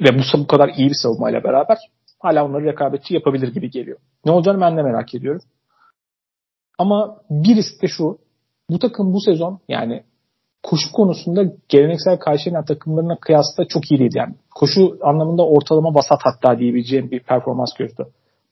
[0.00, 1.78] ve bu, bu kadar iyi bir savunmayla beraber
[2.18, 3.98] hala onları rekabetçi yapabilir gibi geliyor.
[4.24, 5.42] Ne olacağını ben de merak ediyorum.
[6.80, 8.18] Ama bir risk de şu.
[8.70, 10.02] Bu takım bu sezon yani
[10.62, 14.12] koşu konusunda geleneksel karşılayan takımlarına kıyasla çok iyi değil.
[14.14, 18.06] Yani koşu anlamında ortalama vasat hatta diyebileceğim bir performans gördü.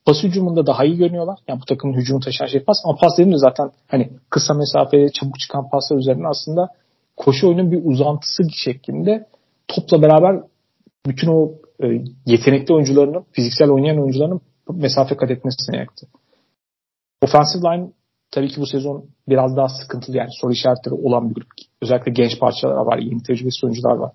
[0.06, 1.38] Pas hücumunda daha iyi görünüyorlar.
[1.48, 2.76] Yani bu takımın hücumu taşıyan şey pas.
[2.84, 6.68] Ama pas dediğimde zaten hani kısa mesafede çabuk çıkan paslar üzerine aslında
[7.16, 9.26] koşu oyunun bir uzantısı şeklinde
[9.68, 10.42] topla beraber
[11.06, 11.52] bütün o
[11.82, 11.86] e,
[12.26, 14.40] yetenekli oyuncularının, fiziksel oynayan oyuncuların
[14.72, 16.06] mesafe kat etmesine yaktı.
[17.22, 17.88] Offensive line
[18.38, 21.48] tabii ki bu sezon biraz daha sıkıntılı yani soru işaretleri olan bir grup.
[21.82, 24.12] Özellikle genç parçalar var, yeni tecrübesiz oyuncular var.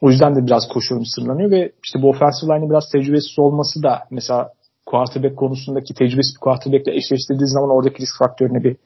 [0.00, 3.82] O yüzden de biraz koşu oyunu sınırlanıyor ve işte bu offensive line'in biraz tecrübesiz olması
[3.82, 4.52] da mesela
[4.86, 8.76] quarterback konusundaki tecrübesiz bir quarterback'le eşleştirdiği zaman oradaki risk faktörüne bir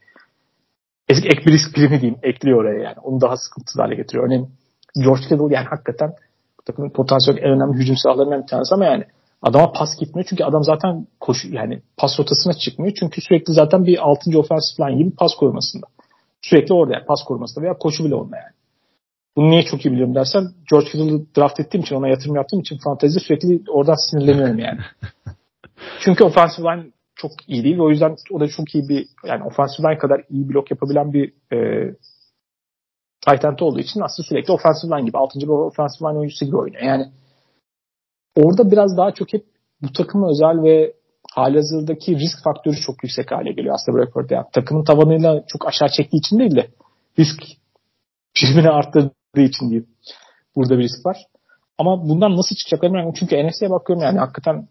[1.09, 2.97] ek, bir risk primi diyeyim ekliyor oraya yani.
[3.03, 4.27] Onu daha sıkıntılı hale getiriyor.
[4.27, 4.49] Örneğin
[5.05, 6.11] George Kittle yani hakikaten
[6.67, 9.05] takımın potansiyel en önemli hücum silahlarından bir tanesi ama yani
[9.43, 13.99] adama pas gitmiyor çünkü adam zaten koşu yani pas rotasına çıkmıyor çünkü sürekli zaten bir
[13.99, 14.39] 6.
[14.39, 15.87] offensive line gibi pas korumasında.
[16.43, 18.53] Sürekli orada yani pas korumasında veya koşu bile onda yani.
[19.37, 22.79] Bunu niye çok iyi biliyorum dersen George Kittle'ı draft ettiğim için ona yatırım yaptığım için
[22.85, 24.79] fantezide sürekli oradan sinirleniyorum yani.
[26.01, 29.45] çünkü offensive line çok iyi değil ve o yüzden o da çok iyi bir yani
[29.45, 31.91] offensive line kadar iyi blok yapabilen bir e,
[33.27, 35.39] tight end olduğu için aslında sürekli offensive line gibi 6.
[35.39, 36.83] bir offensive line oyuncusu gibi oynuyor.
[36.83, 37.07] Yani
[38.37, 39.45] orada biraz daha çok hep
[39.83, 40.93] bu takıma özel ve
[41.31, 44.35] halihazırdaki risk faktörü çok yüksek hale geliyor aslında Bradford'da.
[44.35, 46.71] Yani takımın tavanıyla çok aşağı çektiği için değil de
[47.19, 47.43] risk
[48.35, 49.89] primini arttırdığı için diyeyim.
[50.57, 51.17] Burada bir risk var.
[51.79, 53.15] Ama bundan nasıl çıkacaklar bilmiyorum.
[53.19, 54.69] Çünkü NFC'ye bakıyorum yani hakikaten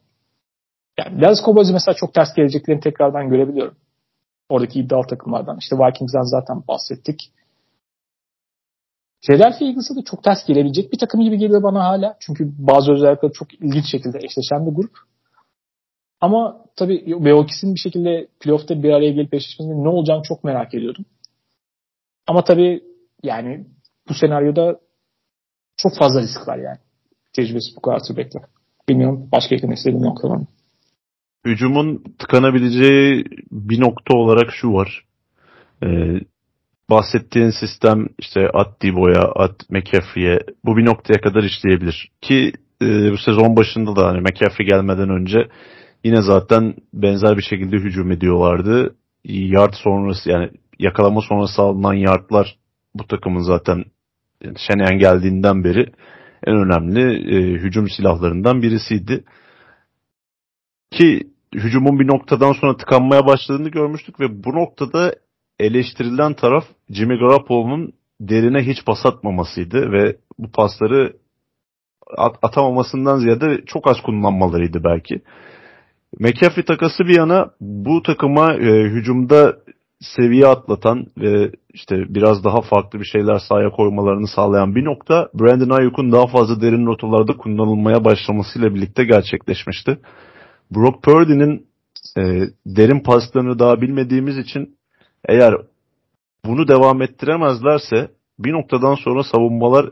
[0.99, 3.75] yani Dallas Cowboys'u mesela çok ters geleceklerini tekrardan görebiliyorum.
[4.49, 5.57] Oradaki iddialı takımlardan.
[5.57, 7.19] İşte Vikings'den zaten bahsettik.
[9.22, 12.18] Philadelphia Eagles'a da çok ters gelebilecek bir takım gibi geliyor bana hala.
[12.19, 14.98] Çünkü bazı özellikleri çok ilginç şekilde eşleşen bir grup.
[16.22, 20.43] Ama tabii ve o ikisinin bir şekilde playoff'ta bir araya gelip eşleşmesinde ne olacağını çok
[20.43, 21.06] merak ediyordum.
[22.27, 22.84] Ama tabii
[23.23, 23.65] yani
[24.10, 24.80] bu senaryoda
[25.77, 26.77] çok fazla risk var yani.
[27.34, 28.39] Tecrübesi bu kadar bekle.
[28.89, 30.27] Bilmiyorum başka eklemek istediğim nokta?
[31.45, 35.06] Hücumun tıkanabileceği bir nokta olarak şu var.
[35.84, 35.88] Ee,
[36.91, 42.11] bahsettiğin sistem işte at Dibo'ya, at McCaffrey'e bu bir noktaya kadar işleyebilir.
[42.22, 45.47] Ki e, bu sezon başında da hani McCaffrey gelmeden önce
[46.03, 48.95] yine zaten benzer bir şekilde hücum ediyorlardı.
[49.26, 50.49] Yard sonrası yani
[50.80, 52.57] yakalama sonrası alınan yardlar
[52.95, 53.84] bu takımın zaten
[54.57, 55.91] Şeneyen geldiğinden beri
[56.47, 57.01] en önemli
[57.35, 59.23] e, hücum silahlarından birisiydi.
[60.91, 65.15] Ki hücumun bir noktadan sonra tıkanmaya başladığını görmüştük ve bu noktada
[65.59, 71.13] eleştirilen taraf Jimmy Garoppolo'nun derine hiç pas atmamasıydı ve bu pasları
[72.18, 75.22] at- atamamasından ziyade çok az kullanmalarıydı belki.
[76.19, 79.57] McCaffrey takası bir yana bu takıma e, hücumda
[79.99, 85.69] seviye atlatan ve işte biraz daha farklı bir şeyler sahaya koymalarını sağlayan bir nokta Brandon
[85.69, 89.99] Ayuk'un daha fazla derin rotalarda kullanılmaya başlamasıyla birlikte gerçekleşmişti.
[90.72, 91.68] Brock Purdy'nin
[92.18, 92.22] e,
[92.65, 94.76] derin paslarını daha bilmediğimiz için
[95.26, 95.53] Eğer
[96.45, 99.89] bunu devam ettiremezlerse bir noktadan sonra savunmalar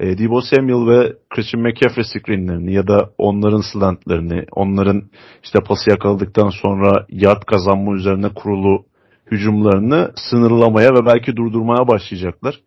[0.00, 5.02] e, Debo Samuel ve Christian McCaffrey screenlerini ya da onların slantlerini, onların
[5.44, 8.84] işte pası yakaladıktan sonra yard kazanma üzerine kurulu
[9.30, 12.60] hücumlarını sınırlamaya ve belki durdurmaya başlayacaklar.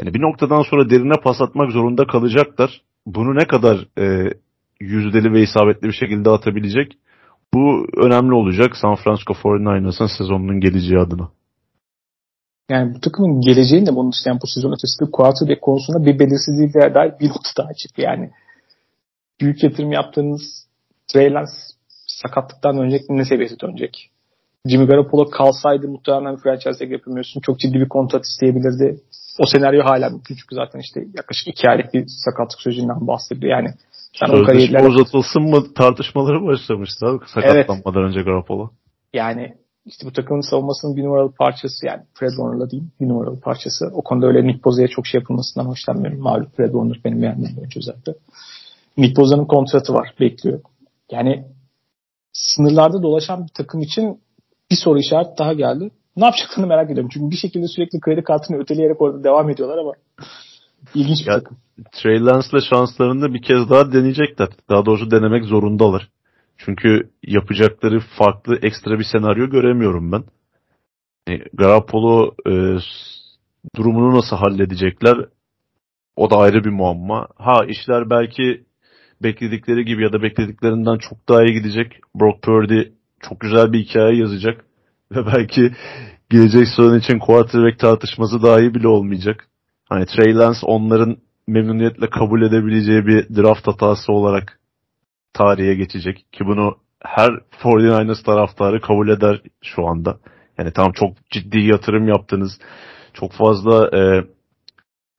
[0.00, 2.82] Yani bir noktadan sonra derine pas atmak zorunda kalacaklar.
[3.06, 4.32] Bunu ne kadar e,
[4.80, 6.98] yüzdeli ve isabetli bir şekilde atabilecek
[7.54, 11.30] bu önemli olacak San Francisco 49ers'ın sezonunun geleceği adına.
[12.70, 16.94] Yani bu takımın geleceğini de bunun işte yani bu sezon ötesinde quarterback konusunda bir belirsizliğe
[16.94, 17.98] dair bir nokta daha açık.
[17.98, 18.30] Yani
[19.40, 20.66] büyük yatırım yaptığınız
[21.08, 21.52] Trey Lance
[22.06, 24.10] sakatlıktan dönecek ne seviyesi dönecek?
[24.66, 27.40] Jimmy Garoppolo kalsaydı muhtemelen franchise tag yapamıyorsun.
[27.40, 29.00] Çok ciddi bir kontrat isteyebilirdi.
[29.38, 33.52] O senaryo hala mümkün çünkü zaten işte yaklaşık iki aylık bir sakatlık sürecinden bahsediyor.
[33.52, 33.74] Yani
[34.20, 38.10] sen Sözleşme o uzatılsın mı tartışmaları başlamıştı sakatlanmadan evet.
[38.10, 38.70] önce Garoppolo.
[39.14, 39.54] Yani
[39.86, 43.90] işte bu takımın savunmasının bir numaralı parçası yani Fred Warner'la değil bir numaralı parçası.
[43.94, 46.20] O konuda öyle Nick Boza'ya çok şey yapılmasından hoşlanmıyorum.
[46.20, 48.14] Malum Fred Warner benim beğendiğim oyuncu zaten.
[48.96, 50.60] Nick Boza'nın kontratı var bekliyor.
[51.10, 51.44] Yani
[52.32, 54.20] sınırlarda dolaşan bir takım için
[54.70, 55.90] bir soru işareti daha geldi.
[56.16, 57.10] Ne yapacaklarını merak ediyorum.
[57.12, 59.92] Çünkü bir şekilde sürekli kredi kartını öteleyerek orada devam ediyorlar ama
[60.94, 61.56] ilginç bir ya, takım.
[61.92, 64.48] Trey Lance'la şanslarını bir kez daha deneyecekler.
[64.70, 66.08] Daha doğrusu denemek zorundalar.
[66.58, 70.24] Çünkü yapacakları farklı ekstra bir senaryo göremiyorum ben.
[71.28, 72.52] Yani Garoppolo e,
[73.76, 75.16] durumunu nasıl halledecekler
[76.16, 77.28] o da ayrı bir muamma.
[77.36, 78.64] Ha işler belki
[79.22, 82.00] bekledikleri gibi ya da beklediklerinden çok daha iyi gidecek.
[82.14, 82.82] Brock Purdy
[83.20, 84.64] çok güzel bir hikaye yazacak.
[85.12, 85.72] Ve belki
[86.30, 89.48] gelecek sezon için quarterback tartışması dahi bile olmayacak.
[89.88, 91.16] Hani Trey Lance onların
[91.46, 94.58] memnuniyetle kabul edebileceği bir draft hatası olarak
[95.36, 96.26] tarihe geçecek.
[96.32, 97.30] Ki bunu her
[97.62, 100.18] 49ers taraftarı kabul eder şu anda.
[100.58, 102.58] Yani tamam çok ciddi yatırım yaptınız.
[103.14, 104.24] Çok fazla e,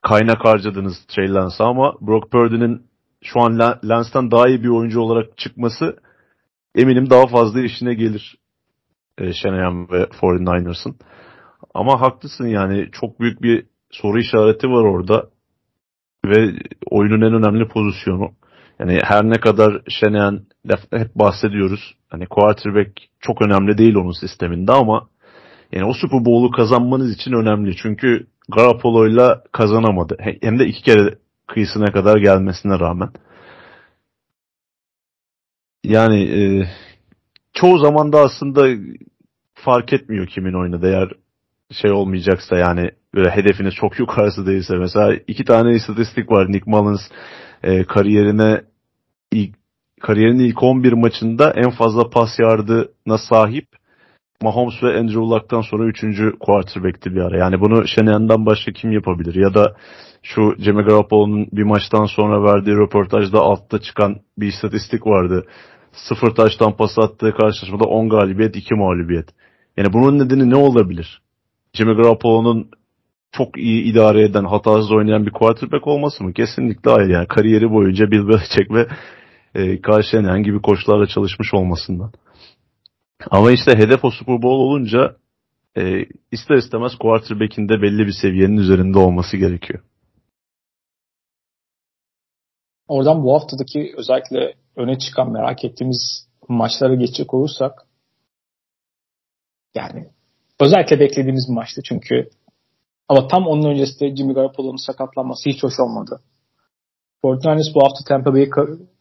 [0.02, 2.88] kaynak harcadınız Trey Lance'a ama Brock Purdy'nin
[3.24, 5.98] şu an Lance'tan daha iyi bir oyuncu olarak çıkması
[6.76, 8.38] eminim daha fazla işine gelir
[9.18, 10.96] e, Shanahan ve 49ers'ın.
[11.74, 15.30] Ama haklısın yani çok büyük bir soru işareti var orada
[16.26, 16.54] ve
[16.92, 18.32] oyunun en önemli pozisyonu.
[18.80, 20.46] Yani her ne kadar Shanahan
[20.92, 21.96] hep bahsediyoruz.
[22.10, 25.10] Hani quarterback çok önemli değil onun sisteminde ama
[25.72, 27.76] yani o Super Bowl'u kazanmanız için önemli.
[27.76, 30.18] Çünkü Garoppolo'yla kazanamadı.
[30.42, 31.18] Hem de iki kere
[31.48, 33.10] kıyısına kadar gelmesine rağmen.
[35.84, 36.68] Yani e,
[37.54, 38.68] çoğu zaman da aslında
[39.54, 40.88] fark etmiyor kimin oynadı.
[40.88, 41.10] Eğer
[41.72, 46.52] şey olmayacaksa yani böyle hedefiniz çok yukarısı değilse mesela iki tane istatistik var.
[46.52, 47.02] Nick Mullins
[47.68, 48.62] e, kariyerine
[49.32, 49.56] ilk,
[50.02, 53.66] kariyerinin ilk 11 maçında en fazla pas yardına sahip
[54.42, 56.04] Mahomes ve Andrew Luck'tan sonra 3.
[56.40, 57.38] quarterback'ti bir ara.
[57.38, 59.36] Yani bunu Shanahan'dan başka kim yapabilir?
[59.36, 59.76] Ya da
[60.24, 65.46] şu Jimmy Garoppolo'nun bir maçtan sonra verdiği röportajda altta çıkan bir istatistik vardı.
[65.92, 69.30] Sıfır taştan pas attığı karşılaşmada 10 galibiyet 2 mağlubiyet.
[69.78, 71.22] Yani bunun nedeni ne olabilir?
[71.74, 72.70] Jimmy Garoppolo'nun
[73.32, 76.34] çok iyi idare eden, hatasız oynayan bir quarterback olması mı?
[76.34, 77.10] Kesinlikle hayır.
[77.10, 78.88] Yani kariyeri boyunca Bill Belichick ve
[79.56, 82.12] e, Kyle gibi koçlarla çalışmış olmasından.
[83.32, 85.16] Ama işte hedef o Super Bowl olunca
[85.78, 89.84] e, ister istemez quarterback'in de belli bir seviyenin üzerinde olması gerekiyor.
[92.88, 97.88] Oradan bu haftadaki özellikle öne çıkan merak ettiğimiz maçlara geçecek olursak
[99.76, 100.08] yani
[100.60, 102.30] özellikle beklediğimiz maçtı çünkü
[103.10, 106.22] ama tam onun öncesinde Jimmy Garoppolo'nun sakatlanması hiç hoş olmadı.
[107.24, 108.50] 49ers bu hafta Tampa Bay'i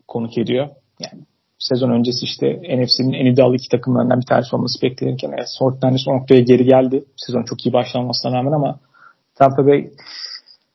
[0.08, 0.68] konuk ediyor.
[1.00, 1.22] Yani
[1.58, 6.16] sezon öncesi işte NFC'nin en iddialı iki takımlarından bir tanesi olması beklenirken evet, 49ers o
[6.16, 7.04] noktaya geri geldi.
[7.16, 8.80] Sezon çok iyi başlanmasına rağmen ama
[9.34, 9.90] Tampa Bay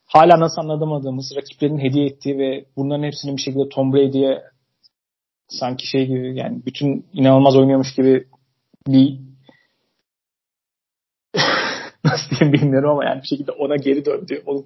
[0.06, 4.42] hala nasıl anladamadığımız rakiplerin hediye ettiği ve bunların hepsinin bir şekilde Tom Brady'ye
[5.48, 8.28] sanki şey gibi yani bütün inanılmaz oynuyormuş gibi
[8.88, 9.20] bir
[12.06, 14.44] nasıl diyeyim bilmiyorum ama yani bir şekilde ona geri döndü.
[14.46, 14.66] Onun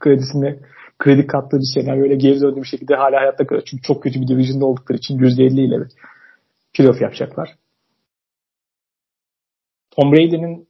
[0.00, 0.58] kredisini
[0.98, 3.66] kredi kattığı bir senaryo öyle geri döndüğü bir şekilde hala hayatta kalıyor.
[3.70, 5.88] Çünkü çok kötü bir division'da oldukları için %50 ile
[6.74, 7.54] playoff yapacaklar.
[9.90, 10.68] Tom Brady'nin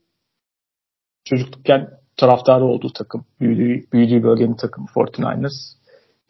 [1.25, 5.75] çocuklukken taraftarı olduğu takım, büyüdüğü, büyüdüğü bölgenin takımı 49ers.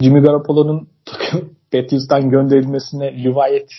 [0.01, 3.69] Jimmy Garoppolo'nun takım Patriots'tan gönderilmesine rivayet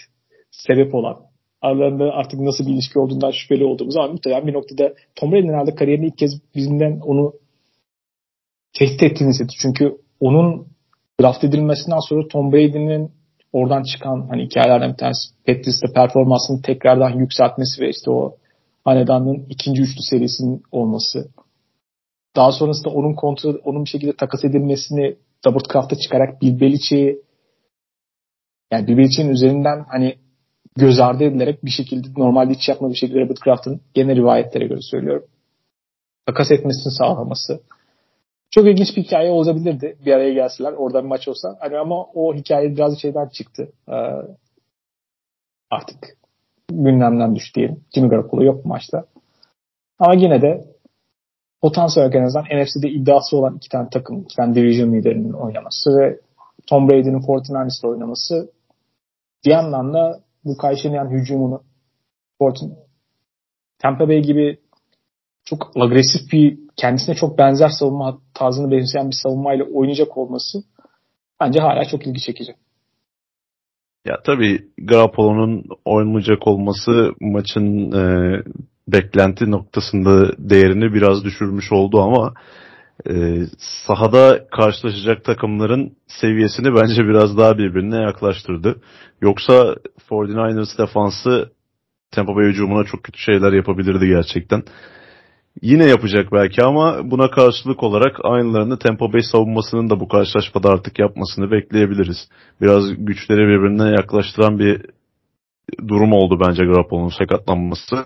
[0.51, 1.17] sebep olan
[1.63, 5.75] aralarında artık nasıl bir ilişki olduğundan şüpheli olduğumuz ama muhtemelen bir noktada Tom Brady'nin herhalde
[5.75, 7.33] kariyerinde ilk kez bizimden onu
[8.79, 9.55] tehdit ettiğini hissetti.
[9.63, 10.67] Çünkü onun
[11.21, 13.11] draft edilmesinden sonra Tom Brady'nin
[13.53, 18.37] oradan çıkan hani hikayelerden bir tanesi Patriots'ta performansını tekrardan yükseltmesi ve işte o
[18.85, 21.29] hanedanlığın ikinci üçlü serisinin olması.
[22.37, 25.17] Daha sonrasında onun kontrol, onun bir şekilde takas edilmesini
[25.47, 27.23] Robert Kraft'a çıkarak Bill Belichick'i
[28.73, 30.17] yani Bill Belichick'in üzerinden hani
[30.77, 34.81] göz ardı edilerek bir şekilde normalde hiç yapmadığı bir şekilde Robert Kraft'ın gene rivayetlere göre
[34.81, 35.27] söylüyorum.
[36.27, 37.61] Takas etmesini sağlaması.
[38.51, 40.73] Çok ilginç bir hikaye olabilirdi bir araya gelseler.
[40.73, 41.57] Orada bir maç olsa.
[41.61, 43.73] Hani ama o hikaye biraz şeyden çıktı.
[43.89, 43.93] Ee,
[45.71, 46.17] artık
[46.71, 47.85] gündemden düştü diyelim.
[47.95, 49.05] Jimmy Garoppolo yok bu maçta.
[49.99, 50.65] Ama yine de
[51.63, 55.91] potansiyel olarak en azından NFC'de iddiası olan iki tane takım, iki tane division liderinin oynaması
[55.91, 56.21] ve
[56.67, 58.51] Tom Brady'nin 49ers'la oynaması
[59.45, 61.63] bir yandan da bu Kayşenyan hücumunu
[62.39, 62.75] Fortin
[63.79, 64.59] Tampa Bay gibi
[65.45, 70.59] çok agresif bir kendisine çok benzer savunma tarzını benzeyen bir savunmayla oynayacak olması
[71.41, 72.55] bence hala çok ilgi çekici.
[74.05, 78.03] Ya tabii Garoppolo'nun oynayacak olması maçın e,
[78.89, 82.35] beklenti noktasında değerini biraz düşürmüş oldu ama
[83.11, 83.43] e,
[83.87, 88.81] sahada karşılaşacak takımların seviyesini bence biraz daha birbirine yaklaştırdı.
[89.21, 89.77] Yoksa
[90.11, 91.51] 49ers defansı
[92.11, 94.63] Tampa Bay hücumuna çok kötü şeyler yapabilirdi gerçekten.
[95.63, 100.99] Yine yapacak belki ama buna karşılık olarak aynılarını Tampa Bay savunmasının da bu karşılaşmada artık
[100.99, 102.29] yapmasını bekleyebiliriz.
[102.61, 104.83] Biraz güçleri birbirine yaklaştıran bir
[105.89, 107.97] durum oldu bence Garoppolo'nun sakatlanması.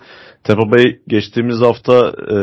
[0.44, 2.36] Tampa Bay geçtiğimiz hafta e,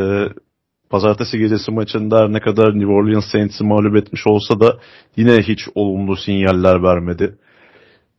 [0.90, 4.78] pazartesi gecesi maçında ne kadar New Orleans Saints'i mağlup etmiş olsa da
[5.16, 7.38] yine hiç olumlu sinyaller vermedi.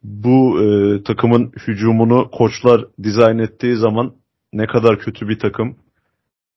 [0.04, 4.14] Bu e, takımın hücumunu koçlar dizayn ettiği zaman
[4.54, 5.76] ne kadar kötü bir takım.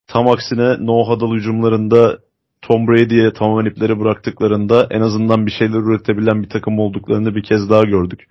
[0.07, 2.19] Tam aksine no huddle hücumlarında
[2.63, 7.71] Tom Brady'ye tamamen ipleri bıraktıklarında en azından bir şeyler üretebilen bir takım olduklarını bir kez
[7.71, 8.27] daha gördük.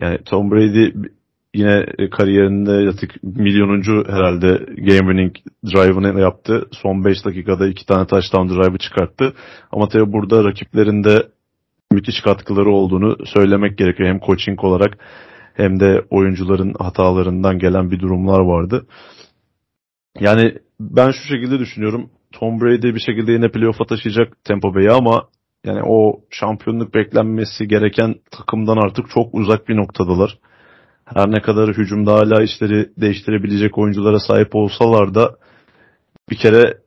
[0.00, 0.92] Yani Tom Brady
[1.56, 6.68] yine kariyerinde artık milyonuncu herhalde game winning drive'ını yaptı.
[6.72, 9.32] Son 5 dakikada 2 tane touchdown drive'ı çıkarttı.
[9.72, 11.26] Ama tabii burada rakiplerinde
[11.92, 14.08] müthiş katkıları olduğunu söylemek gerekiyor.
[14.08, 14.98] Hem coaching olarak
[15.54, 18.86] hem de oyuncuların hatalarından gelen bir durumlar vardı.
[20.20, 22.10] Yani ben şu şekilde düşünüyorum.
[22.32, 25.28] Tom Brady bir şekilde yine playoff'a taşıyacak Tampa Bay'i ama
[25.64, 30.38] yani o şampiyonluk beklenmesi gereken takımdan artık çok uzak bir noktadalar
[31.14, 35.36] her ne kadar hücumda hala işleri değiştirebilecek oyunculara sahip olsalar da
[36.30, 36.78] bir kere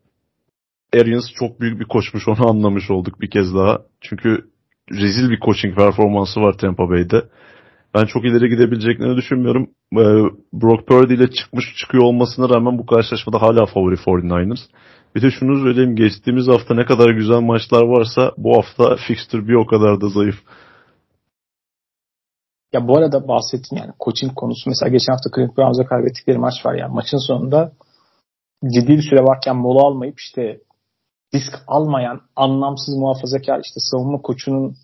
[0.93, 3.77] Arians çok büyük bir koçmuş onu anlamış olduk bir kez daha.
[4.01, 4.49] Çünkü
[4.91, 7.23] rezil bir coaching performansı var Tampa Bay'de.
[7.95, 9.69] Ben çok ileri gidebileceklerini düşünmüyorum.
[9.93, 9.97] Ee,
[10.53, 14.59] Brock Purdy ile çıkmış çıkıyor olmasına rağmen bu karşılaşmada hala favori 49ers.
[15.15, 19.53] Bir de şunu söyleyeyim geçtiğimiz hafta ne kadar güzel maçlar varsa bu hafta fixture bir
[19.53, 20.35] o kadar da zayıf.
[22.73, 24.69] Ya bu arada bahsettin yani coaching konusu.
[24.69, 26.93] Mesela geçen hafta Cleveland Browns'a kaybettikleri maç var yani.
[26.93, 27.71] Maçın sonunda
[28.73, 30.61] ciddi bir süre varken mola almayıp işte
[31.33, 34.75] risk almayan anlamsız muhafazakar işte savunma koçunun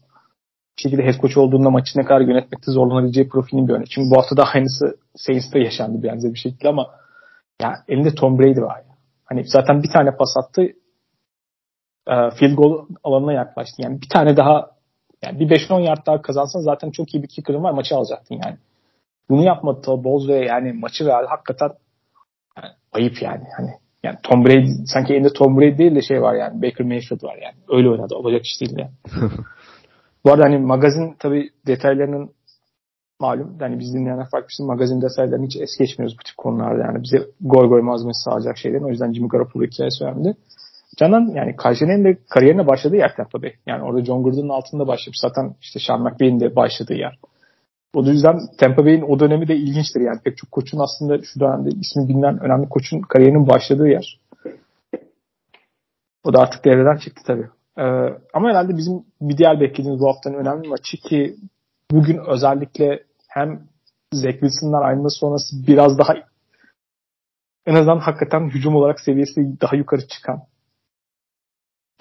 [0.77, 3.91] bir şekilde head coach olduğunda maçı ne kadar yönetmekte zorlanabileceği profilini bir örnek.
[3.91, 6.87] Çünkü bu hafta da aynısı Saints'te yaşandı benzer bir şekilde ama
[7.61, 8.77] ya elinde Tom Brady var.
[8.77, 8.95] Ya.
[9.25, 10.61] Hani zaten bir tane pas attı
[12.07, 13.81] field goal alanına yaklaştı.
[13.81, 14.74] Yani bir tane daha
[15.25, 18.57] yani bir 5-10 yard daha kazansan zaten çok iyi bir kicker'ın var maçı alacaktın yani.
[19.29, 21.27] Bunu yapmadı Todd Bowles ve yani maçı verdi.
[21.29, 21.69] Hakikaten
[22.57, 23.43] yani ayıp yani.
[23.57, 23.71] Hani
[24.03, 27.37] yani Tom Brady sanki elinde Tom Brady değil de şey var yani Baker Mayfield var
[27.43, 27.55] yani.
[27.69, 28.15] Öyle oynadı.
[28.15, 28.91] Olacak iş değil yani.
[30.25, 32.31] Bu arada hani magazin tabi detaylarının
[33.19, 37.03] malum yani biz dinleyenler farklı bir magazin detaylarını hiç es geçmiyoruz bu tip konularda yani
[37.03, 40.35] bize goy goy malzemesi sağlayacak şeylerin o yüzden Jimmy Garoppolo hikayesi önemli.
[40.97, 43.53] Canan yani Kajin'in de kariyerine başladığı yer Tampa Bay.
[43.65, 45.17] Yani orada John Gruden'ın altında başlamış.
[45.21, 47.19] Zaten işte Sean McVay'in de başladığı yer.
[47.93, 50.01] O yüzden Tampa Bay'in o dönemi de ilginçtir.
[50.01, 54.19] Yani pek çok koçun aslında şu dönemde ismi bilinen önemli koçun kariyerinin başladığı yer.
[56.23, 57.47] O da artık devreden çıktı tabii.
[57.77, 57.83] Ee,
[58.33, 61.35] ama herhalde bizim bir diğer beklediğimiz bu haftanın önemli maçı ki
[61.91, 63.61] bugün özellikle hem
[64.13, 66.13] Zach Wilson'lar ayrılması sonrası biraz daha
[67.65, 70.41] en azından hakikaten hücum olarak seviyesi daha yukarı çıkan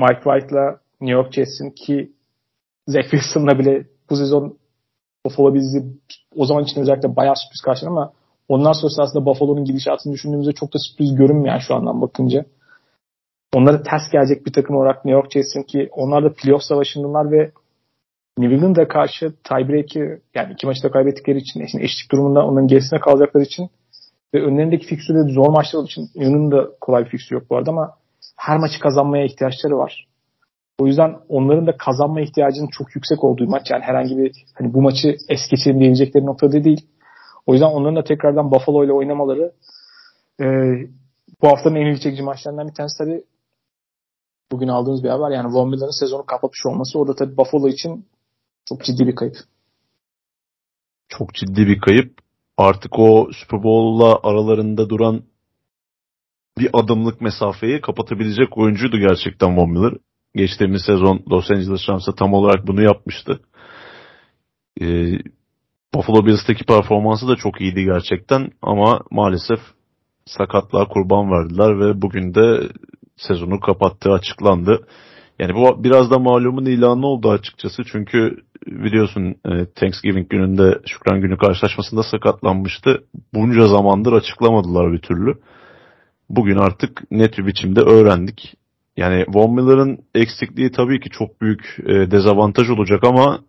[0.01, 2.13] Mike White'la New York Jets'in ki
[2.87, 4.59] Zach Wilson'la bile bu sezon
[5.27, 5.85] Buffalo bizi
[6.37, 8.13] o zaman için özellikle bayağı sürpriz karşıladı ama
[8.49, 12.45] ondan sonra aslında Buffalo'nun gidişatını düşündüğümüzde çok da sürpriz görünmüyor şu andan bakınca.
[13.55, 17.51] Onlara ters gelecek bir takım olarak New York Jets'in ki onlar da playoff savaşındalar ve
[18.39, 23.71] New England'a karşı tiebreak'i yani iki maçta kaybettikleri için eşlik durumunda onların gerisine kalacakları için
[24.35, 27.71] ve önlerindeki fikstürde zor maçlar olduğu için New England'da kolay bir fikstür yok bu arada
[27.71, 27.95] ama
[28.37, 30.09] her maçı kazanmaya ihtiyaçları var.
[30.79, 34.83] O yüzden onların da kazanma ihtiyacının çok yüksek olduğu maç yani herhangi bir hani bu
[34.83, 36.87] maçı es geçelim diyebilecekleri noktada değil.
[37.47, 39.53] O yüzden onların da tekrardan Buffalo ile oynamaları
[40.41, 40.45] e,
[41.43, 43.25] bu haftanın en ilgi çekici maçlarından bir tanesi tabii
[44.53, 45.31] bugün aldığımız bir haber.
[45.31, 46.99] Yani Von Miller'ın sezonu kapatmış olması.
[46.99, 48.07] O da tabii Buffalo için
[48.69, 49.37] çok ciddi bir kayıp.
[51.09, 52.19] Çok ciddi bir kayıp.
[52.57, 55.23] Artık o Super Bowl'la aralarında duran
[56.59, 59.93] bir adımlık mesafeyi kapatabilecek oyuncuydu gerçekten Von Miller.
[60.35, 63.41] Geçtiğimiz sezon Los Angeles Rams'a tam olarak bunu yapmıştı.
[64.81, 65.19] Ee,
[65.95, 69.59] Buffalo Bills'teki performansı da çok iyiydi gerçekten ama maalesef
[70.27, 72.69] sakatlığa kurban verdiler ve bugün de
[73.17, 74.87] sezonu kapattığı açıklandı.
[75.39, 78.37] Yani bu biraz da malumun ilanı oldu açıkçası çünkü
[78.67, 83.05] biliyorsun e, Thanksgiving gününde Şükran Günü karşılaşmasında sakatlanmıştı.
[83.35, 85.35] Bunca zamandır açıklamadılar bir türlü.
[86.29, 88.55] Bugün artık net bir biçimde öğrendik.
[88.97, 93.41] Yani Von Miller'ın eksikliği tabii ki çok büyük e, dezavantaj olacak ama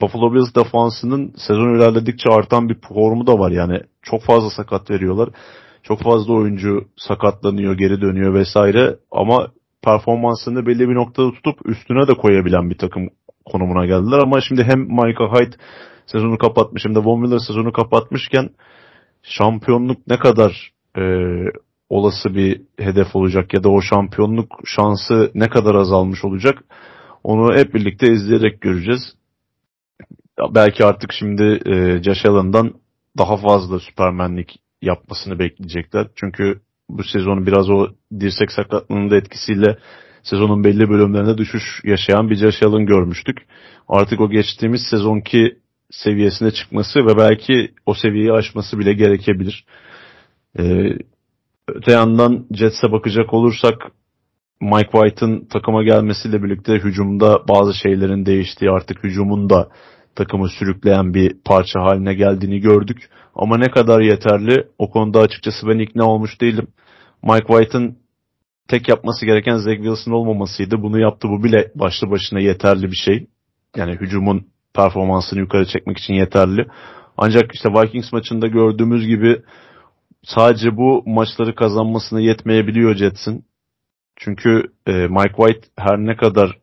[0.00, 3.50] Buffalo Bills defansının sezon ilerledikçe artan bir formu da var.
[3.50, 5.28] Yani çok fazla sakat veriyorlar.
[5.82, 8.96] Çok fazla oyuncu sakatlanıyor, geri dönüyor vesaire.
[9.10, 9.48] Ama
[9.82, 13.08] performansını belli bir noktada tutup üstüne de koyabilen bir takım
[13.44, 14.18] konumuna geldiler.
[14.18, 15.56] Ama şimdi hem Michael Hyde
[16.06, 18.50] sezonu kapatmış hem de Von Miller sezonu kapatmışken
[19.22, 21.02] şampiyonluk ne kadar e,
[21.92, 26.64] olası bir hedef olacak ya da o şampiyonluk şansı ne kadar azalmış olacak
[27.24, 29.14] onu hep birlikte izleyerek göreceğiz.
[30.54, 32.72] Belki artık şimdi e, Josh Allen'dan
[33.18, 36.08] daha fazla süpermenlik yapmasını bekleyecekler.
[36.16, 37.88] Çünkü bu sezonu biraz o
[38.20, 39.78] dirsek sakatlığının da etkisiyle
[40.22, 43.38] sezonun belli bölümlerinde düşüş yaşayan bir Josh Allen görmüştük.
[43.88, 45.58] Artık o geçtiğimiz sezonki
[45.90, 49.64] seviyesine çıkması ve belki o seviyeyi aşması bile gerekebilir.
[50.58, 50.96] Ee,
[51.74, 53.92] öte yandan Jets'e bakacak olursak
[54.60, 59.68] Mike White'ın takıma gelmesiyle birlikte hücumda bazı şeylerin değiştiği artık hücumun da
[60.16, 63.10] takımı sürükleyen bir parça haline geldiğini gördük.
[63.34, 66.66] Ama ne kadar yeterli o konuda açıkçası ben ikna olmuş değilim.
[67.22, 67.98] Mike White'ın
[68.68, 70.82] tek yapması gereken Zach Wilson olmamasıydı.
[70.82, 73.26] Bunu yaptı bu bile başlı başına yeterli bir şey.
[73.76, 76.66] Yani hücumun performansını yukarı çekmek için yeterli.
[77.16, 79.42] Ancak işte Vikings maçında gördüğümüz gibi
[80.24, 83.44] sadece bu maçları kazanmasına yetmeyebiliyor Jets'in.
[84.16, 86.58] Çünkü e, Mike White her ne kadar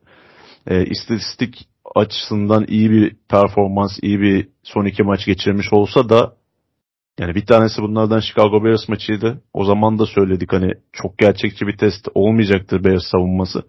[0.68, 6.34] e, istatistik açısından iyi bir performans, iyi bir son iki maç geçirmiş olsa da
[7.20, 9.42] yani bir tanesi bunlardan Chicago Bears maçıydı.
[9.54, 13.64] O zaman da söyledik hani çok gerçekçi bir test olmayacaktır Bears savunması.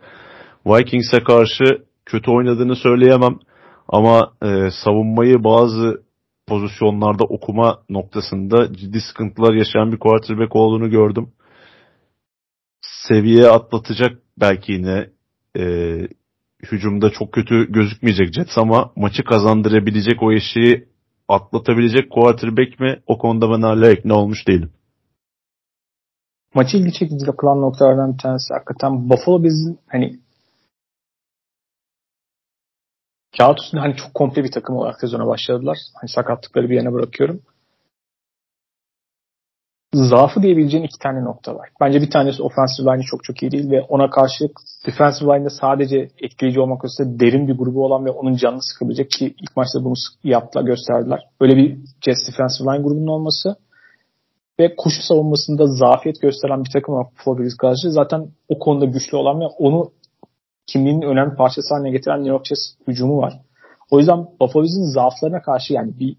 [0.67, 1.65] Vikings'e karşı
[2.07, 3.39] kötü oynadığını söyleyemem.
[3.89, 6.03] Ama e, savunmayı bazı
[6.51, 11.32] pozisyonlarda okuma noktasında ciddi sıkıntılar yaşayan bir quarterback olduğunu gördüm.
[13.09, 15.10] Seviye atlatacak belki yine
[15.59, 15.64] e,
[16.70, 20.89] hücumda çok kötü gözükmeyecek Jets ama maçı kazandırabilecek o eşiği
[21.28, 23.02] atlatabilecek quarterback mi?
[23.06, 24.70] O konuda ben hala ikna olmuş değilim.
[26.55, 30.20] Maçı ilgi çekici kılan noktalardan bir tanesi hakikaten Buffalo bizim hani
[33.39, 35.78] kağıt üstünde hani çok komple bir takım olarak sezona başladılar.
[36.01, 37.40] Hani sakatlıkları bir yana bırakıyorum
[39.93, 41.69] zaafı diyebileceğin iki tane nokta var.
[41.81, 44.48] Bence bir tanesi offensive line çok çok iyi değil ve ona karşı
[44.86, 49.35] defensive line'de sadece etkileyici olmak üzere derin bir grubu olan ve onun canını sıkabilecek ki
[49.43, 49.94] ilk maçta bunu
[50.24, 51.20] yaptılar, gösterdiler.
[51.40, 53.57] Böyle bir Jets defensive line grubunun olması
[54.61, 59.16] ve koşu savunmasında zafiyet gösteren bir takım olarak Buffalo Bills karşı zaten o konuda güçlü
[59.16, 59.90] olan ve onu
[60.72, 63.40] kimliğinin önemli parçası haline getiren New York Jets hücumu var.
[63.90, 66.16] O yüzden Buffalo Bills'in zaaflarına karşı yani bir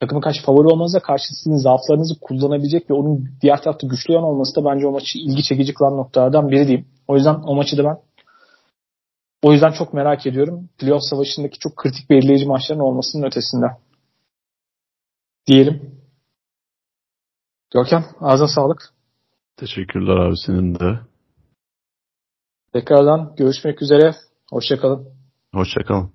[0.00, 4.56] takımın karşı favori olmanıza karşı sizin zaaflarınızı kullanabilecek ve onun diğer tarafta güçlü yan olması
[4.56, 6.86] da bence o maçı ilgi çekici kılan noktalardan biri diyeyim.
[7.08, 7.96] O yüzden o maçı da ben
[9.42, 10.68] o yüzden çok merak ediyorum.
[10.78, 13.66] Playoff savaşındaki çok kritik belirleyici maçların olmasının ötesinde.
[15.46, 16.00] Diyelim.
[17.70, 18.94] Görkem ağzına sağlık.
[19.56, 21.13] Teşekkürler abi senin de.
[22.74, 24.14] Tekrardan görüşmek üzere.
[24.50, 25.08] Hoşçakalın.
[25.54, 26.12] Hoşçakalın.